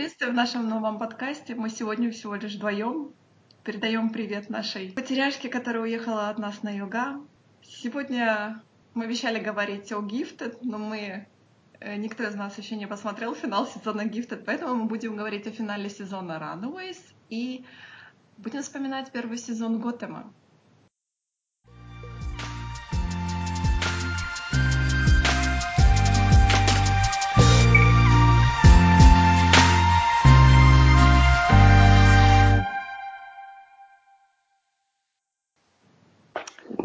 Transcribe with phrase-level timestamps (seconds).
[0.00, 1.54] приветствую в нашем новом подкасте.
[1.54, 3.12] Мы сегодня всего лишь вдвоем.
[3.64, 7.20] Передаем привет нашей потеряшке, которая уехала от нас на юга.
[7.62, 8.62] Сегодня
[8.94, 11.28] мы обещали говорить о Gifted, но мы
[11.80, 15.50] э, никто из нас еще не посмотрел финал сезона Gifted, поэтому мы будем говорить о
[15.50, 16.96] финале сезона Runaways
[17.28, 17.66] и
[18.38, 20.32] будем вспоминать первый сезон Готэма.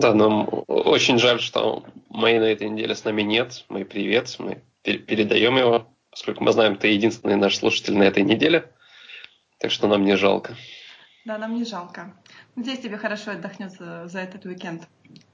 [0.06, 3.66] Да, нам очень жаль, что Мэй на этой неделе с нами нет.
[3.70, 4.36] Мэй, привет.
[4.38, 8.72] Мы передаем его, поскольку мы знаем, ты единственный наш слушатель на этой неделе.
[9.58, 10.56] Так что нам не жалко.
[11.26, 12.16] Да, нам не жалко.
[12.56, 14.88] Надеюсь, тебе хорошо отдохнет за, за этот уикенд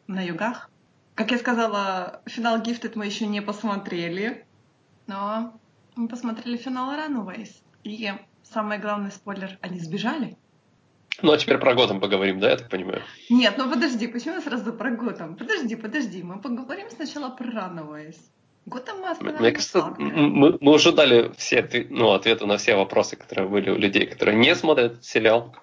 [0.08, 0.70] на югах.
[1.16, 4.46] Как я сказала, финал Gifted мы еще не посмотрели,
[5.06, 5.52] но
[5.98, 7.50] мы посмотрели финал Runaways.
[7.84, 8.10] И
[8.44, 10.38] самый главный спойлер, они сбежали.
[11.22, 13.04] Ну, а теперь про Готэм поговорим, да, я так понимаю?
[13.30, 15.36] Нет, ну подожди, почему сразу про Готэм?
[15.36, 18.16] Подожди, подожди, мы поговорим сначала про Runaways.
[18.66, 23.16] Готэм мы остановили Мне кажется, мы, мы уже дали все ну, ответы на все вопросы,
[23.16, 25.56] которые были у людей, которые не смотрят сериал.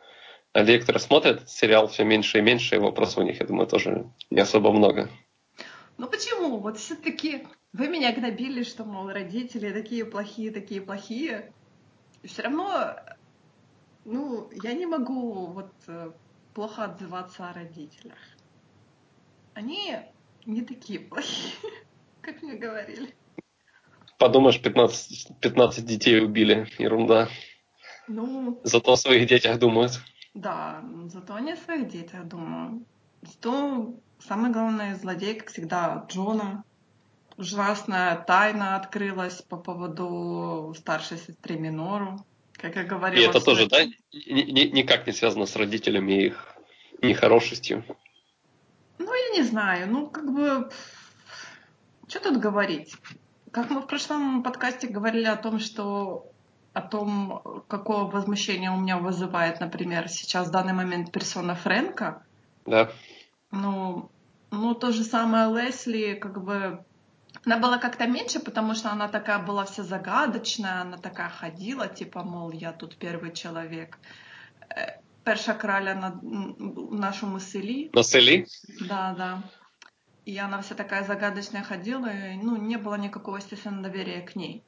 [0.52, 3.66] А людей, которые смотрят сериал, все меньше и меньше, и вопросов у них, я думаю,
[3.66, 5.08] тоже не особо много.
[5.98, 6.58] Ну почему?
[6.58, 11.52] Вот все-таки вы меня гнобили, что, мол, родители такие плохие, такие плохие.
[12.22, 12.96] И все равно
[14.10, 16.12] ну, я не могу вот э,
[16.54, 18.18] плохо отзываться о родителях.
[19.52, 19.96] Они
[20.46, 21.52] не такие плохие,
[22.22, 23.14] как мне говорили.
[24.18, 26.66] Подумаешь, 15, 15 детей убили.
[26.78, 27.28] Ерунда.
[28.08, 28.58] Ну...
[28.64, 30.00] Зато о своих детях думают.
[30.32, 32.82] Да, зато они о своих детях думают.
[33.20, 36.64] Зато самый главный злодей, как всегда, Джона.
[37.36, 42.24] Ужасная тайна открылась по поводу старшей сестры Минору
[42.58, 43.22] как я говорила.
[43.22, 46.56] И это тоже, да, никак не связано с родителями и их
[47.00, 47.84] нехорошестью?
[48.98, 49.90] Ну, я не знаю.
[49.90, 50.70] Ну, как бы,
[52.08, 52.94] что тут говорить?
[53.52, 56.30] Как мы в прошлом подкасте говорили о том, что
[56.74, 62.22] о том, какое возмущение у меня вызывает, например, сейчас в данный момент персона Фрэнка.
[62.66, 62.90] Да.
[63.50, 64.10] Ну,
[64.50, 66.84] ну, то же самое Лесли, как бы
[67.44, 72.22] она была как-то меньше, потому что она такая была вся загадочная, она такая ходила, типа,
[72.22, 73.98] мол, я тут первый человек.
[74.70, 76.20] Э, перша краля на
[76.90, 77.90] нашому селі.
[77.94, 78.46] На селі?
[78.80, 79.42] Да, да.
[80.26, 84.62] И она вся такая загадочная ходила, и, ну, не было никакого, естественно, доверия к ней.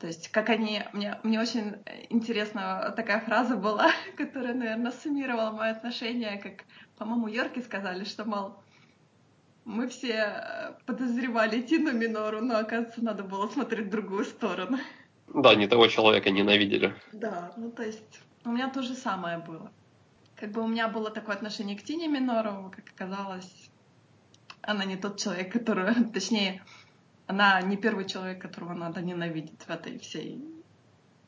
[0.00, 0.82] То есть, как они...
[0.92, 1.76] Мне, мне очень
[2.08, 6.64] интересно, такая фраза была, которая, наверное, суммировала мои отношения, как,
[6.98, 8.54] по-моему, Йорки сказали, что, мол,
[9.64, 14.78] мы все э, подозревали Тину Минору, но, оказывается, надо было смотреть в другую сторону.
[15.32, 16.94] Да, не того человека ненавидели.
[17.12, 19.70] Да, ну то есть у меня то же самое было.
[20.34, 23.70] Как бы у меня было такое отношение к Тине Минору, как оказалось,
[24.62, 26.62] она не тот человек, который, точнее,
[27.26, 30.42] она не первый человек, которого надо ненавидеть в этой всей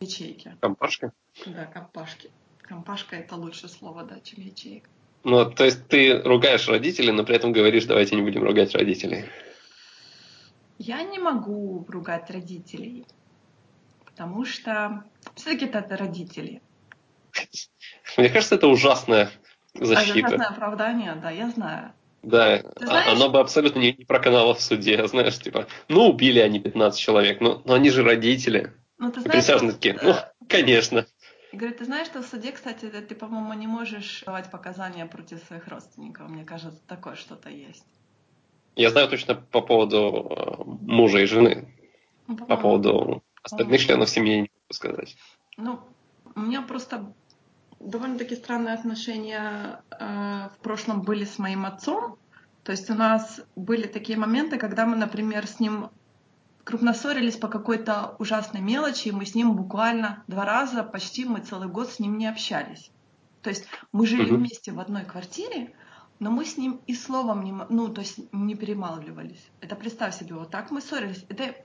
[0.00, 0.56] ячейке.
[0.60, 1.12] Компашка?
[1.46, 2.30] Да, компашки.
[2.62, 4.88] Компашка это лучшее слово, да, чем ячейка.
[5.24, 9.26] Ну, то есть ты ругаешь родителей, но при этом говоришь, давайте не будем ругать родителей.
[10.78, 13.06] Я не могу ругать родителей,
[14.04, 15.04] потому что
[15.36, 16.60] все-таки это родители.
[18.16, 19.30] Мне кажется, это ужасная
[19.74, 20.18] защита.
[20.18, 21.92] Это ужасное оправдание, да, я знаю.
[22.22, 23.08] Да, а знаешь...
[23.08, 27.40] оно бы абсолютно не, не проканало в суде, знаешь, типа, ну, убили они 15 человек,
[27.40, 28.72] но, но они же родители.
[28.98, 30.14] Ну, ты знаешь, присяжные такие, ну,
[30.48, 31.06] конечно.
[31.52, 35.68] Говорит, ты знаешь, что в суде, кстати, ты, по-моему, не можешь давать показания против своих
[35.68, 36.28] родственников.
[36.30, 37.84] Мне кажется, такое что-то есть.
[38.74, 41.68] Я знаю точно по поводу э, мужа и жены.
[42.26, 45.16] Ну, по, по поводу остальных членов семьи не могу сказать.
[45.58, 45.80] Ну,
[46.34, 47.12] у меня просто
[47.80, 52.16] довольно-таки странные отношения э, в прошлом были с моим отцом.
[52.64, 55.90] То есть у нас были такие моменты, когда мы, например, с ним
[56.64, 61.40] крупно ссорились по какой-то ужасной мелочи, и мы с ним буквально два раза, почти мы
[61.40, 62.90] целый год с ним не общались.
[63.42, 64.36] То есть мы жили угу.
[64.36, 65.74] вместе в одной квартире,
[66.20, 69.50] но мы с ним и словом не, ну, то есть не перемалывались.
[69.60, 71.24] Это представь себе, вот так мы ссорились.
[71.28, 71.56] Это,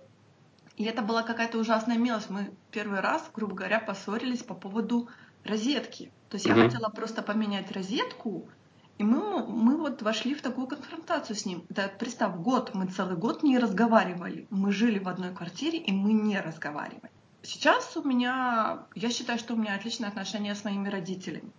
[0.75, 2.29] и это была какая-то ужасная мелочь.
[2.29, 5.09] Мы первый раз, грубо говоря, поссорились по поводу
[5.43, 6.11] розетки.
[6.29, 6.57] То есть угу.
[6.57, 8.49] я хотела просто поменять розетку,
[8.97, 11.65] и мы, мы вот вошли в такую конфронтацию с ним.
[11.69, 14.47] Да, представь, год, мы целый год не разговаривали.
[14.49, 17.11] Мы жили в одной квартире, и мы не разговаривали.
[17.43, 21.51] Сейчас у меня, я считаю, что у меня отличные отношения с моими родителями.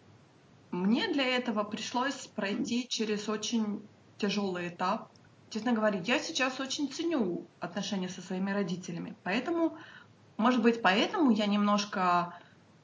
[0.71, 3.83] Мне для этого пришлось пройти через очень
[4.19, 5.11] тяжелый этап.
[5.51, 9.17] Честно говоря, я сейчас очень ценю отношения со своими родителями.
[9.23, 9.79] Поэтому
[10.39, 12.33] может быть, поэтому я немножко,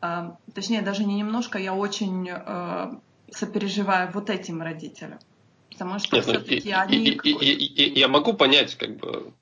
[0.03, 2.95] э, точнее, даже не немножко, я очень э,
[3.37, 5.19] сопереживаю вот этим родителям.
[5.71, 7.09] Потому что Нет, ну, все-таки они...
[7.09, 9.33] И, и, я могу понять, как бы,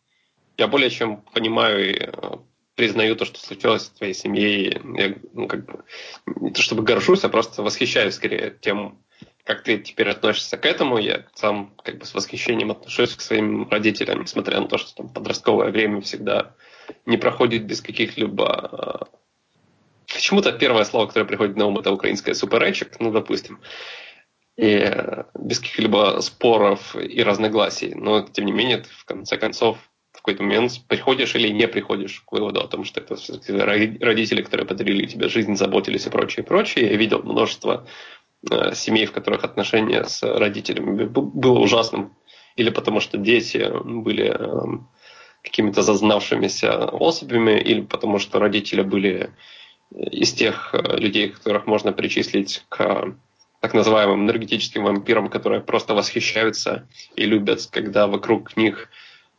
[0.57, 2.37] я более чем понимаю и э,
[2.75, 4.81] признаю то, что случилось в твоей семье.
[4.97, 5.85] Я, ну, как бы,
[6.41, 8.99] не то чтобы горжусь, а просто восхищаюсь скорее тем,
[9.45, 10.99] как ты теперь относишься к этому.
[10.99, 15.09] Я сам как бы с восхищением отношусь к своим родителям, несмотря на то, что там
[15.11, 16.55] подростковое время всегда
[17.07, 19.09] не проходит без каких-либо...
[20.13, 23.61] Э, почему-то первое слово, которое приходит на ум, это украинское суперечек, ну, допустим
[24.57, 24.95] и
[25.35, 27.95] без каких-либо споров и разногласий.
[27.95, 29.79] Но, тем не менее, в конце концов
[30.13, 33.17] в какой-то момент приходишь или не приходишь к выводу о том, что это
[33.65, 36.91] родители, которые подарили тебе жизнь, заботились и прочее, и прочее.
[36.91, 37.87] Я видел множество
[38.51, 42.15] э, семей, в которых отношения с родителями было ужасным.
[42.57, 44.79] Или потому что дети были э,
[45.43, 49.31] какими-то зазнавшимися особями, или потому что родители были
[49.95, 53.15] из тех э, людей, которых можно причислить к
[53.61, 58.89] так называемым энергетическим вампирам, которые просто восхищаются и любят, когда вокруг них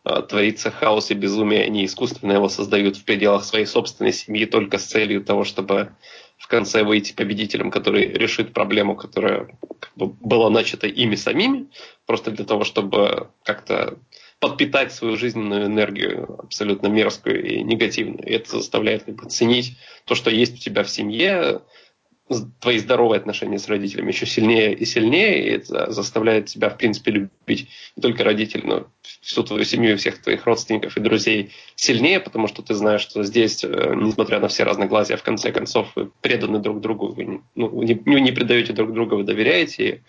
[0.06, 4.78] э, творится хаос и безумие, они искусственно его создают в пределах своей собственной семьи только
[4.78, 5.94] с целью того, чтобы
[6.38, 9.48] в конце выйти победителем, который решит проблему, которая
[9.80, 11.68] как бы, была начата ими самими,
[12.06, 13.98] просто для того, чтобы как-то
[14.44, 18.28] подпитать свою жизненную энергию абсолютно мерзкую и негативную.
[18.28, 21.62] И это заставляет как бы, ценить то, что есть у тебя в семье,
[22.60, 27.12] твои здоровые отношения с родителями еще сильнее и сильнее, и это заставляет тебя, в принципе,
[27.12, 28.88] любить не только родителей, но
[29.22, 33.64] всю твою семью, всех твоих родственников и друзей сильнее, потому что ты знаешь, что здесь,
[33.64, 37.82] э, несмотря на все разногласия, в конце концов, вы преданы друг другу, вы не, ну,
[37.82, 40.02] не, не предаете друг друга, вы доверяете, и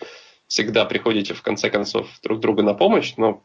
[0.48, 3.40] всегда приходите, в конце концов, друг другу на помощь, но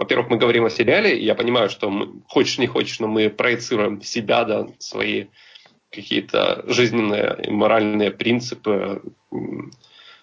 [0.00, 3.28] во-первых, мы говорим о сериале, и я понимаю, что мы, хочешь не хочешь, но мы
[3.28, 5.26] проецируем себя, да, свои
[5.90, 9.02] какие-то жизненные и моральные принципы,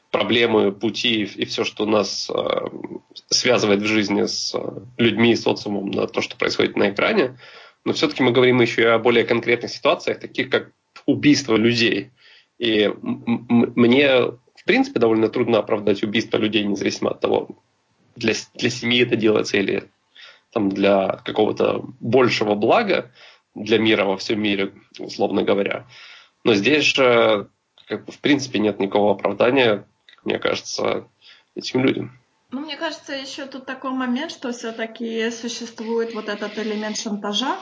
[0.09, 2.41] проблемы, пути и все, что нас э,
[3.29, 4.59] связывает в жизни с э,
[4.97, 7.37] людьми и социумом на то, что происходит на экране.
[7.85, 10.71] Но все-таки мы говорим еще и о более конкретных ситуациях, таких как
[11.05, 12.09] убийство людей.
[12.57, 17.49] И мне, в принципе, довольно трудно оправдать убийство людей, независимо от того,
[18.17, 19.89] для, для семьи это делается или
[20.51, 23.11] там, для какого-то большего блага
[23.55, 25.87] для мира во всем мире, условно говоря.
[26.43, 27.49] Но здесь же,
[27.87, 31.07] как бы, в принципе, нет никакого оправдания, как мне кажется,
[31.55, 32.19] этим людям.
[32.51, 37.57] Ну, мне кажется, еще тут такой момент, что все-таки существует вот этот элемент шантажа.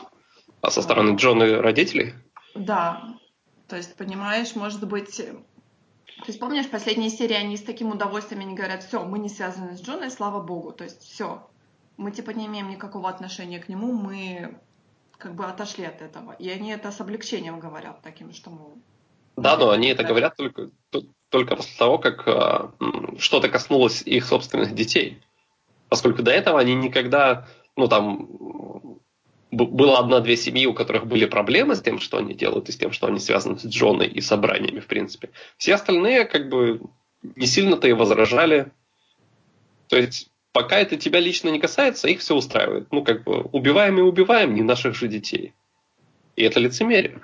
[0.62, 2.14] А со стороны Джона родителей?
[2.54, 3.18] Да.
[3.68, 5.22] То есть, понимаешь, может быть...
[6.18, 9.30] То есть, помнишь, в последней серии они с таким удовольствием они говорят, все, мы не
[9.30, 10.72] связаны с Джоной, слава богу.
[10.72, 11.46] То есть, все,
[11.98, 14.58] мы типа не имеем никакого отношения к нему, мы
[15.18, 16.34] как бы отошли от этого.
[16.34, 18.60] И они это с облегчением говорят таким, что мы...
[19.36, 20.70] Да, но они это говорят только,
[21.30, 22.70] только после того, как э,
[23.18, 25.22] что-то коснулось их собственных детей.
[25.90, 28.75] Поскольку до этого они никогда, ну там,
[29.56, 32.92] было одна-две семьи, у которых были проблемы с тем, что они делают, и с тем,
[32.92, 35.30] что они связаны с Джоной и собраниями, в принципе.
[35.58, 36.82] Все остальные, как бы,
[37.36, 38.72] не сильно-то и возражали.
[39.88, 42.88] То есть пока это тебя лично не касается, их все устраивает.
[42.92, 45.54] Ну, как бы, убиваем и убиваем не наших же детей.
[46.36, 47.22] И это лицемерие.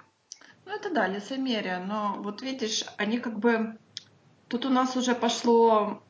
[0.65, 1.79] Ну, это да, лицемерие.
[1.79, 3.77] Но вот видишь, они как бы...
[4.47, 6.03] Тут у нас уже пошло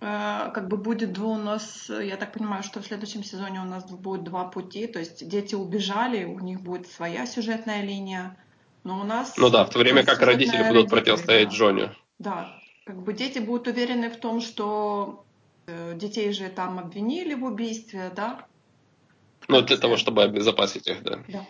[0.00, 3.84] как бы будет два у нас, я так понимаю, что в следующем сезоне у нас
[3.84, 8.36] будет два пути, то есть дети убежали, у них будет своя сюжетная линия,
[8.82, 9.36] но у нас...
[9.36, 11.54] Ну да, в то время как родители будут противостоять да.
[11.54, 11.92] Джоне.
[12.18, 15.24] Да, как бы дети будут уверены в том, что
[15.70, 18.46] Э, детей же там обвинили в убийстве, да?
[19.48, 21.22] Ну, для того, чтобы обезопасить их, да.
[21.28, 21.46] Да.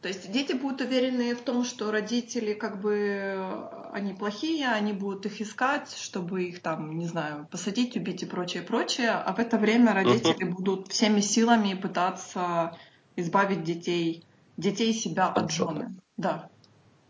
[0.00, 5.26] То есть дети будут уверены в том, что родители как бы они плохие, они будут
[5.26, 9.10] их искать, чтобы их там, не знаю, посадить, убить и прочее, прочее.
[9.10, 10.54] А в это время родители uh-huh.
[10.54, 12.76] будут всеми силами пытаться
[13.16, 14.24] избавить детей,
[14.56, 15.96] детей себя от, от жены.
[16.16, 16.48] Да.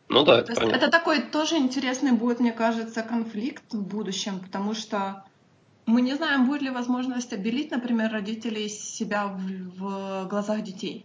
[0.08, 5.24] Ну да, это, это такой тоже интересный будет, мне кажется, конфликт в будущем, потому что
[5.84, 11.04] мы не знаем, будет ли возможность обелить, например, родителей себя в, в глазах детей.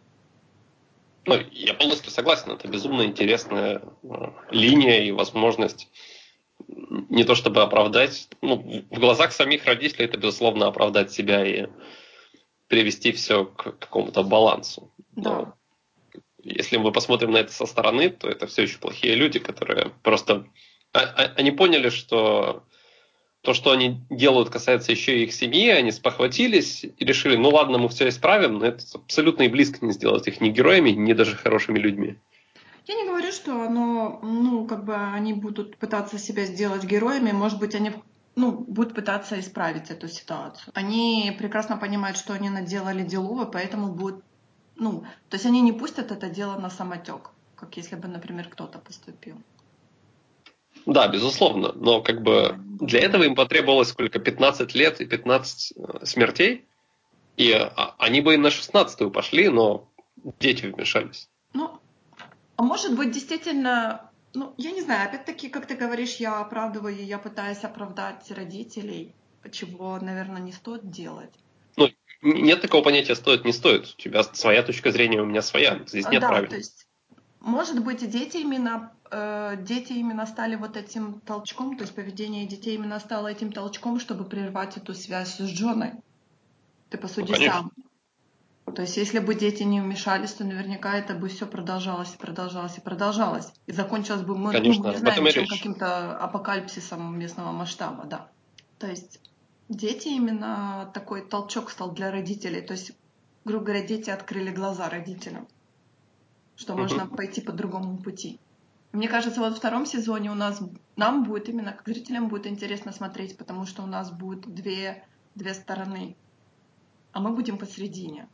[1.25, 4.07] Ну, я полностью согласен, это безумно интересная э,
[4.51, 5.87] линия и возможность
[6.67, 11.67] не то чтобы оправдать, ну, в глазах самих родителей это, безусловно, оправдать себя и
[12.67, 14.91] привести все к какому-то балансу.
[15.11, 15.31] Да.
[15.31, 15.53] Но
[16.43, 20.45] если мы посмотрим на это со стороны, то это все еще плохие люди, которые просто...
[20.91, 22.63] А, а, они поняли, что
[23.43, 27.77] то, что они делают, касается еще и их семьи, они спохватились и решили, ну ладно,
[27.77, 31.35] мы все исправим, но это абсолютно и близко не сделать их ни героями, ни даже
[31.35, 32.15] хорошими людьми.
[32.87, 37.59] Я не говорю, что оно, ну, как бы они будут пытаться себя сделать героями, может
[37.59, 37.91] быть, они
[38.35, 40.71] ну, будут пытаться исправить эту ситуацию.
[40.73, 44.23] Они прекрасно понимают, что они наделали деловое, поэтому будут,
[44.77, 48.79] ну, то есть они не пустят это дело на самотек, как если бы, например, кто-то
[48.79, 49.35] поступил.
[50.85, 54.19] Да, безусловно, но как бы для этого им потребовалось сколько?
[54.19, 56.65] 15 лет и 15 э, смертей,
[57.37, 59.87] и а, они бы и на 16-ю пошли, но
[60.39, 61.29] дети вмешались.
[61.53, 61.79] Ну,
[62.55, 67.17] а может быть, действительно, ну, я не знаю, опять-таки, как ты говоришь, я оправдываю, я
[67.17, 69.13] пытаюсь оправдать родителей,
[69.51, 71.33] чего, наверное, не стоит делать.
[71.75, 71.89] Ну,
[72.21, 73.93] нет такого понятия стоит, не стоит.
[73.97, 75.79] У тебя своя точка зрения, у меня своя.
[75.85, 76.49] Здесь нет да, правил.
[76.49, 76.82] То есть,
[77.43, 82.75] может быть, дети именно, э, дети именно стали вот этим толчком, то есть поведение детей
[82.75, 85.91] именно стало этим толчком, чтобы прервать эту связь с Джоной.
[86.89, 87.71] Ты посуди ну, сам.
[88.73, 92.77] То есть, если бы дети не вмешались, то наверняка это бы все продолжалось и продолжалось
[92.77, 93.51] и продолжалось.
[93.67, 98.29] И закончилось бы, мы, Конечно, ну, не знаем, чем каким-то апокалипсисом местного масштаба, да.
[98.79, 99.19] То есть,
[99.67, 102.61] дети именно такой толчок стал для родителей.
[102.61, 102.93] То есть,
[103.43, 105.47] грубо говоря, дети открыли глаза родителям,
[106.55, 108.39] что можно пойти по другому пути.
[108.91, 110.61] Мне кажется, вот в втором сезоне у нас,
[110.95, 115.53] нам будет именно, как зрителям будет интересно смотреть, потому что у нас будет две, две
[115.55, 116.15] стороны,
[117.11, 118.29] а мы будем посередине.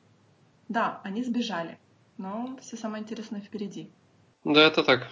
[0.68, 1.80] Да, они сбежали,
[2.18, 3.90] но все самое интересное впереди.
[4.44, 5.08] Да, это так.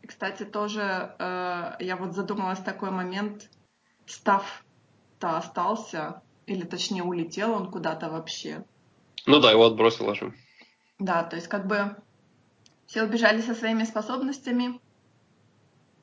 [0.00, 3.50] И, кстати, тоже э, я вот задумалась такой момент,
[4.06, 8.64] Став-то остался, или точнее улетел он куда-то вообще.
[9.26, 10.32] Ну да, его отбросило же.
[10.98, 11.96] Да, то есть как бы
[12.86, 14.80] все убежали со своими способностями,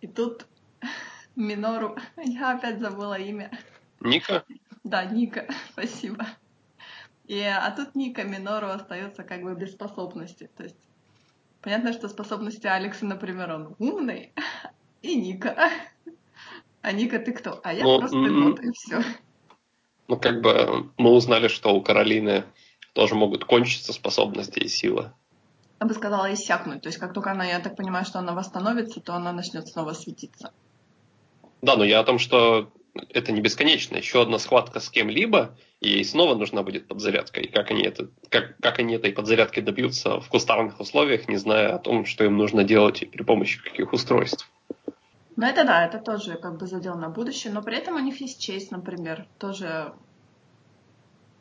[0.01, 0.45] и тут
[1.35, 3.51] Минору, я опять забыла имя.
[3.99, 4.43] Ника?
[4.83, 6.25] Да, Ника, спасибо.
[7.25, 10.49] И, а тут Ника Минору остается как бы без способности.
[10.57, 10.77] То есть
[11.61, 14.33] понятно, что способности Алекса, например, он умный,
[15.01, 15.71] и Ника.
[16.81, 17.61] А Ника, ты кто?
[17.63, 19.01] А я ну, просто бот, и все.
[20.09, 22.43] Ну, как бы мы узнали, что у Каролины
[22.93, 25.13] тоже могут кончиться способности и сила.
[25.79, 26.81] Я бы сказала, иссякнуть.
[26.81, 29.93] То есть, как только она, я так понимаю, что она восстановится, то она начнет снова
[29.93, 30.53] светиться.
[31.61, 32.71] Да, но я о том, что
[33.09, 33.97] это не бесконечно.
[33.97, 37.41] Еще одна схватка с кем-либо, и ей снова нужна будет подзарядка.
[37.41, 41.75] И как они, это, как, как они этой подзарядки добьются в кустарных условиях, не зная
[41.75, 44.49] о том, что им нужно делать и при помощи каких устройств.
[45.35, 48.21] Ну это да, это тоже как бы задел на будущее, но при этом у них
[48.21, 49.93] есть честь, например, тоже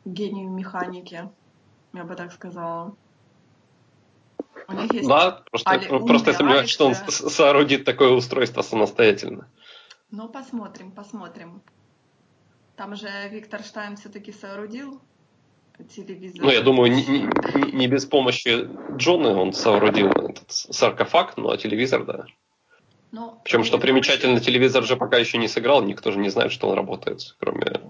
[0.03, 1.29] гений механики,
[1.93, 2.95] я бы так сказала.
[4.67, 9.47] У них есть да, просто, Али, просто я сомневаюсь, что он соорудит такое устройство самостоятельно.
[10.11, 11.61] Ну, посмотрим, посмотрим.
[12.75, 15.01] Там же Виктор Штайн все-таки соорудил
[15.95, 16.43] телевизор.
[16.43, 21.57] Ну, я думаю, не, не, не без помощи Джона он соорудил этот саркофаг, ну а
[21.57, 22.25] телевизор, да.
[23.11, 26.67] Но Причем, что примечательно, телевизор же пока еще не сыграл, никто же не знает, что
[26.69, 27.81] он работает, кроме...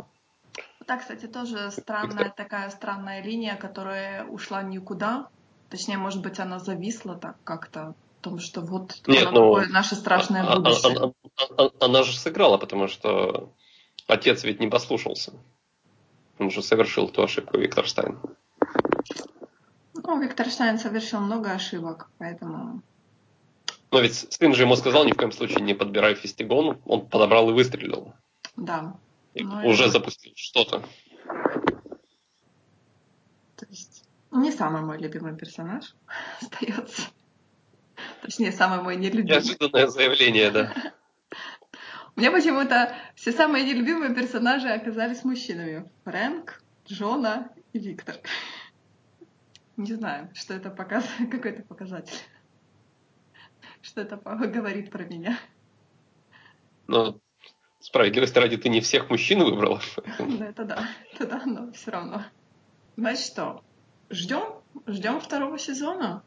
[0.88, 5.28] Да, кстати, тоже странная такая странная линия, которая ушла никуда.
[5.70, 9.96] Точнее, может быть, она зависла так как-то том, что вот Нет, оно ну, такое наше
[9.96, 10.98] страшное а, а, будущее.
[10.98, 11.12] Она,
[11.58, 13.54] она, она же сыграла, потому что
[14.08, 15.34] отец ведь не послушался.
[16.40, 18.18] Он же совершил ту ошибку, Виктор Штайн.
[19.94, 22.82] Ну, Виктор Штайн совершил много ошибок, поэтому...
[23.92, 27.50] Но ведь сын же ему сказал, ни в коем случае не подбирай фестигон, он подобрал
[27.50, 28.14] и выстрелил.
[28.56, 28.96] Да.
[29.34, 30.84] И уже запустил что-то.
[33.56, 35.96] То есть не самый мой любимый персонаж
[36.42, 37.04] остается.
[38.22, 39.26] Точнее, самый мой нелюбимый.
[39.26, 40.74] Неожиданное заявление, да.
[42.16, 45.90] У меня почему-то все самые нелюбимые персонажи оказались мужчинами.
[46.04, 48.18] Фрэнк, Джона и Виктор.
[49.78, 52.18] Не знаю, что это показывает, какой это показатель.
[53.82, 55.40] Что это говорит про меня.
[56.88, 57.20] Ну,
[57.86, 59.82] справедливости ради, ты не всех мужчин выбрала.
[60.18, 62.26] Да, это да, это да, но все равно.
[62.98, 63.64] Значит что,
[64.10, 64.44] ждем,
[64.88, 66.24] ждем второго сезона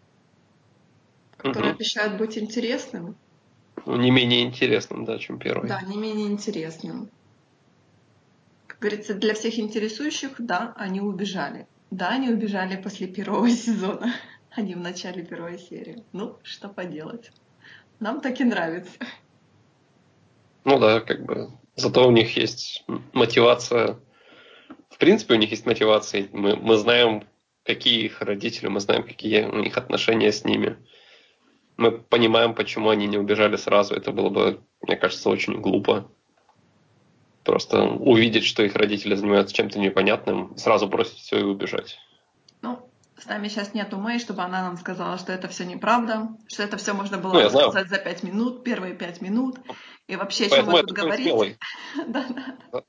[1.37, 1.77] который угу.
[1.77, 3.17] обещает быть интересным.
[3.85, 5.69] Ну, не менее интересным, да, чем первый.
[5.69, 7.11] Да, не менее интересным.
[8.67, 11.67] Как говорится, для всех интересующих, да, они убежали.
[11.91, 14.15] Да, они убежали после первого сезона,
[14.51, 16.03] а не в начале первой серии.
[16.13, 17.31] Ну, что поделать.
[18.01, 18.99] Нам так и нравится.
[20.67, 21.49] Ну да, как бы.
[21.77, 23.99] Зато у них есть мотивация.
[24.91, 26.29] В принципе, у них есть мотивация.
[26.33, 27.25] Мы, мы знаем,
[27.65, 30.77] какие их родители, мы знаем, какие у них отношения с ними
[31.77, 33.95] мы понимаем, почему они не убежали сразу.
[33.95, 36.11] Это было бы, мне кажется, очень глупо.
[37.45, 41.99] просто увидеть, что их родители занимаются чем-то непонятным, сразу бросить все и убежать.
[43.19, 46.77] С нами сейчас нету Мэй, чтобы она нам сказала, что это все неправда, что это
[46.77, 49.59] все можно было ну, рассказать за пять минут, первые пять минут.
[50.07, 51.59] И вообще, о чем вы тут говорите.
[52.07, 52.83] да, да.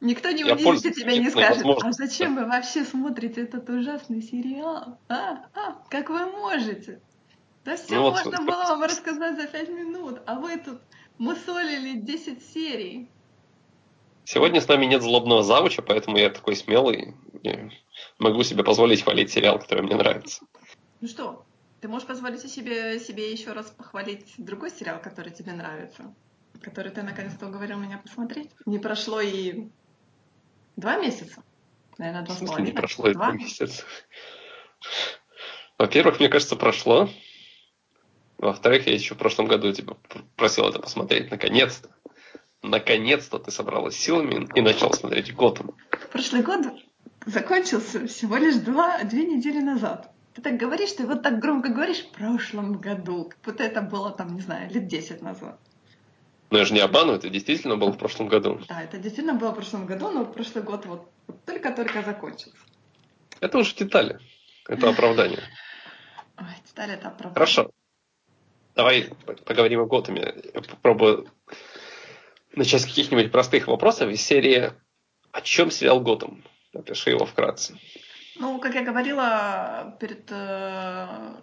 [0.00, 4.98] Никто не удивится тебя не скажет, а зачем вы вообще смотрите этот ужасный сериал?
[5.08, 7.00] А, а, как вы можете?
[7.64, 10.80] Да все ну, можно вот, было вам рассказать за пять минут, а вы тут
[11.16, 13.08] мусолили 10 серий.
[14.24, 17.14] Сегодня с нами нет злобного завуча, поэтому я такой смелый
[18.18, 20.44] могу себе позволить хвалить сериал, который мне нравится.
[21.00, 21.44] Ну что,
[21.80, 26.14] ты можешь позволить себе, себе еще раз похвалить другой сериал, который тебе нравится,
[26.60, 28.50] который ты наконец-то уговорил меня посмотреть.
[28.66, 29.68] Не прошло и
[30.76, 31.42] два месяца.
[31.98, 32.66] Наверное, два с половиной.
[32.66, 33.84] Не прошло и два месяца.
[35.78, 37.08] Во-первых, мне кажется, прошло.
[38.38, 39.94] Во-вторых, я еще в прошлом году тебя
[40.36, 41.90] просил это посмотреть наконец-то.
[42.62, 45.76] Наконец-то ты собралась силами и начал смотреть Готэм.
[46.10, 46.66] Прошлый год
[47.26, 50.10] закончился всего лишь два, две недели назад.
[50.34, 54.10] Ты так говоришь, ты вот так громко говоришь в прошлом году, как будто это было
[54.10, 55.58] там, не знаю, лет десять назад.
[56.50, 58.60] Но я же не обманываю, это действительно было в прошлом году.
[58.68, 62.56] Да, это действительно было в прошлом году, но прошлый год вот, вот только-только закончился.
[63.40, 64.18] Это уже детали.
[64.68, 65.42] Это оправдание.
[66.38, 67.34] Ой, детали это оправдание.
[67.34, 67.70] Хорошо.
[68.74, 69.10] Давай
[69.44, 70.34] поговорим о Готэме.
[70.52, 71.28] Я попробую
[72.54, 74.72] начать с каких-нибудь простых вопросов из серии
[75.32, 77.78] «О чем сериал Готэм?» Напиши его вкратце.
[78.36, 81.40] Ну, как я говорила перед э,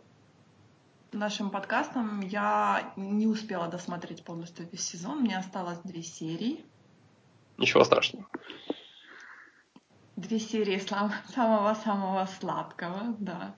[1.13, 5.21] нашим подкастом, я не успела досмотреть полностью весь сезон.
[5.21, 6.65] Мне осталось две серии.
[7.57, 8.27] Ничего страшного.
[10.17, 13.55] Две серии самого-самого сладкого, да.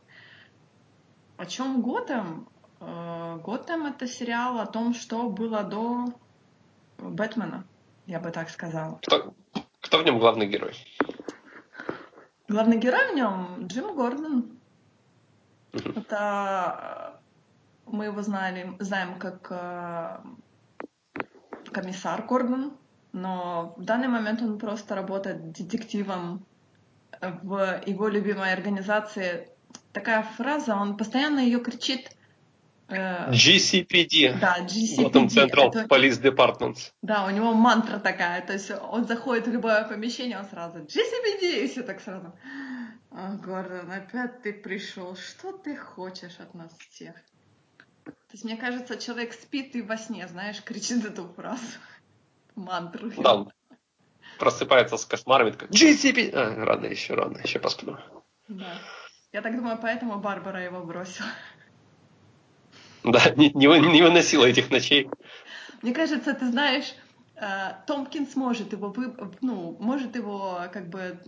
[1.38, 2.48] О чем Готэм?
[2.80, 6.06] Э, Готэм— это сериал о том, что было до
[7.00, 7.65] Бэтмена,
[8.06, 9.00] я бы так сказала.
[9.01, 9.34] Кто,
[9.82, 10.75] кто в нем главный герой?
[12.54, 14.60] Главный герой в нем Джим Гордон.
[15.72, 16.00] Uh-huh.
[16.00, 17.20] Это
[17.88, 20.20] э, мы его знали, знаем как э,
[21.72, 22.78] комиссар Гордон,
[23.12, 26.46] но в данный момент он просто работает детективом
[27.42, 29.50] в его любимой организации.
[29.92, 32.16] Такая фраза, он постоянно ее кричит
[32.89, 34.39] GCPD.
[34.39, 35.12] Да, GCPD.
[35.12, 35.86] Gotham Central это...
[35.86, 36.91] Police Department.
[37.02, 41.63] Да, у него мантра такая, то есть он заходит в любое помещение, он сразу GCPD,
[41.63, 42.34] и все так сразу.
[43.12, 47.15] О, Гордон, опять ты пришел, что ты хочешь от нас всех?
[48.04, 51.62] То есть, мне кажется, человек спит и во сне, знаешь, кричит эту фразу,
[52.56, 53.12] мантру.
[53.17, 53.46] Да,
[54.39, 56.32] просыпается с кошмарами, такой, GCPD!
[56.34, 57.98] А, рано еще, рано, еще посплю.
[58.48, 58.74] Да.
[59.32, 61.30] Я так думаю, поэтому Барбара его бросила.
[63.13, 65.10] Да, не, не, не выносила этих ночей.
[65.82, 66.96] Мне кажется, ты знаешь,
[67.36, 71.20] э, Томпкинс может его, вы, ну, может его как бы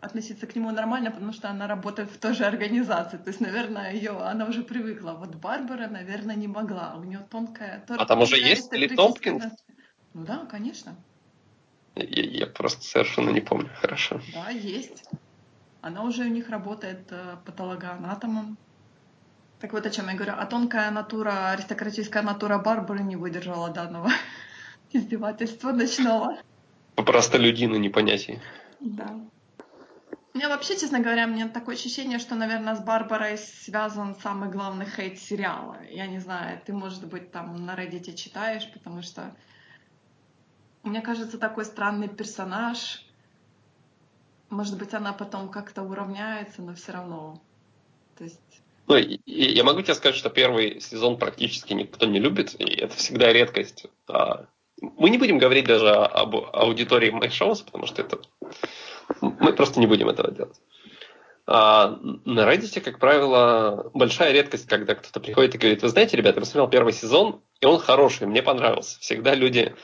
[0.00, 3.18] относиться к нему нормально, потому что она работает в той же организации.
[3.18, 5.12] То есть, наверное, ее, она уже привыкла.
[5.12, 6.94] Вот Барбара, наверное, не могла.
[6.96, 7.84] У нее тонкая...
[7.88, 9.44] А там уже есть ли Томпкинс?
[10.14, 10.96] Ну да, конечно.
[11.94, 13.68] Я, я просто совершенно не помню.
[13.74, 14.20] Хорошо.
[14.32, 15.04] Да, есть.
[15.82, 18.56] Она уже у них работает э, патологоанатомом.
[19.60, 20.34] Так вот о чем я говорю.
[20.36, 24.10] А тонкая натура, аристократическая натура Барбары не выдержала данного
[24.92, 26.38] издевательства ночного.
[26.94, 28.40] Просто людины не понятий.
[28.80, 29.18] Да.
[30.34, 34.84] У меня вообще, честно говоря, мне такое ощущение, что, наверное, с Барбарой связан самый главный
[34.84, 35.78] хейт сериала.
[35.90, 39.34] Я не знаю, ты, может быть, там на Reddit читаешь, потому что
[40.82, 43.02] мне кажется, такой странный персонаж.
[44.50, 47.40] Может быть, она потом как-то уравняется, но все равно.
[48.16, 48.96] То есть ну,
[49.26, 53.86] я могу тебе сказать, что первый сезон практически никто не любит, и это всегда редкость.
[54.08, 54.46] А,
[54.80, 58.20] мы не будем говорить даже об аудитории MyShows, потому что это...
[59.20, 60.56] Мы просто не будем этого делать.
[61.48, 66.38] А на Reddit, как правило, большая редкость, когда кто-то приходит и говорит, вы знаете, ребята,
[66.38, 68.98] я посмотрел первый сезон, и он хороший, мне понравился.
[68.98, 69.74] Всегда люди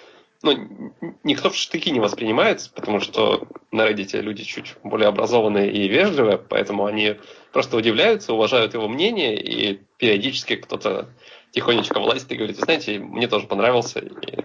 [0.43, 5.89] ну, никто в штыки не воспринимается, потому что на Reddit люди чуть более образованные и
[5.89, 7.17] вежливые, поэтому они
[7.53, 11.09] просто удивляются, уважают его мнение, и периодически кто-то
[11.53, 14.45] тихонечко влазит и говорит, знаете, мне тоже понравился, и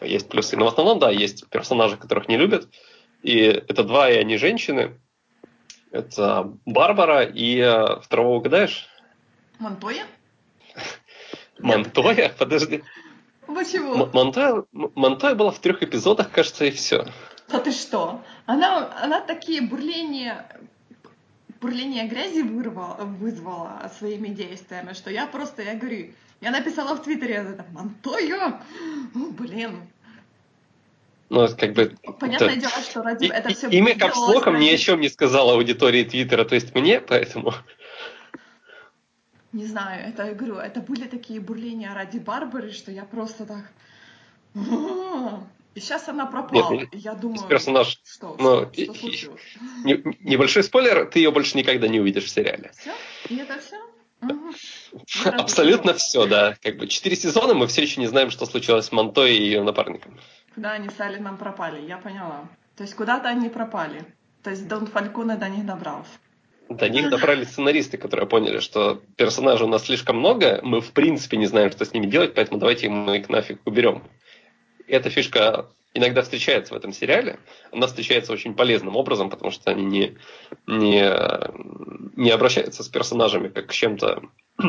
[0.00, 0.56] есть плюсы.
[0.56, 2.68] Но в основном, да, есть персонажи, которых не любят,
[3.22, 4.98] и это два, и они женщины.
[5.90, 8.88] Это Барбара и э, второго угадаешь?
[9.58, 10.06] Монтоя?
[11.58, 12.34] Монтоя?
[12.36, 12.82] Подожди.
[13.54, 14.08] Почему?
[14.94, 17.06] Монтоя была в трех эпизодах, кажется, и все.
[17.48, 18.22] Да ты что?
[18.46, 20.46] Она, она такие бурления,
[21.60, 27.34] бурление грязи вырвала, вызвала своими действиями, что я просто, я говорю, я написала в Твиттере
[27.34, 28.62] это Монтоя,
[29.14, 29.82] ну, блин.
[31.30, 31.96] Ну, как бы...
[32.20, 32.60] Понятное это...
[32.60, 33.68] дело, что ради это и, все...
[33.68, 37.54] Имя ни о чем не сказала аудитории Твиттера, то есть мне, поэтому...
[39.54, 43.70] Не знаю, это, я говорю, это были такие бурления ради Барбары, что я просто так...
[45.74, 46.72] И сейчас она пропала.
[46.72, 49.36] Нет, я думаю, персонаж, что, но, что, что
[49.84, 52.72] не, Небольшой спойлер, ты ее больше никогда не увидишь в сериале.
[52.76, 52.92] Все?
[53.28, 53.80] И это все?
[55.30, 56.56] Абсолютно все, да.
[56.60, 59.62] Как бы четыре сезона мы все еще не знаем, что случилось с Монтой и ее
[59.62, 60.18] напарником.
[60.54, 62.48] Куда они с Алином пропали, я поняла.
[62.76, 64.04] То есть куда-то они пропали.
[64.42, 66.10] То есть Дон Фальконе до них добрался.
[66.68, 71.36] До них добрались сценаристы, которые поняли, что персонажей у нас слишком много, мы в принципе
[71.36, 74.02] не знаем, что с ними делать, поэтому давайте мы их нафиг уберем.
[74.86, 77.38] Эта фишка иногда встречается в этом сериале.
[77.70, 80.16] Она встречается очень полезным образом, потому что они не,
[80.66, 81.10] не,
[82.16, 84.22] не обращаются с персонажами как к чем-то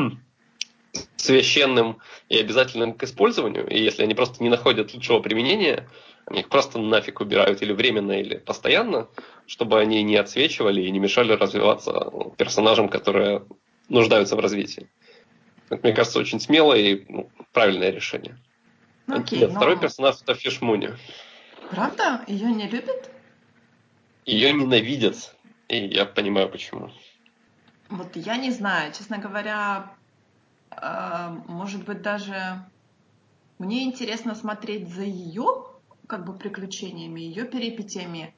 [1.16, 3.66] священным и обязательным к использованию.
[3.68, 5.88] И если они просто не находят лучшего применения,
[6.26, 9.08] они их просто нафиг убирают или временно, или постоянно,
[9.46, 13.44] чтобы они не отсвечивали и не мешали развиваться персонажам, которые
[13.88, 14.88] нуждаются в развитии.
[15.68, 18.36] Это, мне кажется, очень смелое и ну, правильное решение.
[19.06, 19.56] Ну, окей, Нет, но...
[19.56, 20.90] Второй персонаж это Фишмуни.
[21.70, 22.24] Правда?
[22.26, 23.08] Ее не любят?
[24.24, 25.36] Ее ненавидят.
[25.68, 26.90] И я понимаю, почему.
[27.88, 29.92] Вот я не знаю, честно говоря,
[30.70, 32.64] э, может быть, даже
[33.58, 35.66] мне интересно смотреть за ее
[36.06, 38.34] как бы приключениями, ее перипетиями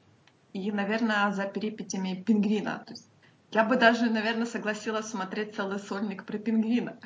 [0.53, 2.83] и, наверное, за перипетиями пингвина.
[2.85, 3.07] То есть
[3.51, 6.97] я бы даже, наверное, согласилась смотреть целый сольник про пингвина.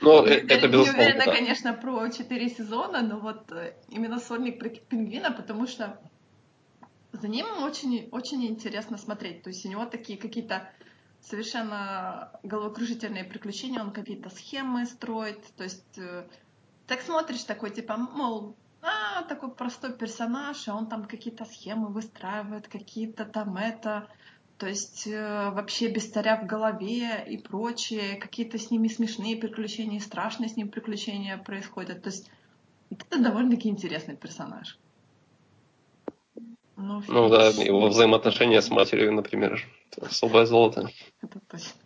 [0.00, 1.00] Ну, не, это безусловно.
[1.00, 1.32] Не уверена, да.
[1.32, 5.98] конечно, про четыре сезона, но вот э, именно сольник про пингвина, потому что
[7.12, 9.42] за ним очень, очень интересно смотреть.
[9.42, 10.68] То есть у него такие какие-то
[11.20, 15.40] совершенно головокружительные приключения, он какие-то схемы строит.
[15.56, 16.26] То есть э,
[16.86, 22.68] так смотришь такой, типа, мол, а, такой простой персонаж, а он там какие-то схемы выстраивает,
[22.68, 24.08] какие-то там это
[24.58, 29.98] то есть э, вообще без царя в голове и прочее, какие-то с ними смешные приключения,
[30.00, 32.02] страшные с ним приключения происходят.
[32.02, 32.30] То есть
[32.90, 34.78] это довольно-таки интересный персонаж.
[36.76, 39.60] Ну, ну да, его взаимоотношения с матерью, например,
[40.00, 40.88] особое золото.
[41.20, 41.80] Это точно.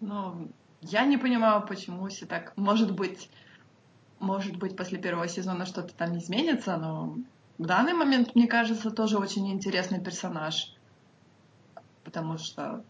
[0.00, 0.48] Но
[0.80, 2.56] я не понимаю, почему все так.
[2.56, 3.28] Может быть,
[4.20, 7.16] может быть, после первого сезона что-то там изменится, но
[7.58, 10.74] в данный момент, мне кажется, тоже очень интересный персонаж
[12.10, 12.84] потому что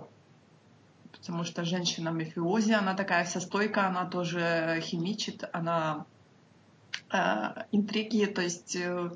[1.12, 6.06] потому что женщина мафиози, она такая вся стойкая, она тоже химичит, она
[7.12, 9.10] э, интриги, то есть э,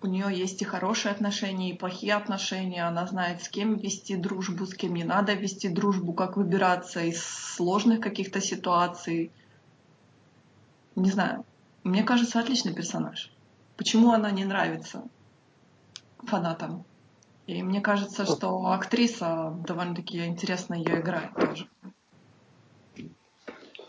[0.00, 4.64] у нее есть и хорошие отношения, и плохие отношения, она знает, с кем вести дружбу,
[4.64, 9.30] с кем не надо вести дружбу, как выбираться из сложных каких-то ситуаций.
[11.00, 11.46] Не знаю,
[11.82, 13.30] мне кажется, отличный персонаж.
[13.78, 15.02] Почему она не нравится
[16.18, 16.84] фанатам?
[17.46, 21.66] И мне кажется, что актриса довольно-таки интересно ее играет тоже.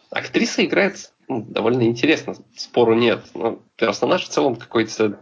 [0.09, 3.25] Актриса играет ну, довольно интересно, спору нет.
[3.33, 5.19] Но персонаж в целом какой-то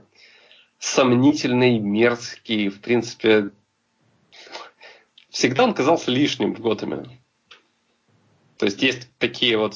[0.78, 3.50] сомнительный, мерзкий, в принципе,
[5.30, 7.19] всегда он казался лишним в Готэме.
[8.60, 9.76] То есть есть такие вот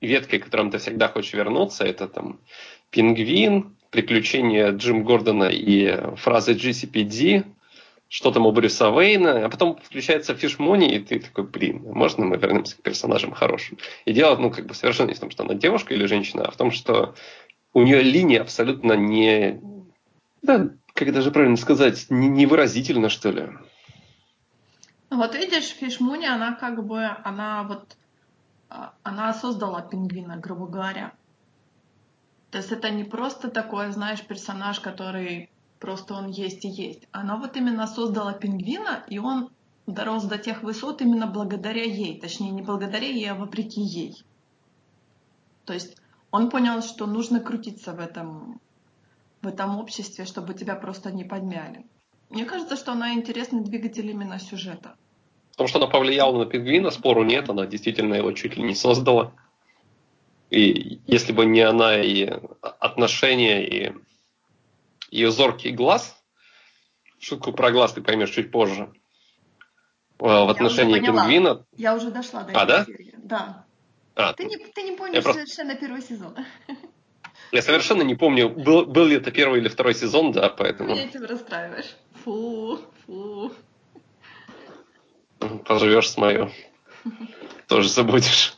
[0.00, 1.84] ветки, к которым ты всегда хочешь вернуться.
[1.84, 2.40] Это там
[2.90, 7.44] Пингвин, приключения Джим Гордона и фразы GCPD,
[8.08, 12.36] что там у Брюса Вейна, а потом включается фишмони, и ты такой, блин, можно мы
[12.36, 13.78] вернемся к персонажам хорошим?
[14.04, 16.50] И дело, ну, как бы совершенно не в том, что она девушка или женщина, а
[16.50, 17.14] в том, что
[17.72, 19.60] у нее линия абсолютно не...
[20.42, 23.48] Да, как даже правильно сказать, не, невыразительно, что ли.
[25.10, 28.03] Вот видишь, Фишмуни, она как бы, она вот, а,
[29.02, 31.12] она создала пингвина, грубо говоря.
[32.50, 37.08] То есть это не просто такой, знаешь, персонаж, который просто он есть и есть.
[37.12, 39.50] Она вот именно создала пингвина, и он
[39.86, 42.20] дорос до тех высот именно благодаря ей.
[42.20, 44.24] Точнее, не благодаря ей, а вопреки ей.
[45.64, 45.96] То есть
[46.30, 48.60] он понял, что нужно крутиться в этом,
[49.42, 51.86] в этом обществе, чтобы тебя просто не подмяли.
[52.30, 54.96] Мне кажется, что она интересный двигатель именно сюжета.
[55.54, 59.32] Потому что она повлияла на пингвина, спору нет, она действительно его чуть ли не создала.
[60.50, 62.28] И если бы не она и
[62.60, 63.92] отношения, и
[65.14, 66.20] ее зоркий глаз.
[67.20, 68.92] Шутку про глаз ты поймешь чуть позже.
[70.18, 71.64] В отношении пингвина.
[71.76, 72.84] Я уже дошла до а, да?
[72.84, 73.14] серии.
[73.18, 73.64] Да.
[74.16, 75.42] А, ты, не, ты не помнишь просто...
[75.42, 76.36] совершенно первый сезон.
[77.52, 80.90] Я совершенно не помню, был, был ли это первый или второй сезон, да, поэтому...
[80.90, 81.96] Меня тебя расстраиваешь.
[82.24, 83.52] Фу, фу.
[85.66, 86.50] Поживешь с мою.
[87.68, 88.56] Тоже забудешь.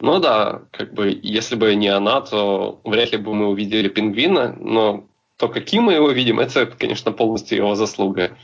[0.00, 4.54] Ну да, как бы, если бы не она, то вряд ли бы мы увидели пингвина,
[4.58, 8.36] но то, каким мы его видим, это, конечно, полностью его заслуга.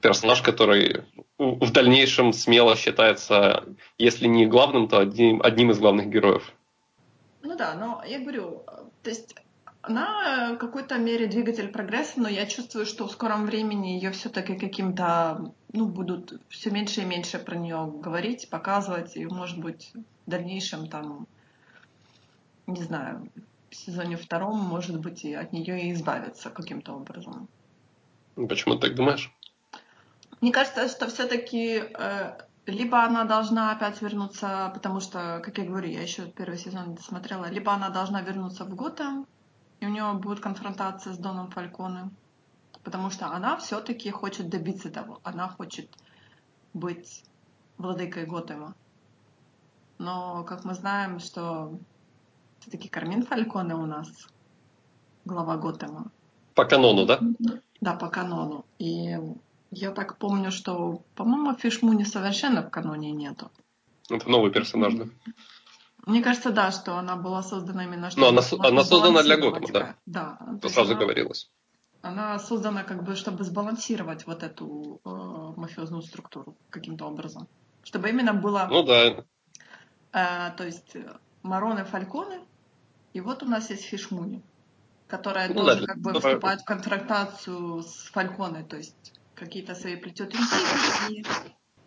[0.00, 1.02] Персонаж, который
[1.38, 3.64] в дальнейшем смело считается,
[3.98, 6.52] если не главным, то одним, одним из главных героев.
[7.42, 8.62] Ну да, но я говорю,
[9.02, 9.34] то есть
[9.88, 14.56] она в какой-то мере двигатель прогресса, но я чувствую, что в скором времени ее все-таки
[14.56, 20.30] каким-то, ну, будут все меньше и меньше про нее говорить, показывать, и, может быть, в
[20.30, 21.26] дальнейшем там,
[22.66, 23.28] не знаю,
[23.70, 27.48] в сезоне втором, может быть, и от нее и избавиться каким-то образом.
[28.34, 29.32] Почему ты так думаешь?
[30.40, 35.88] Мне кажется, что все-таки э, либо она должна опять вернуться, потому что, как я говорю,
[35.88, 39.26] я еще первый сезон смотрела, либо она должна вернуться в Готэм,
[39.80, 42.10] и у нее будет конфронтация с Доном Фальконе,
[42.82, 45.90] потому что она все-таки хочет добиться того, она хочет
[46.72, 47.24] быть
[47.78, 48.74] владыкой Готэма.
[49.98, 51.78] Но, как мы знаем, что
[52.60, 54.08] все-таки Кармин Фальконе у нас
[55.24, 56.10] глава Готэма.
[56.54, 57.20] По канону, да?
[57.80, 58.64] Да, по канону.
[58.78, 59.16] И
[59.70, 63.50] я так помню, что, по-моему, Фишмуни совершенно в каноне нету.
[64.08, 65.04] Это новый персонаж, да?
[66.06, 68.08] Мне кажется, да, что она была создана именно...
[68.16, 69.96] Но она, она создана для Готэма, да.
[70.06, 70.38] Да.
[70.62, 71.50] То сразу она, говорилось.
[72.00, 77.48] Она создана как бы, чтобы сбалансировать вот эту э, мафиозную структуру каким-то образом.
[77.82, 78.68] Чтобы именно было...
[78.70, 79.24] Ну да.
[80.12, 80.96] Э, то есть
[81.42, 82.40] Мароны Фальконы,
[83.12, 84.42] и вот у нас есть Фишмуни,
[85.08, 86.34] которая ну, тоже да, как бы давай.
[86.34, 91.24] вступает в контрактацию с Фальконой, то есть какие-то свои плетет интриги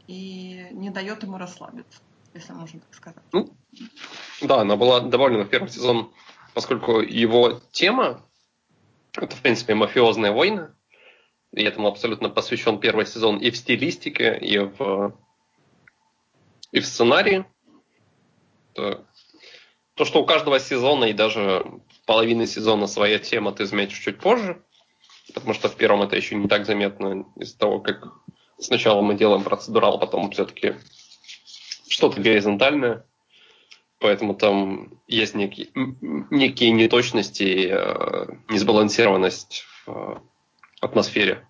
[0.08, 2.02] и, и не дает ему расслабиться,
[2.34, 3.24] если можно так сказать.
[3.32, 3.50] Ну,
[4.42, 6.14] да, она была довольна в первый сезон,
[6.54, 8.26] поскольку его тема
[9.14, 10.72] это, в принципе, мафиозные войны,
[11.52, 15.18] и этому абсолютно посвящен первый сезон и в стилистике, и в,
[16.72, 17.46] и в сценарии.
[18.74, 19.06] То,
[19.96, 21.66] то, что у каждого сезона и даже
[22.06, 24.64] половины сезона своя тема, ты заметишь чуть позже
[25.34, 28.08] потому что в первом это еще не так заметно из-за того, как
[28.58, 30.76] сначала мы делаем процедурал, а потом все-таки
[31.90, 33.06] что-то горизонтальное.
[34.00, 40.16] Поэтому там есть некие, некие неточности, э, несбалансированность в э,
[40.80, 41.46] атмосфере.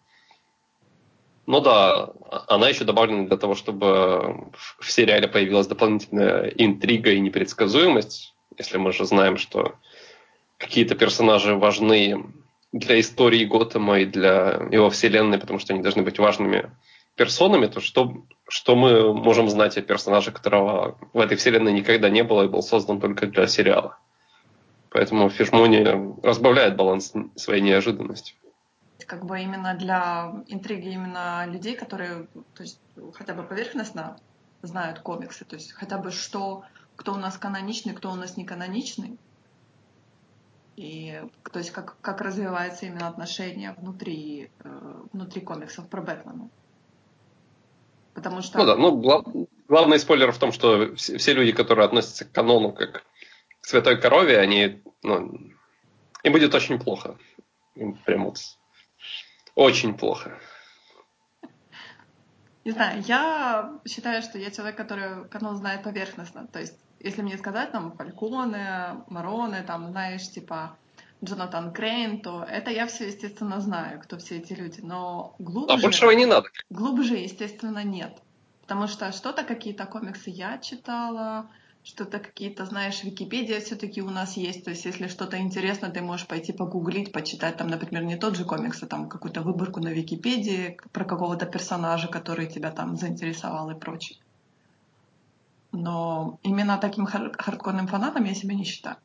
[1.45, 2.11] Ну да,
[2.47, 8.33] она еще добавлена для того, чтобы в сериале появилась дополнительная интрига и непредсказуемость.
[8.57, 9.75] Если мы же знаем, что
[10.57, 12.23] какие-то персонажи важны
[12.71, 16.69] для истории Готэма и для его вселенной, потому что они должны быть важными
[17.19, 18.13] персонами, то что,
[18.47, 22.63] что мы можем знать о персонаже, которого в этой вселенной никогда не было и был
[22.63, 23.97] создан только для сериала.
[24.89, 25.83] Поэтому Фишмони
[26.23, 28.37] разбавляет баланс своей неожиданностью.
[29.05, 32.79] Как бы именно для интриги именно людей, которые то есть,
[33.13, 34.17] хотя бы поверхностно
[34.61, 36.63] знают комиксы, то есть хотя бы что,
[36.95, 39.17] кто у нас каноничный, кто у нас не каноничный,
[40.77, 46.49] и то есть как, как развивается именно отношение внутри, э, внутри комиксов про Бэтмена.
[48.19, 48.57] Потому что...
[48.57, 49.25] Ну да, ну глав,
[49.67, 53.05] главный спойлер в том, что все, все люди, которые относятся к канону как
[53.61, 55.39] к святой корове, они, ну,
[56.23, 57.17] им будет очень плохо.
[57.75, 58.37] Им прям вот
[59.55, 60.37] очень плохо.
[62.65, 66.47] Не знаю, я считаю, что я человек, который канон знает поверхностно.
[66.47, 70.77] То есть если мне сказать, там, Фальконе, Мароне, там, знаешь, типа,
[71.23, 74.79] Джонатан Крейн, то это я все, естественно, знаю, кто все эти люди.
[74.81, 75.75] Но глубже...
[75.75, 76.49] А большего не надо.
[76.69, 78.17] Глубже, естественно, нет.
[78.61, 81.49] Потому что что-то, какие-то комиксы я читала,
[81.83, 84.63] что-то какие-то, знаешь, Википедия все-таки у нас есть.
[84.63, 88.45] То есть, если что-то интересно, ты можешь пойти погуглить, почитать там, например, не тот же
[88.45, 93.75] комикс, а там какую-то выборку на Википедии про какого-то персонажа, который тебя там заинтересовал и
[93.79, 94.19] прочее.
[95.71, 98.97] Но именно таким хар- хардкорным фанатом я себя не считаю.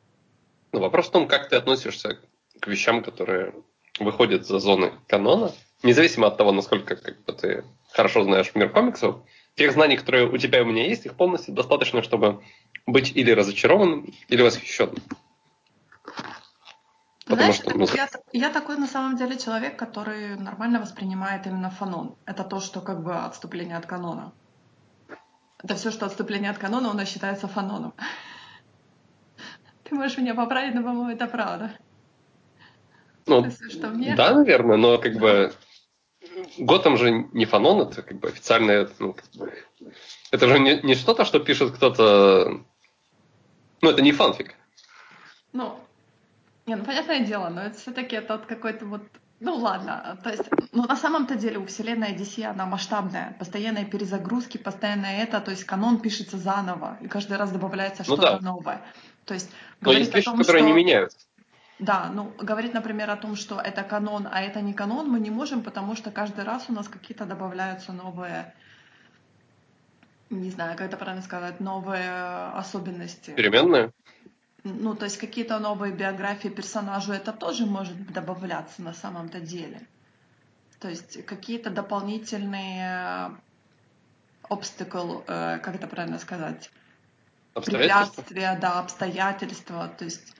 [0.71, 2.19] Ну, вопрос в том, как ты относишься
[2.59, 3.53] к вещам, которые
[3.99, 5.51] выходят за зоны канона,
[5.83, 9.17] независимо от того, насколько как бы, ты хорошо знаешь мир комиксов,
[9.55, 12.43] тех знаний, которые у тебя и у меня есть, их полностью достаточно, чтобы
[12.85, 15.01] быть или разочарованным, или восхищенным.
[17.25, 17.87] Потому Знаешь, что, ну...
[17.95, 22.17] я, я такой на самом деле человек, который нормально воспринимает именно фанон.
[22.25, 24.31] Это то, что как бы отступление от канона.
[25.63, 27.95] Это все, что отступление от канона, у нас считается фаноном.
[29.85, 31.71] Ты можешь меня поправить, но, по-моему, это правда.
[33.27, 34.15] Ну, все, что мне...
[34.15, 35.53] да, наверное, но как бы
[36.57, 38.89] Готэм же не фанон, это как бы официальное...
[38.99, 39.53] Ну, как бы,
[40.31, 42.61] это же не, не что-то, что пишет кто-то...
[43.81, 44.55] Ну, это не фанфик.
[45.53, 45.79] Ну,
[46.65, 49.03] не, ну, понятное дело, но это все-таки это какой-то вот
[49.39, 54.57] Ну ладно, то есть, ну на самом-то деле у вселенной DC она масштабная, постоянные перезагрузки,
[54.57, 58.39] постоянно это, то есть канон пишется заново, и каждый раз добавляется ну, что-то да.
[58.39, 58.81] новое.
[59.25, 60.69] То есть Но есть вещи, том, которые что...
[60.69, 61.17] не меняются.
[61.79, 65.29] Да, ну говорить, например, о том, что это канон, а это не канон, мы не
[65.29, 68.53] можем, потому что каждый раз у нас какие-то добавляются новые,
[70.29, 72.09] не знаю, как это правильно сказать, новые
[72.53, 73.31] особенности.
[73.31, 73.91] Переменные?
[74.63, 79.81] Ну, то есть какие-то новые биографии персонажу, это тоже может добавляться на самом-то деле.
[80.79, 83.31] То есть какие-то дополнительные
[84.43, 86.71] обстакл, э, как это правильно сказать?
[87.63, 89.87] Препятствия, да, обстоятельства.
[89.97, 90.35] То есть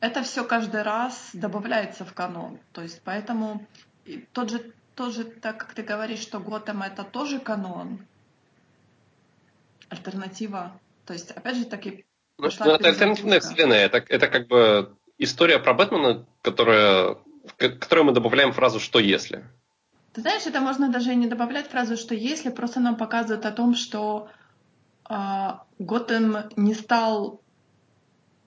[0.00, 2.58] это все каждый раз добавляется в канон.
[2.72, 3.66] То есть поэтому
[4.32, 8.04] тот же, тоже, так как ты говоришь, что Готэм это тоже канон,
[9.88, 10.78] альтернатива.
[11.04, 12.04] То есть, опять же таки,
[12.38, 13.86] ну, это альтернативная вселенная.
[13.86, 19.44] Это, это как бы история про Бэтмена, которая, в которой мы добавляем фразу «что если?».
[20.12, 23.74] Ты знаешь, это можно даже не добавлять фразу «что если», просто нам показывает о том,
[23.74, 24.28] что
[25.08, 27.40] Готэм не стал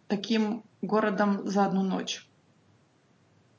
[0.08, 2.28] таким городом за одну ночь.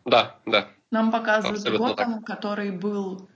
[0.04, 0.68] Да, да.
[0.90, 2.24] Нам показывают Абсолютно Готэм, так.
[2.24, 3.28] который был...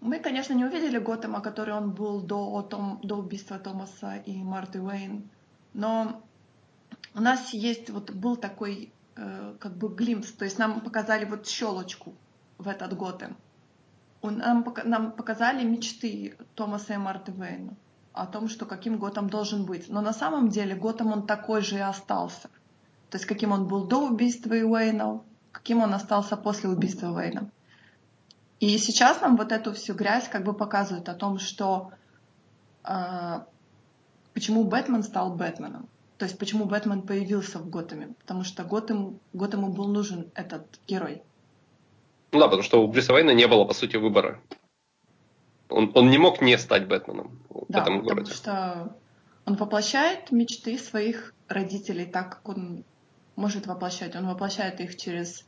[0.00, 4.80] Мы, конечно, не увидели Готэма, который он был до, том, до убийства Томаса и Марты
[4.80, 5.28] Уэйн,
[5.74, 6.22] но
[7.14, 11.46] у нас есть вот был такой э, как бы глимпс, то есть нам показали вот
[11.46, 12.14] щелочку
[12.58, 13.36] в этот Готэм.
[14.22, 17.76] Нам, нам показали мечты Томаса и Марты Уэйна
[18.16, 19.88] о том, что каким Готэм должен быть.
[19.88, 22.48] Но на самом деле Готэм он такой же и остался.
[23.10, 25.20] То есть каким он был до убийства Уэйна,
[25.52, 27.50] каким он остался после убийства Уэйна.
[28.58, 31.92] И сейчас нам вот эту всю грязь как бы показывают о том, что
[32.84, 33.40] э,
[34.32, 35.88] почему Бэтмен стал Бэтменом.
[36.16, 38.14] То есть почему Бэтмен появился в Готэме.
[38.20, 41.22] Потому что Готэм, Готэму был нужен этот герой.
[42.32, 44.40] Ну да, потому что у Бриса Уэйна не было, по сути, выбора.
[45.68, 48.32] Он, он не мог не стать Бэтменом да, в этом городе.
[48.32, 48.96] потому что
[49.44, 52.84] он воплощает мечты своих родителей так, как он
[53.36, 54.16] может воплощать.
[54.16, 55.46] Он воплощает их через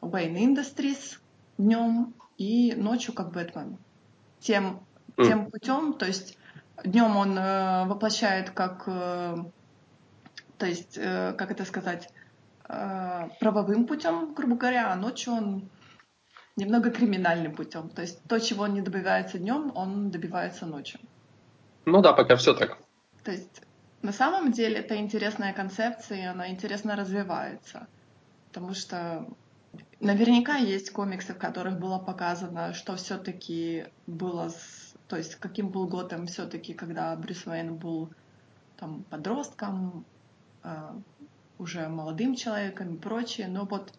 [0.00, 1.18] Wayne Industries
[1.58, 3.78] днем и ночью как Бэтмен.
[4.40, 4.80] Тем,
[5.16, 5.26] mm.
[5.26, 6.36] тем путем, то есть
[6.84, 9.36] днем он э, воплощает как, э,
[10.58, 12.08] то есть, э, как это сказать,
[12.68, 15.68] э, правовым путем, грубо говоря, а ночью он
[16.56, 17.88] немного криминальным путем.
[17.88, 21.00] То есть то, чего он не добивается днем, он добивается ночью.
[21.84, 22.78] Ну да, пока все так.
[23.24, 23.62] То есть
[24.02, 27.86] на самом деле это интересная концепция, и она интересно развивается.
[28.48, 29.26] Потому что
[30.00, 34.94] наверняка есть комиксы, в которых было показано, что все-таки было с...
[35.08, 38.10] То есть каким был Готэм все-таки, когда Брюс Уэйн был
[38.76, 40.04] там подростком,
[40.64, 40.90] э,
[41.58, 43.48] уже молодым человеком и прочее.
[43.48, 43.92] Но вот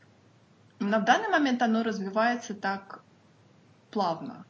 [0.83, 3.03] на данный момент оно развивается так
[3.91, 4.45] плавно.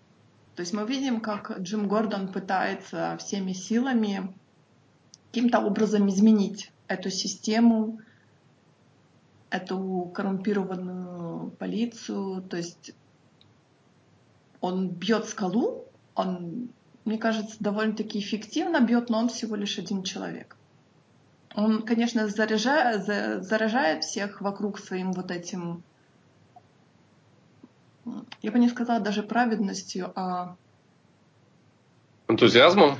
[0.55, 4.33] То есть мы видим, как Джим Гордон пытается всеми силами
[5.31, 7.99] каким-то образом изменить эту систему,
[9.49, 12.43] эту коррумпированную полицию.
[12.43, 12.91] То есть
[14.61, 16.69] он бьет скалу, он,
[17.03, 20.55] мне кажется, довольно-таки эффективно бьет, но он всего лишь один человек.
[21.55, 23.05] Он, конечно, заряжает,
[23.43, 25.83] заражает всех вокруг своим вот этим,
[28.41, 30.55] я бы не сказала даже праведностью, а
[32.27, 32.97] энтузиазмом.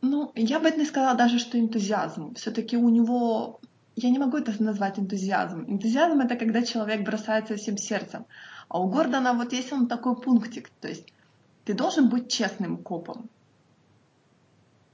[0.00, 2.34] Ну, я бы не сказала даже, что энтузиазм.
[2.34, 3.60] Все-таки у него...
[3.96, 5.64] Я не могу это назвать энтузиазмом.
[5.68, 8.26] Энтузиазм— это когда человек бросается всем сердцем.
[8.68, 10.68] А у Гордона вот есть он такой пунктик.
[10.80, 11.12] То есть
[11.64, 13.28] ты должен быть честным копом.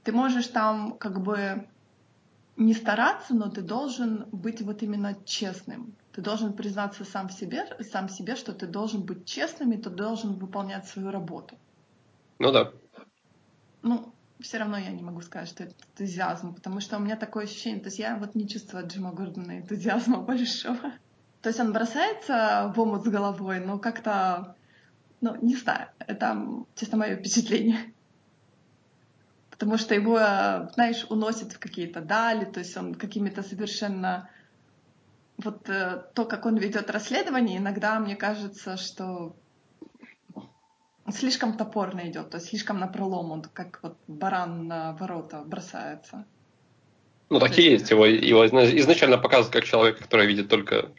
[0.03, 1.67] Ты можешь там как бы
[2.57, 5.93] не стараться, но ты должен быть вот именно честным.
[6.15, 9.89] Ты должен признаться сам в себе, сам себе, что ты должен быть честным, и ты
[9.89, 11.57] должен выполнять свою работу.
[12.39, 12.71] Ну да.
[13.81, 17.43] Ну, все равно я не могу сказать, что это энтузиазм, потому что у меня такое
[17.43, 20.93] ощущение, то есть я вот не чувствую от Джима Гордона энтузиазма большого.
[21.41, 24.55] То есть он бросается в омут с головой, но как-то,
[25.19, 27.93] ну, не знаю, это чисто мое впечатление.
[29.49, 30.17] Потому что его,
[30.75, 34.29] знаешь, уносит в какие-то дали, то есть он какими-то совершенно...
[35.37, 39.35] Вот э, то, как он ведет расследование, иногда мне кажется, что
[41.11, 46.25] слишком топорно идет, то есть слишком на пролом, он как вот баран на ворота бросается.
[47.29, 47.89] Ну, такие есть.
[47.89, 50.91] Его, его изначально показывают как человек, который видит только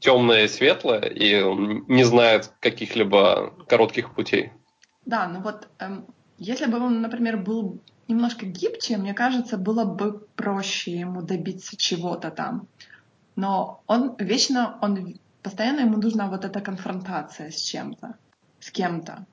[0.00, 4.52] темное и светлое, и он не знает каких-либо коротких путей.
[5.06, 6.06] Да, ну вот эм,
[6.38, 12.30] если бы он, например, был немножко гибче, мне кажется, было бы проще ему добиться чего-то
[12.30, 12.68] там.
[13.38, 15.14] Но он вечно, он
[15.44, 18.16] постоянно ему нужна вот эта конфронтация с чем-то,
[18.58, 19.26] с кем-то.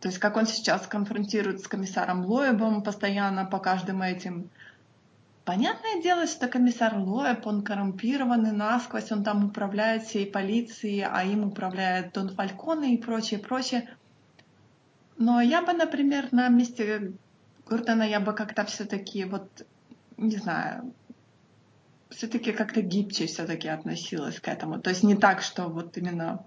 [0.00, 4.48] То есть как он сейчас конфронтирует с комиссаром Лоебом постоянно по каждым этим.
[5.44, 11.48] Понятное дело, что комиссар Лоеб, он коррумпированный насквозь, он там управляет всей полицией, а им
[11.48, 13.94] управляет Дон Фальконе и прочее, прочее.
[15.18, 17.12] Но я бы, например, на месте
[17.66, 19.66] Гордона я бы как-то все-таки вот,
[20.16, 20.94] не знаю,
[22.10, 24.80] все-таки как-то гибче все-таки относилась к этому.
[24.80, 26.44] То есть не так, что вот именно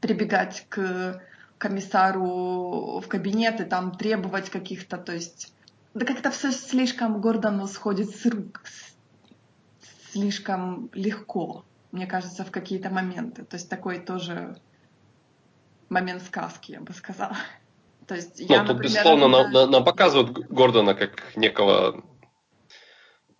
[0.00, 1.22] прибегать к
[1.58, 5.52] комиссару в кабинет и там требовать каких-то, то есть
[5.94, 8.62] да как-то все слишком Гордону сходит с рук,
[10.10, 13.44] слишком легко, мне кажется, в какие-то моменты.
[13.44, 14.56] То есть такой тоже
[15.88, 17.36] момент сказки, я бы сказала.
[18.06, 22.02] То есть я, ну, тут, например, безусловно, нам, нам, нам показывают Гордона как некого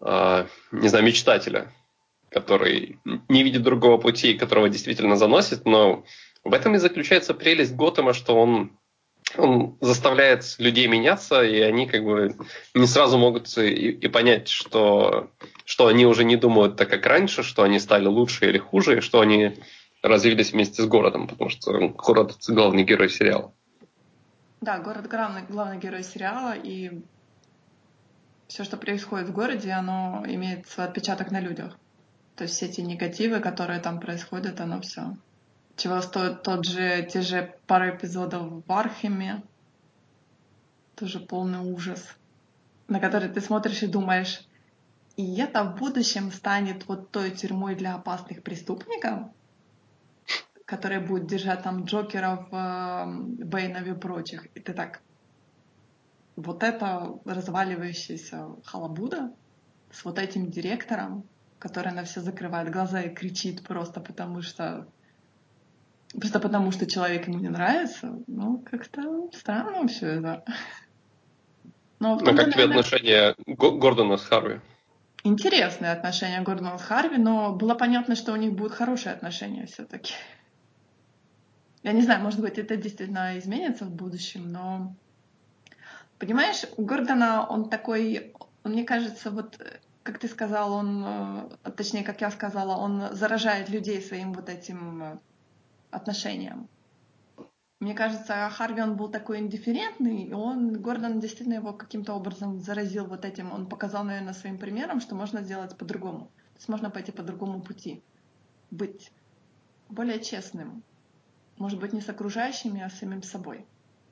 [0.03, 1.73] не знаю, мечтателя,
[2.31, 2.99] который
[3.29, 6.05] не видит другого пути, которого действительно заносит, но
[6.45, 8.77] в этом и заключается прелесть Готэма, что он,
[9.37, 12.35] он заставляет людей меняться, и они как бы
[12.75, 15.31] не сразу могут и, и понять, что,
[15.65, 19.01] что они уже не думают так, как раньше, что они стали лучше или хуже, и
[19.01, 19.57] что они
[20.03, 23.55] развились вместе с городом, потому что город– главный герой сериала.
[24.61, 27.03] Да, город главный, главный герой сериала, и
[28.53, 31.79] все, что происходит в городе, оно имеет свой отпечаток на людях.
[32.37, 35.17] То есть все эти негативы, которые там происходят, оно все.
[35.77, 39.43] Чего стоит тот же, те же пару эпизодов в Археме,
[40.97, 42.15] тоже полный ужас,
[42.89, 44.47] на который ты смотришь и думаешь,
[45.17, 49.31] и это в будущем станет вот той тюрьмой для опасных преступников,
[50.67, 54.45] которая будет держать там Джокеров, э, Бейнов и прочих.
[54.55, 55.01] И ты так,
[56.37, 59.33] вот это разваливающаяся халабуда
[59.91, 61.25] с вот этим директором,
[61.59, 64.87] который на все закрывает глаза и кричит просто потому, что
[66.15, 70.45] просто потому, что человек ему не нравится, ну, как-то странно все это.
[71.99, 74.61] Но а как тебе отношения Гордона с Харви?
[75.25, 80.15] Интересные отношения Гордона с Харви, но было понятно, что у них будут хорошие отношения все-таки.
[81.85, 84.97] Я не знаю, может быть, это действительно изменится в будущем, но
[86.23, 89.61] Понимаешь, у Гордона он такой, мне кажется, вот
[90.05, 95.03] как ты сказал, он, э, точнее, как я сказала, он заражает людей своим вот этим
[95.03, 95.19] э,
[95.91, 96.69] отношением.
[97.81, 103.07] Мне кажется, Харви он был такой индифферентный, и он, Гордон действительно его каким-то образом заразил
[103.07, 103.53] вот этим.
[103.53, 106.27] Он показал, наверное, своим примером, что можно сделать по-другому.
[106.27, 108.01] То есть можно пойти по другому пути.
[108.71, 109.11] Быть
[109.89, 110.85] более честным.
[111.59, 113.67] Может быть, не с окружающими, а с самим собой.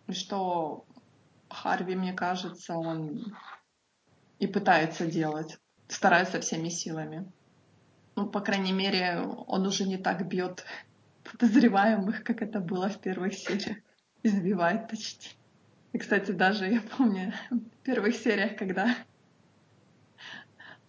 [0.09, 0.85] И что
[1.51, 3.37] Харви, мне кажется, он
[4.39, 7.31] и пытается делать, старается всеми силами.
[8.17, 10.65] Ну, по крайней мере, он уже не так бьет
[11.25, 13.79] подозреваемых, как это было в первых сериях.
[14.23, 15.31] Избивает почти.
[15.93, 18.95] И, кстати, даже я помню в первых сериях, когда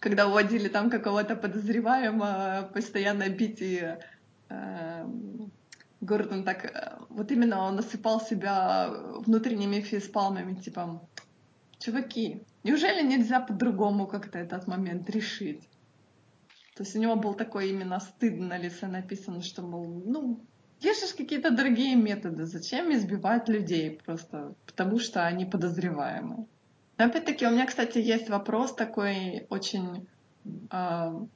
[0.02, 3.96] когда уводили там какого-то подозреваемого, постоянно бить и
[4.48, 5.06] э,
[6.02, 8.90] Гордон так, э, вот именно он насыпал себя
[9.24, 11.00] внутренними фейспалмами, типа,
[11.78, 15.62] чуваки, неужели нельзя по-другому как-то этот момент решить?
[16.74, 20.40] То есть у него был такой именно стыд на лице написано, что, мол, ну,
[20.80, 26.46] есть же какие-то другие методы, зачем избивать людей просто потому, что они подозреваемы.
[26.96, 30.08] Опять-таки у меня, кстати, есть вопрос такой очень
[30.72, 31.26] э,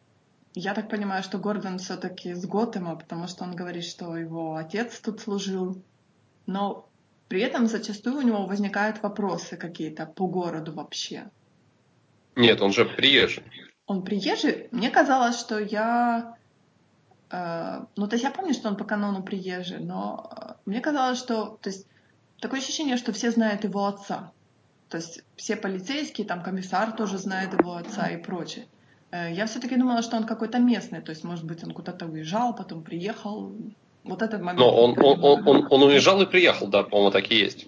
[0.57, 4.99] я так понимаю, что Гордон все-таки с Готэма, потому что он говорит, что его отец
[5.01, 5.83] тут служил.
[6.47, 6.89] Но
[7.29, 11.29] при этом зачастую у него возникают вопросы какие-то по городу вообще.
[12.37, 13.43] Нет, он же приезжий.
[13.87, 14.69] Он приезжий?
[14.71, 16.39] Мне казалось, что я...
[17.31, 21.19] Э, ну, то есть я помню, что он по канону приезжий, но э, мне казалось,
[21.19, 21.59] что...
[21.61, 21.87] То есть
[22.41, 24.33] такое ощущение, что все знают его отца.
[24.89, 28.67] То есть все полицейские, там комиссар тоже знает его отца и прочее.
[29.11, 32.55] Э, я все-таки думала, что он какой-то местный, то есть, может быть, он куда-то уезжал,
[32.55, 33.53] потом приехал.
[34.05, 34.61] Вот этот момент.
[34.61, 37.67] Но он, он, он, он, он уезжал и приехал, да, по-моему, так и есть.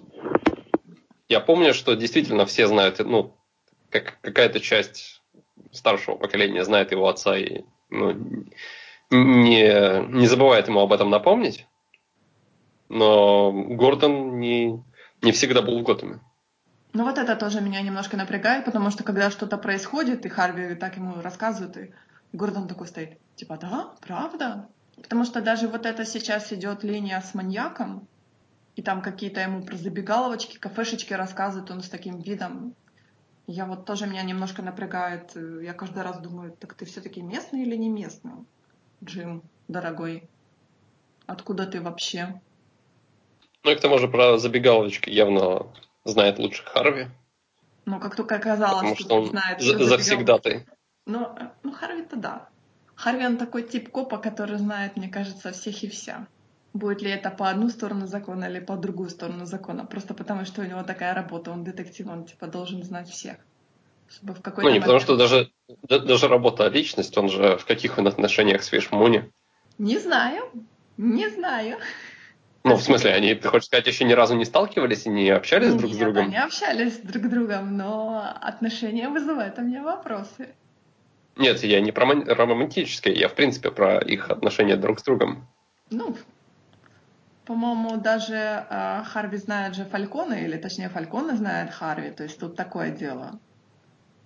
[1.29, 3.35] Я помню, что действительно все знают, ну,
[3.91, 5.21] как, какая-то часть
[5.73, 8.13] старшего поколения знает его отца и ну,
[9.11, 11.67] не, не забывает ему об этом напомнить.
[12.89, 14.83] Но Гордон не,
[15.23, 16.21] не всегда был в Готэме.
[16.93, 20.97] Ну вот это тоже меня немножко напрягает, потому что когда что-то происходит, и Харви так
[20.97, 21.95] ему рассказывает, и
[22.33, 24.69] Гордон такой стоит, типа, да, правда?
[24.97, 28.09] Потому что даже вот это сейчас идет линия с маньяком,
[28.75, 32.75] и там какие-то ему про забегаловочки, кафешечки рассказывают, он с таким видом.
[33.47, 35.33] Я вот тоже меня немножко напрягает.
[35.35, 38.33] Я каждый раз думаю, так ты все-таки местный или не местный?
[39.03, 40.29] Джим, дорогой?
[41.27, 42.41] Откуда ты вообще?
[43.65, 45.67] Ну и к тому же про забегаловочки явно
[46.11, 47.09] знает лучше Харви.
[47.85, 50.67] Ну, как только оказалось, потому что, что он знает, за, завсегдатай.
[51.07, 52.49] Ну, э, ну, Харви-то да.
[52.95, 56.27] Харви он такой тип копа, который знает, мне кажется, всех и вся.
[56.75, 59.87] Будет ли это по одну сторону закона или по другую сторону закона.
[59.87, 63.37] Просто потому, что у него такая работа, он детектив, он типа должен знать всех.
[64.09, 64.85] Чтобы в какой-то ну, не момент...
[64.85, 65.51] потому что даже,
[65.89, 69.31] даже работа а личность, он же в каких он отношениях с Вишмуни?
[69.79, 70.51] Не знаю,
[70.97, 71.79] не знаю.
[72.69, 75.73] Ну, в смысле, они, ты хочешь сказать, еще ни разу не сталкивались и не общались
[75.73, 76.25] Нет, друг с другом?
[76.27, 80.55] они общались друг с другом, но отношения вызывают у меня вопросы.
[81.37, 85.47] Нет, я не про романтические, я в принципе про их отношения друг с другом.
[85.91, 86.17] Ну,
[87.45, 92.57] по-моему, даже э, Харви знает же Фалькона, или точнее Фалькона знает Харви, то есть тут
[92.57, 93.39] такое дело.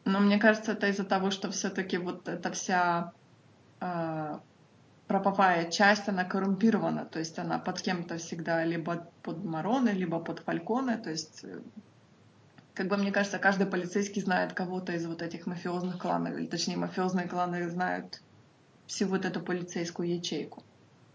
[0.04, 3.12] Но мне кажется, это из-за того, что все-таки вот эта вся
[3.80, 4.38] э,
[5.06, 10.40] правовая часть, она коррумпирована, то есть она под кем-то всегда либо под Мароны, либо под
[10.40, 11.60] Фальконе, то есть э,
[12.74, 16.76] как бы мне кажется, каждый полицейский знает кого-то из вот этих мафиозных кланов, или точнее
[16.76, 18.22] мафиозные кланы знают
[18.86, 20.62] всю вот эту полицейскую ячейку.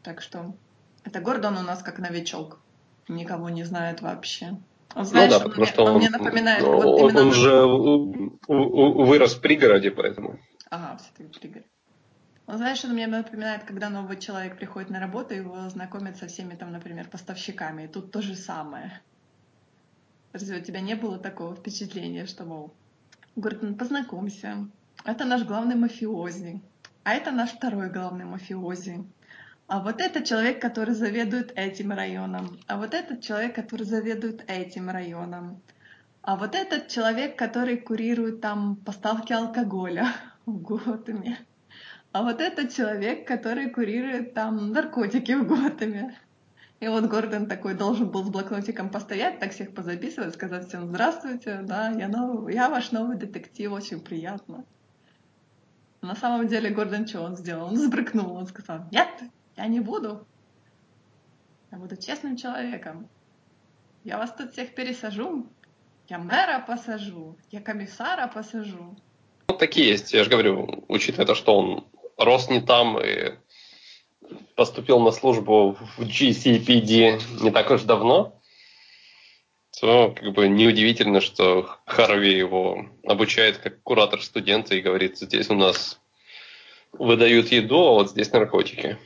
[0.04, 0.56] Так что
[1.04, 2.60] это Гордон у нас как новичок,
[3.08, 4.58] никого не знает вообще.
[4.96, 6.64] Он, знаешь, ну да, потому он, что он, он мне напоминает...
[6.64, 7.66] Ну, вот он, он же
[8.48, 10.40] вырос в пригороде, поэтому...
[10.70, 11.32] Ага, все-таки в
[12.48, 16.56] Он, знаешь, он мне напоминает, когда новый человек приходит на работу, его знакомят со всеми
[16.56, 17.84] там, например, поставщиками.
[17.84, 19.02] И тут то же самое.
[20.32, 22.74] Разве у тебя не было такого впечатления, что, мол,
[23.36, 24.68] говорит, ну познакомься,
[25.04, 26.62] это наш главный мафиози,
[27.04, 29.06] а это наш второй главный мафиози,
[29.68, 34.90] а вот этот человек, который заведует этим районом, а вот этот человек, который заведует этим
[34.90, 35.62] районом,
[36.22, 40.08] а вот этот человек, который курирует там поставки алкоголя
[40.46, 41.38] в Готэме,
[42.18, 46.18] а вот этот человек, который курирует там наркотики в Готэме.
[46.80, 51.60] И вот Гордон такой должен был с блокнотиком постоять, так всех позаписывать, сказать всем «Здравствуйте,
[51.62, 54.66] да, я, новый, я ваш новый детектив, очень приятно».
[56.02, 57.68] На самом деле Гордон что он сделал?
[57.68, 59.10] Он сбрыкнул, он сказал «Нет,
[59.56, 60.26] я не буду.
[61.72, 63.08] Я буду честным человеком.
[64.04, 65.46] Я вас тут всех пересажу.
[66.08, 68.98] Я мэра посажу, я комиссара посажу».
[69.50, 71.86] Ну, такие есть, я же говорю, учитывая то, что он
[72.18, 73.34] рос не там и
[74.56, 78.40] поступил на службу в GCPD не так уж давно,
[79.80, 85.56] то как бы неудивительно, что Харви его обучает как куратор студента и говорит, здесь у
[85.56, 86.00] нас
[86.94, 88.98] выдают еду, а вот здесь наркотики.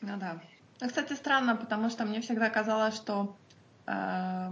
[0.00, 0.40] Ну да.
[0.80, 3.36] Ну, кстати, странно, потому что мне всегда казалось, что
[3.86, 4.50] э,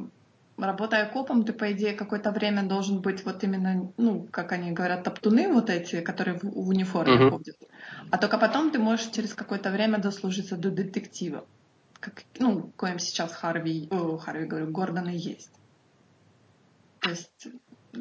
[0.57, 5.05] работая копом, ты, по идее, какое-то время должен быть вот именно, ну, как они говорят,
[5.05, 7.31] топтуны вот эти, которые в, в униформе uh-huh.
[7.31, 7.57] ходят.
[8.11, 11.45] А только потом ты можешь через какое-то время дослужиться до детектива.
[12.01, 15.51] Как, ну, коим сейчас Харви, о, Харви, говорю, Гордон и есть.
[17.01, 17.49] То есть,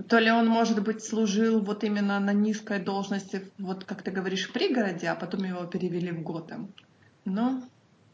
[0.08, 4.49] то ли он, может быть, служил вот именно на низкой должности, вот как ты говоришь,
[4.49, 6.74] в пригороде, а потом его перевели в Готэм.
[7.26, 7.64] Ну,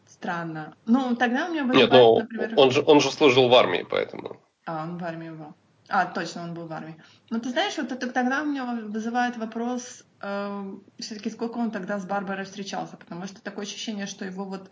[0.09, 0.73] Странно.
[0.85, 2.53] Ну, тогда у меня вызывает, Нет, но например...
[2.55, 4.37] он, же, он же служил в армии, поэтому.
[4.65, 5.53] А, он в армии был.
[5.89, 6.95] А, точно, он был в армии.
[7.29, 11.99] Но ты знаешь, вот это тогда у меня вызывает вопрос, э, все-таки сколько он тогда
[11.99, 14.69] с Барбарой встречался, потому что такое ощущение, что его вот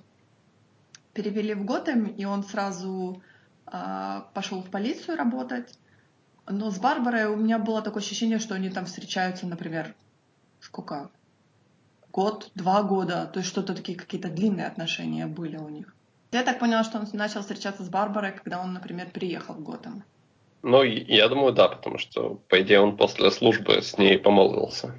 [1.14, 3.22] перевели в Готэм, и он сразу
[3.68, 5.78] э, пошел в полицию работать.
[6.48, 9.96] Но с Барбарой у меня было такое ощущение, что они там встречаются, например,
[10.60, 11.10] сколько?
[12.16, 15.94] год, два года, то есть что-то такие какие-то длинные отношения были у них.
[16.32, 20.04] Я так поняла, что он начал встречаться с Барбарой, когда он, например, приехал в Готэм.
[20.64, 24.96] Ну, я думаю, да, потому что, по идее, он после службы с ней помолвился.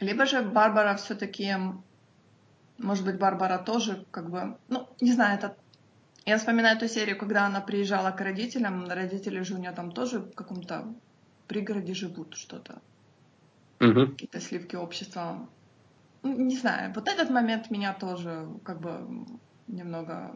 [0.00, 1.54] Либо же Барбара все-таки,
[2.78, 5.56] может быть, Барбара тоже, как бы, ну, не знаю, это...
[6.26, 10.20] Я вспоминаю ту серию, когда она приезжала к родителям, родители же у нее там тоже
[10.20, 10.94] в каком-то
[11.46, 12.80] пригороде живут что-то.
[13.80, 14.12] Угу.
[14.12, 15.48] Какие-то сливки общества.
[16.22, 19.26] Не знаю, вот этот момент меня тоже как бы
[19.66, 20.34] немного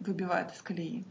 [0.00, 1.04] выбивает из колеи.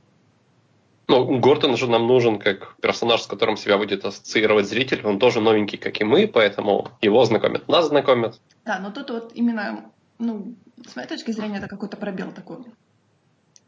[1.09, 5.05] Ну, Гордон же нам нужен как персонаж, с которым себя будет ассоциировать зритель.
[5.05, 8.41] Он тоже новенький, как и мы, поэтому его знакомят, нас знакомят.
[8.65, 9.89] Да, но тут вот именно,
[10.19, 10.55] ну,
[10.85, 12.57] с моей точки зрения, это какой-то пробел такой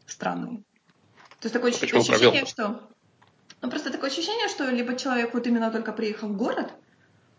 [0.06, 0.58] странный.
[1.40, 2.46] То есть такое Почему ощущение, пробел?
[2.46, 2.80] что...
[3.62, 6.72] Ну, просто такое ощущение, что либо человек вот именно только приехал в город,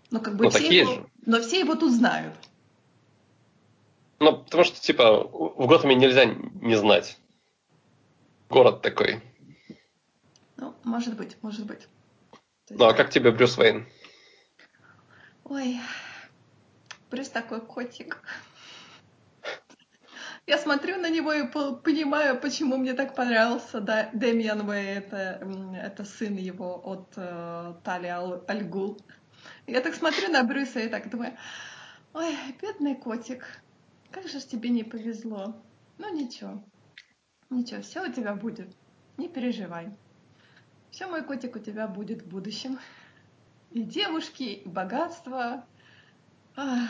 [0.09, 0.93] но как бы ну, все его...
[0.93, 1.05] Же.
[1.27, 2.33] Но все его тут знают.
[4.19, 7.17] Ну, потому что, типа, в Готэме нельзя не знать.
[8.49, 9.21] Город такой.
[10.61, 11.87] Ну, может быть, может быть.
[12.69, 12.79] Есть...
[12.79, 13.87] Ну, а как тебе Брюс Вейн?
[15.43, 15.79] Ой,
[17.09, 18.21] Брюс такой котик.
[20.45, 24.97] Я смотрю на него и понимаю, почему мне так понравился да, Дэмиан Уэй.
[24.97, 25.41] Это,
[25.81, 28.99] это сын его от э, Тали Аль, Альгул.
[29.65, 31.35] Я так смотрю на Брюса и так думаю,
[32.13, 33.47] ой, бедный котик,
[34.11, 35.59] как же тебе не повезло.
[35.97, 36.63] Ну ничего,
[37.49, 38.75] ничего, все у тебя будет,
[39.17, 39.91] не переживай.
[40.91, 42.77] Все, мой котик, у тебя будет в будущем.
[43.71, 45.65] И девушки, и богатство.
[46.57, 46.89] Ах,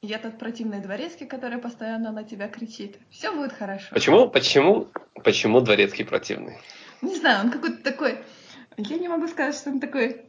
[0.00, 2.98] и этот противный дворецкий, который постоянно на тебя кричит.
[3.10, 3.88] Все будет хорошо.
[3.90, 4.88] Почему, почему,
[5.24, 6.58] почему дворецкий противный?
[7.02, 8.18] Не знаю, он какой-то такой...
[8.76, 10.24] Я не могу сказать, что он такой...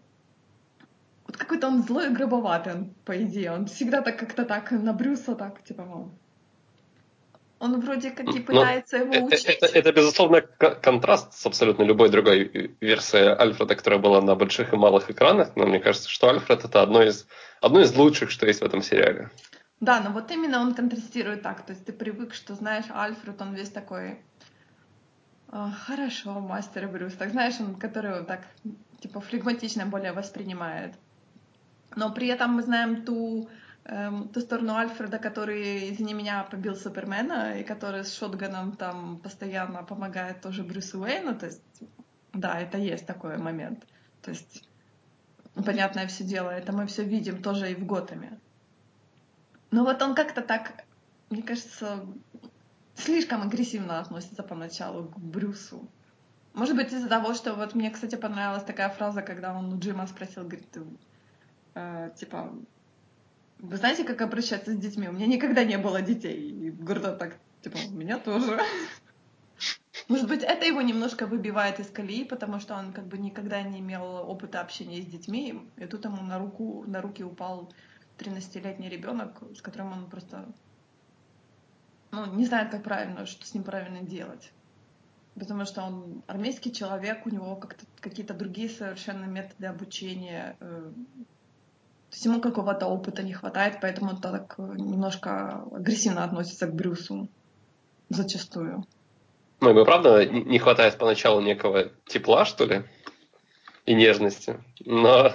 [1.27, 3.51] Вот какой-то он злой и грубоватый, он, по идее.
[3.51, 6.11] Он всегда так как-то так на Брюса так, типа, мол,
[7.63, 9.45] он вроде как и пытается Но его учить.
[9.45, 14.73] Это, это, это, безусловно, контраст с абсолютно любой другой версией Альфреда, которая была на больших
[14.73, 15.55] и малых экранах.
[15.55, 17.25] Но мне кажется, что Альфред это одно из,
[17.61, 19.29] одно из лучших, что есть в этом сериале.
[19.79, 21.65] Да, но вот именно он контрастирует так.
[21.65, 24.19] То есть ты привык, что знаешь, Альфред, он весь такой
[25.85, 27.13] хорошо, мастер Брюс.
[27.13, 28.41] Так знаешь, он, который так,
[28.99, 30.95] типа, флегматично более воспринимает.
[31.95, 33.47] Но при этом мы знаем ту
[33.85, 39.83] эм, ту сторону Альфреда, который, извини меня, побил Супермена, и который с шотганом там постоянно
[39.83, 41.61] помогает тоже Брюсу Уэйну, то есть,
[42.33, 43.85] да, это есть такой момент.
[44.21, 44.67] То есть,
[45.53, 48.39] понятное все дело, это мы все видим тоже и в Готэме.
[49.71, 50.85] Но вот он как-то так,
[51.29, 52.05] мне кажется,
[52.95, 55.87] слишком агрессивно относится поначалу к Брюсу.
[56.53, 60.05] Может быть, из-за того, что вот мне, кстати, понравилась такая фраза, когда он у Джима
[60.05, 60.77] спросил, говорит,
[61.73, 62.53] э, типа,
[63.63, 65.07] вы знаете, как обращаться с детьми?
[65.07, 66.51] У меня никогда не было детей.
[66.51, 68.59] И Гордон так, типа, у меня тоже.
[70.09, 73.79] Может быть, это его немножко выбивает из колеи, потому что он как бы никогда не
[73.79, 77.71] имел опыта общения с детьми, и тут ему на руку, на руки упал
[78.17, 80.45] 13-летний ребенок, с которым он просто
[82.11, 84.51] ну, не знает, как правильно, что с ним правильно делать.
[85.35, 90.91] Потому что он армейский человек, у него как-то какие-то другие совершенно методы обучения, э,
[92.13, 97.27] то есть ему какого-то опыта не хватает, поэтому он так немножко агрессивно относится к Брюсу.
[98.09, 98.85] Зачастую.
[99.59, 102.83] Ну, ему правда не хватает поначалу некого тепла, что ли,
[103.87, 104.63] и нежности.
[104.85, 105.33] Но,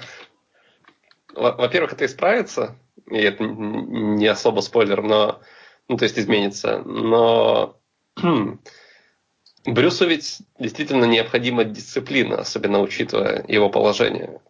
[1.35, 2.77] во-первых, это исправится,
[3.11, 5.41] и это не особо спойлер, но,
[5.89, 6.79] ну, то есть изменится.
[6.85, 7.81] Но
[9.65, 14.41] Брюсу ведь действительно необходима дисциплина, особенно учитывая его положение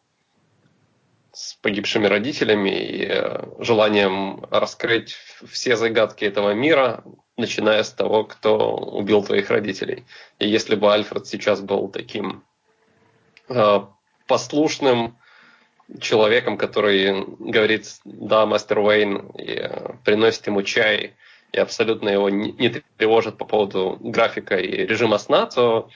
[1.61, 7.03] погибшими родителями и э, желанием раскрыть все загадки этого мира,
[7.37, 10.05] начиная с того, кто убил твоих родителей.
[10.39, 12.45] И если бы Альфред сейчас был таким
[13.49, 13.81] э,
[14.27, 15.17] послушным
[16.01, 21.15] человеком, который говорит «да, мастер Уэйн», и э, приносит ему чай,
[21.53, 25.89] и абсолютно его не, не тревожит по поводу графика и режима сна, то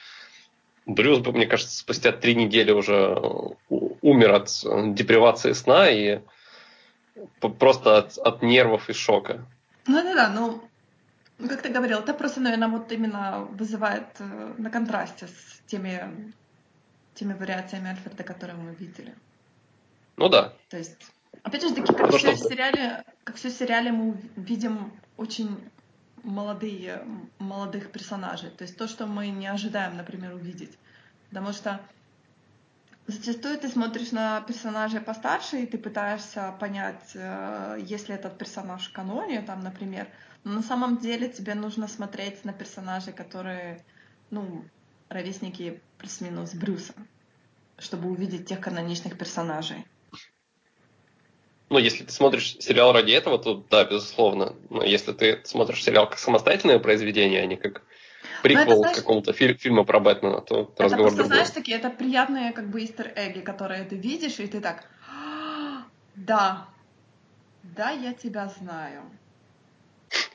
[0.86, 3.16] Брюс, мне кажется, спустя три недели уже
[4.02, 6.20] умер от депривации сна и
[7.58, 9.46] просто от, от нервов и шока.
[9.86, 10.62] Ну да, да, ну
[11.48, 16.32] как ты говорил, это просто, наверное, вот именно вызывает э, на контрасте с теми,
[17.14, 19.14] теми вариациями Альфреда, которые мы видели.
[20.16, 20.52] Ну да.
[20.68, 20.96] То есть,
[21.42, 25.58] опять же таки, как все в сериале, как все в сериале мы видим очень
[26.22, 27.04] молодые,
[27.38, 28.50] молодых персонажей.
[28.50, 30.78] То есть то, что мы не ожидаем, например, увидеть.
[31.28, 31.80] Потому что
[33.06, 38.88] зачастую ты смотришь на персонажей постарше, и ты пытаешься понять, э, есть ли этот персонаж
[38.88, 40.08] в каноне, там, например.
[40.44, 43.84] Но на самом деле тебе нужно смотреть на персонажей, которые,
[44.30, 44.64] ну,
[45.08, 46.94] ровесники плюс-минус Брюса,
[47.78, 49.86] чтобы увидеть тех каноничных персонажей
[51.72, 54.54] ну, если ты смотришь сериал ради этого, то да, безусловно.
[54.68, 57.82] Но если ты смотришь сериал как самостоятельное произведение, а не как
[58.42, 61.36] приквел знаешь, к какому-то фи- фильму про Бэтмена, то это разговор просто, другой.
[61.36, 65.84] знаешь, такие, это приятные как бы истер-эгги, которые ты видишь, и ты так, «А,
[66.14, 66.68] да,
[67.62, 69.02] да, я тебя знаю.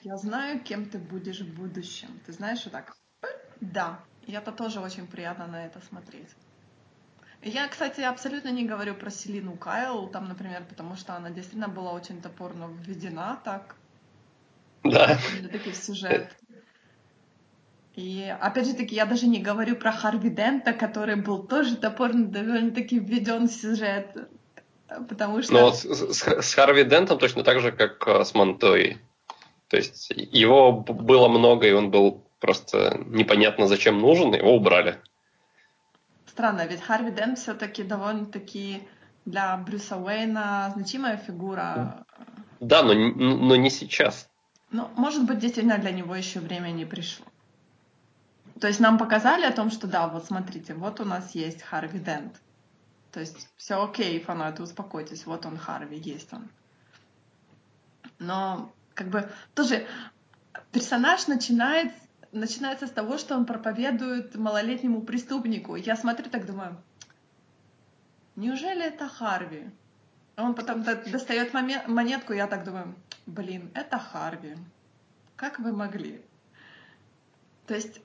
[0.02, 2.20] Я знаю, кем ты будешь в будущем.
[2.26, 2.96] Ты знаешь, что так,
[3.62, 4.00] да.
[4.26, 6.30] И это тоже очень приятно на это смотреть.
[7.42, 11.94] Я, кстати, абсолютно не говорю про Селину Кайл, там, например, потому что она действительно была
[11.94, 13.76] очень топорно введена так.
[14.84, 15.18] Да.
[15.52, 16.36] Таки в сюжет.
[17.98, 22.28] И опять же таки, я даже не говорю про Харви Дента, который был тоже топорно
[22.28, 24.16] довольно-таки введен в сюжет.
[25.10, 25.54] Потому что...
[25.54, 28.98] Но с, с, с Харви Дентом точно так же, как э, с Монтой.
[29.68, 35.02] То есть его было много, и он был просто непонятно зачем нужен, его убрали
[36.38, 38.84] странно, ведь Харви Дент все-таки довольно-таки
[39.26, 42.06] для Брюса Уэйна значимая фигура.
[42.60, 44.30] Да, но, но не сейчас.
[44.70, 47.26] Ну, может быть, действительно для него еще время не пришло.
[48.60, 52.00] То есть нам показали о том, что да, вот смотрите, вот у нас есть Харви
[52.00, 52.42] Дент.
[53.12, 56.50] То есть все окей, фанаты, успокойтесь, вот он Харви, есть он.
[58.20, 59.88] Но как бы тоже
[60.72, 61.94] персонаж начинает,
[62.32, 65.76] начинается с того, что он проповедует малолетнему преступнику.
[65.76, 66.78] Я смотрю так думаю,
[68.36, 69.70] неужели это Харви?
[70.36, 72.96] Он потом достает монетку, я так думаю,
[73.26, 74.56] блин, это Харви.
[75.36, 76.22] Как вы могли?
[77.68, 78.02] То есть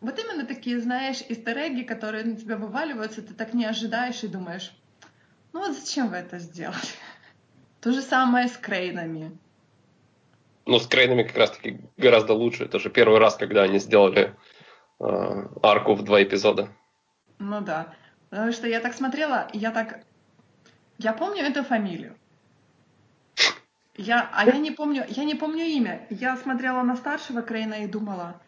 [0.00, 4.72] вот именно такие, знаешь, истереги, которые на тебя вываливаются, ты так не ожидаешь и думаешь,
[5.52, 6.78] ну вот зачем вы это сделали?
[7.80, 9.36] То же самое с Крейнами.
[10.66, 12.64] Ну, с Крейнами как раз-таки гораздо лучше.
[12.64, 14.34] Это же первый раз, когда они сделали
[14.98, 16.68] э, арку в два эпизода.
[17.38, 17.94] Ну да.
[18.30, 20.00] Потому что я так смотрела, я так...
[20.98, 22.16] Я помню эту фамилию.
[23.96, 26.06] Я, а я не помню, я не помню имя.
[26.10, 28.40] Я смотрела на старшего Крейна и думала,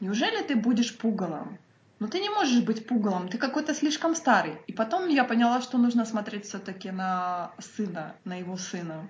[0.00, 1.58] неужели ты будешь пугалом?
[1.98, 4.56] Но ты не можешь быть пугалом, ты какой-то слишком старый.
[4.68, 9.08] И потом я поняла, что нужно смотреть все-таки на сына, на его сына.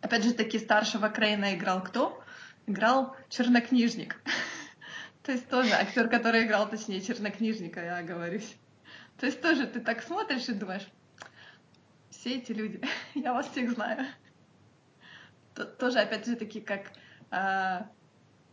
[0.00, 2.22] Опять же таки старшего Крейна играл кто?
[2.66, 4.16] Играл чернокнижник.
[5.22, 8.56] То есть тоже актер, который играл, точнее, чернокнижника, я говорюсь.
[9.18, 10.86] То есть тоже ты так смотришь и думаешь,
[12.10, 12.80] все эти люди,
[13.14, 14.06] я вас всех знаю.
[15.78, 16.92] Тоже, опять же таки, как
[17.30, 17.90] а,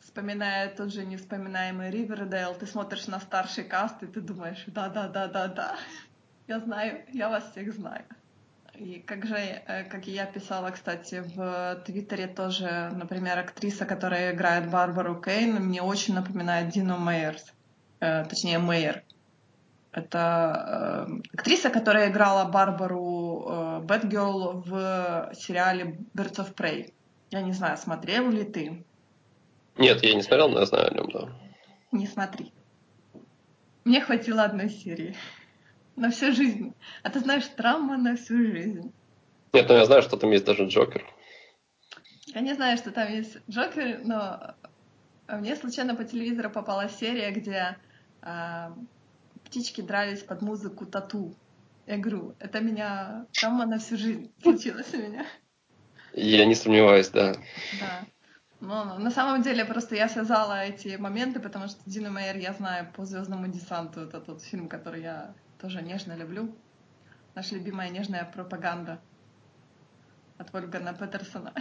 [0.07, 5.75] вспоминая тот же невспоминаемый Ривердейл, ты смотришь на старший каст, и ты думаешь, да-да-да-да-да,
[6.47, 8.05] я знаю, я вас всех знаю.
[8.73, 14.69] И как же, э, как я писала, кстати, в Твиттере тоже, например, актриса, которая играет
[14.69, 17.43] Барбару Кейн, мне очень напоминает Дину Мейерс,
[17.99, 19.03] э, точнее Мейер.
[19.91, 26.93] Это э, актриса, которая играла Барбару Бэтгерл в сериале Birds of Prey.
[27.29, 28.85] Я не знаю, смотрел ли ты?
[29.77, 31.29] Нет, я не смотрел, но я знаю о нем, да.
[31.91, 32.51] Не смотри.
[33.85, 35.15] Мне хватило одной серии
[35.95, 36.73] на всю жизнь.
[37.03, 38.93] А ты знаешь, травма на всю жизнь.
[39.53, 41.05] Нет, ну я знаю, что там есть даже Джокер.
[42.27, 44.55] Я не знаю, что там есть Джокер, но
[45.27, 47.77] мне случайно по телевизору попала серия, где
[48.21, 48.73] а,
[49.45, 51.35] птички дрались под музыку тату.
[51.85, 55.25] Я говорю, это меня травма на всю жизнь случилась у меня.
[56.13, 57.35] Я не сомневаюсь, да.
[57.79, 58.05] Да.
[58.59, 62.91] Но на самом деле просто я связала эти моменты, потому что Дину Мейер я знаю
[62.95, 64.01] по Звездному десанту.
[64.01, 66.55] Это тот фильм, который я тоже нежно люблю.
[67.35, 68.99] Наша любимая нежная пропаганда
[70.39, 71.53] от Вольгана Петерсона.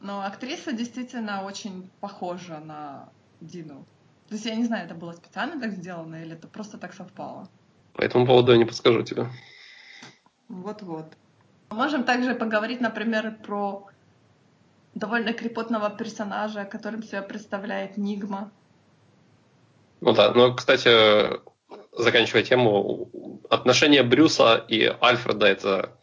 [0.00, 3.08] Но актриса действительно очень похожа на
[3.40, 3.84] Дину.
[4.28, 7.48] То есть я не знаю, это было специально так сделано или это просто так совпало.
[7.92, 9.26] По этому поводу я не подскажу тебе.
[10.48, 11.16] Вот-вот.
[11.70, 13.88] Можем также поговорить, например, про
[14.94, 18.52] довольно крепотного персонажа, которым себя представляет Нигма.
[20.00, 21.40] Ну да, ну, кстати,
[21.92, 25.98] заканчивая тему, отношения Брюса и Альфреда это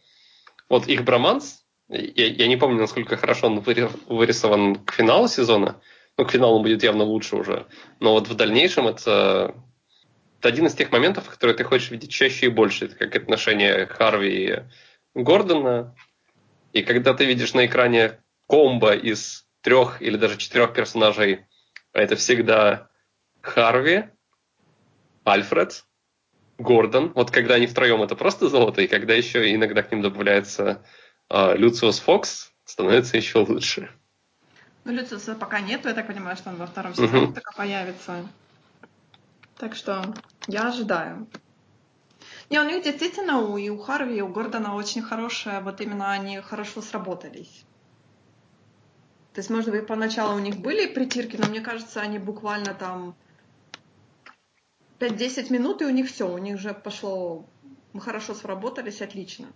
[0.70, 1.66] вот их броманс.
[1.90, 5.82] Я, я не помню, насколько хорошо он вырисован к финалу сезона.
[6.18, 7.68] Ну, к финалу будет явно лучше уже.
[8.00, 9.54] Но вот в дальнейшем это,
[10.40, 12.86] это один из тех моментов, которые ты хочешь видеть чаще и больше.
[12.86, 14.64] Это как отношения Харви и
[15.14, 15.94] Гордона.
[16.72, 18.18] И когда ты видишь на экране
[18.52, 21.46] комбо из трех или даже четырех персонажей,
[21.94, 22.90] это всегда
[23.40, 24.10] Харви,
[25.24, 25.86] Альфред,
[26.58, 27.14] Гордон.
[27.16, 30.84] Вот когда они втроем, это просто золото, и когда еще иногда к ним добавляется
[31.30, 33.90] э, Люциус Фокс, становится еще лучше.
[34.84, 37.34] Ну, Люциуса пока нету, я так понимаю, что он во втором сезоне угу.
[37.34, 38.28] только появится.
[39.58, 40.14] Так что
[40.48, 41.26] я ожидаю.
[42.50, 46.42] Не, у них действительно и у Харви, и у Гордона очень хорошая, вот именно они
[46.42, 47.64] хорошо сработались.
[49.34, 53.16] То есть, может быть, поначалу у них были притирки, но мне кажется, они буквально там
[55.00, 57.46] 5-10 минут, и у них все, у них же пошло,
[57.94, 59.48] мы хорошо сработались, отлично.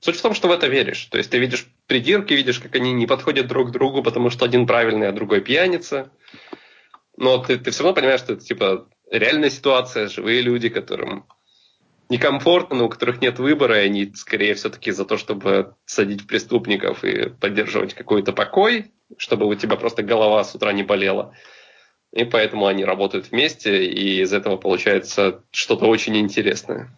[0.00, 1.06] Суть в том, что в это веришь.
[1.06, 4.44] То есть ты видишь придирки, видишь, как они не подходят друг к другу, потому что
[4.44, 6.12] один правильный, а другой пьяница.
[7.16, 11.26] Но ты, ты все равно понимаешь, что это типа реальная ситуация, живые люди, которым
[12.08, 17.04] некомфортно, но у которых нет выбора, и они скорее все-таки за то, чтобы садить преступников
[17.04, 21.34] и поддерживать какой-то покой, чтобы у тебя просто голова с утра не болела.
[22.12, 26.90] И поэтому они работают вместе, и из этого получается что-то очень интересное.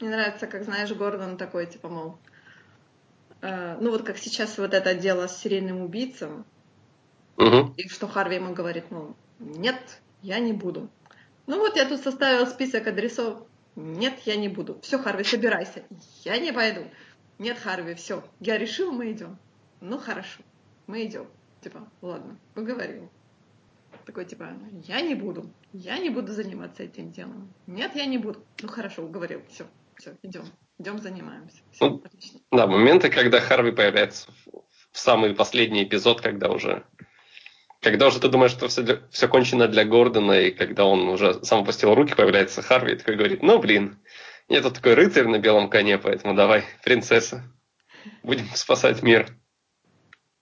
[0.00, 2.18] Мне нравится, как знаешь, Гордон такой, типа, мол,
[3.40, 6.44] э, ну вот как сейчас вот это дело с серийным убийцем,
[7.38, 7.72] угу.
[7.76, 9.80] и что Харви ему говорит, ну, нет,
[10.20, 10.90] я не буду.
[11.46, 13.38] Ну вот я тут составил список адресов,
[13.76, 14.80] нет, я не буду.
[14.80, 15.84] Все, Харви, собирайся.
[16.24, 16.82] Я не пойду.
[17.38, 18.24] Нет, Харви, все.
[18.40, 19.38] Я решил, мы идем.
[19.80, 20.42] Ну, хорошо.
[20.86, 21.26] мы идем.
[21.60, 23.10] Типа, ладно, поговорил.
[24.04, 27.52] Такой, типа, я не буду, я не буду заниматься этим делом.
[27.66, 28.40] Нет, я не буду.
[28.62, 29.66] Ну хорошо, уговорил, все,
[29.96, 30.44] все, идем,
[30.78, 31.58] идем занимаемся.
[31.72, 32.40] Все, ну, отлично.
[32.52, 34.28] Да, моменты, когда Харви появляется
[34.92, 36.84] в самый последний эпизод, когда уже
[37.90, 41.44] когда уже ты думаешь, что все, для, все кончено для Гордона, и когда он уже
[41.44, 43.96] сам опустил руки, появляется Харви и такой говорит, ну блин,
[44.48, 47.44] я тут такой рыцарь на белом коне, поэтому давай, принцесса,
[48.24, 49.28] будем спасать мир.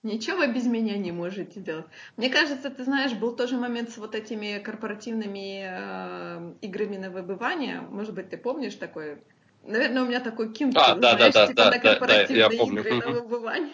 [0.01, 1.85] Ничего вы без меня не можете делать.
[2.17, 7.81] Мне кажется, ты знаешь, был тоже момент с вот этими корпоративными э, играми на выбывание.
[7.81, 9.19] Может быть, ты помнишь такой?
[9.61, 12.55] Наверное, у меня такой кинг, а, да, знаешь, да, типа да, на корпоративные да, да,
[12.55, 13.73] игры на выбывание.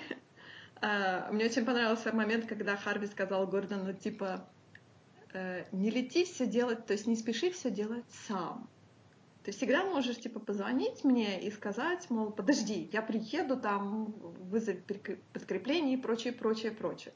[0.81, 4.47] А, мне очень понравился момент, когда Харви сказал Гордону, типа,
[5.33, 8.67] э, не лети все делать, то есть не спеши все делать сам.
[9.43, 14.13] Ты всегда можешь, типа, позвонить мне и сказать, мол, подожди, я приеду, там,
[14.49, 14.77] вызов
[15.33, 17.13] подкрепление и прочее, прочее, прочее.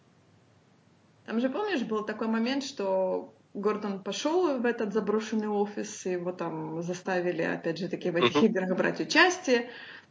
[1.26, 6.32] Там же, помнишь, был такой момент, что Гордон пошел в этот заброшенный офис, и его
[6.32, 8.45] там заставили, опять же, таки в этих uh-huh.
[8.45, 9.70] играх брать участие.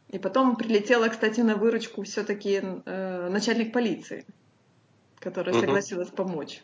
[0.09, 4.27] И потом прилетела, кстати, на выручку все-таки э, начальник полиции,
[5.19, 5.61] которая uh-huh.
[5.61, 6.63] согласилась помочь.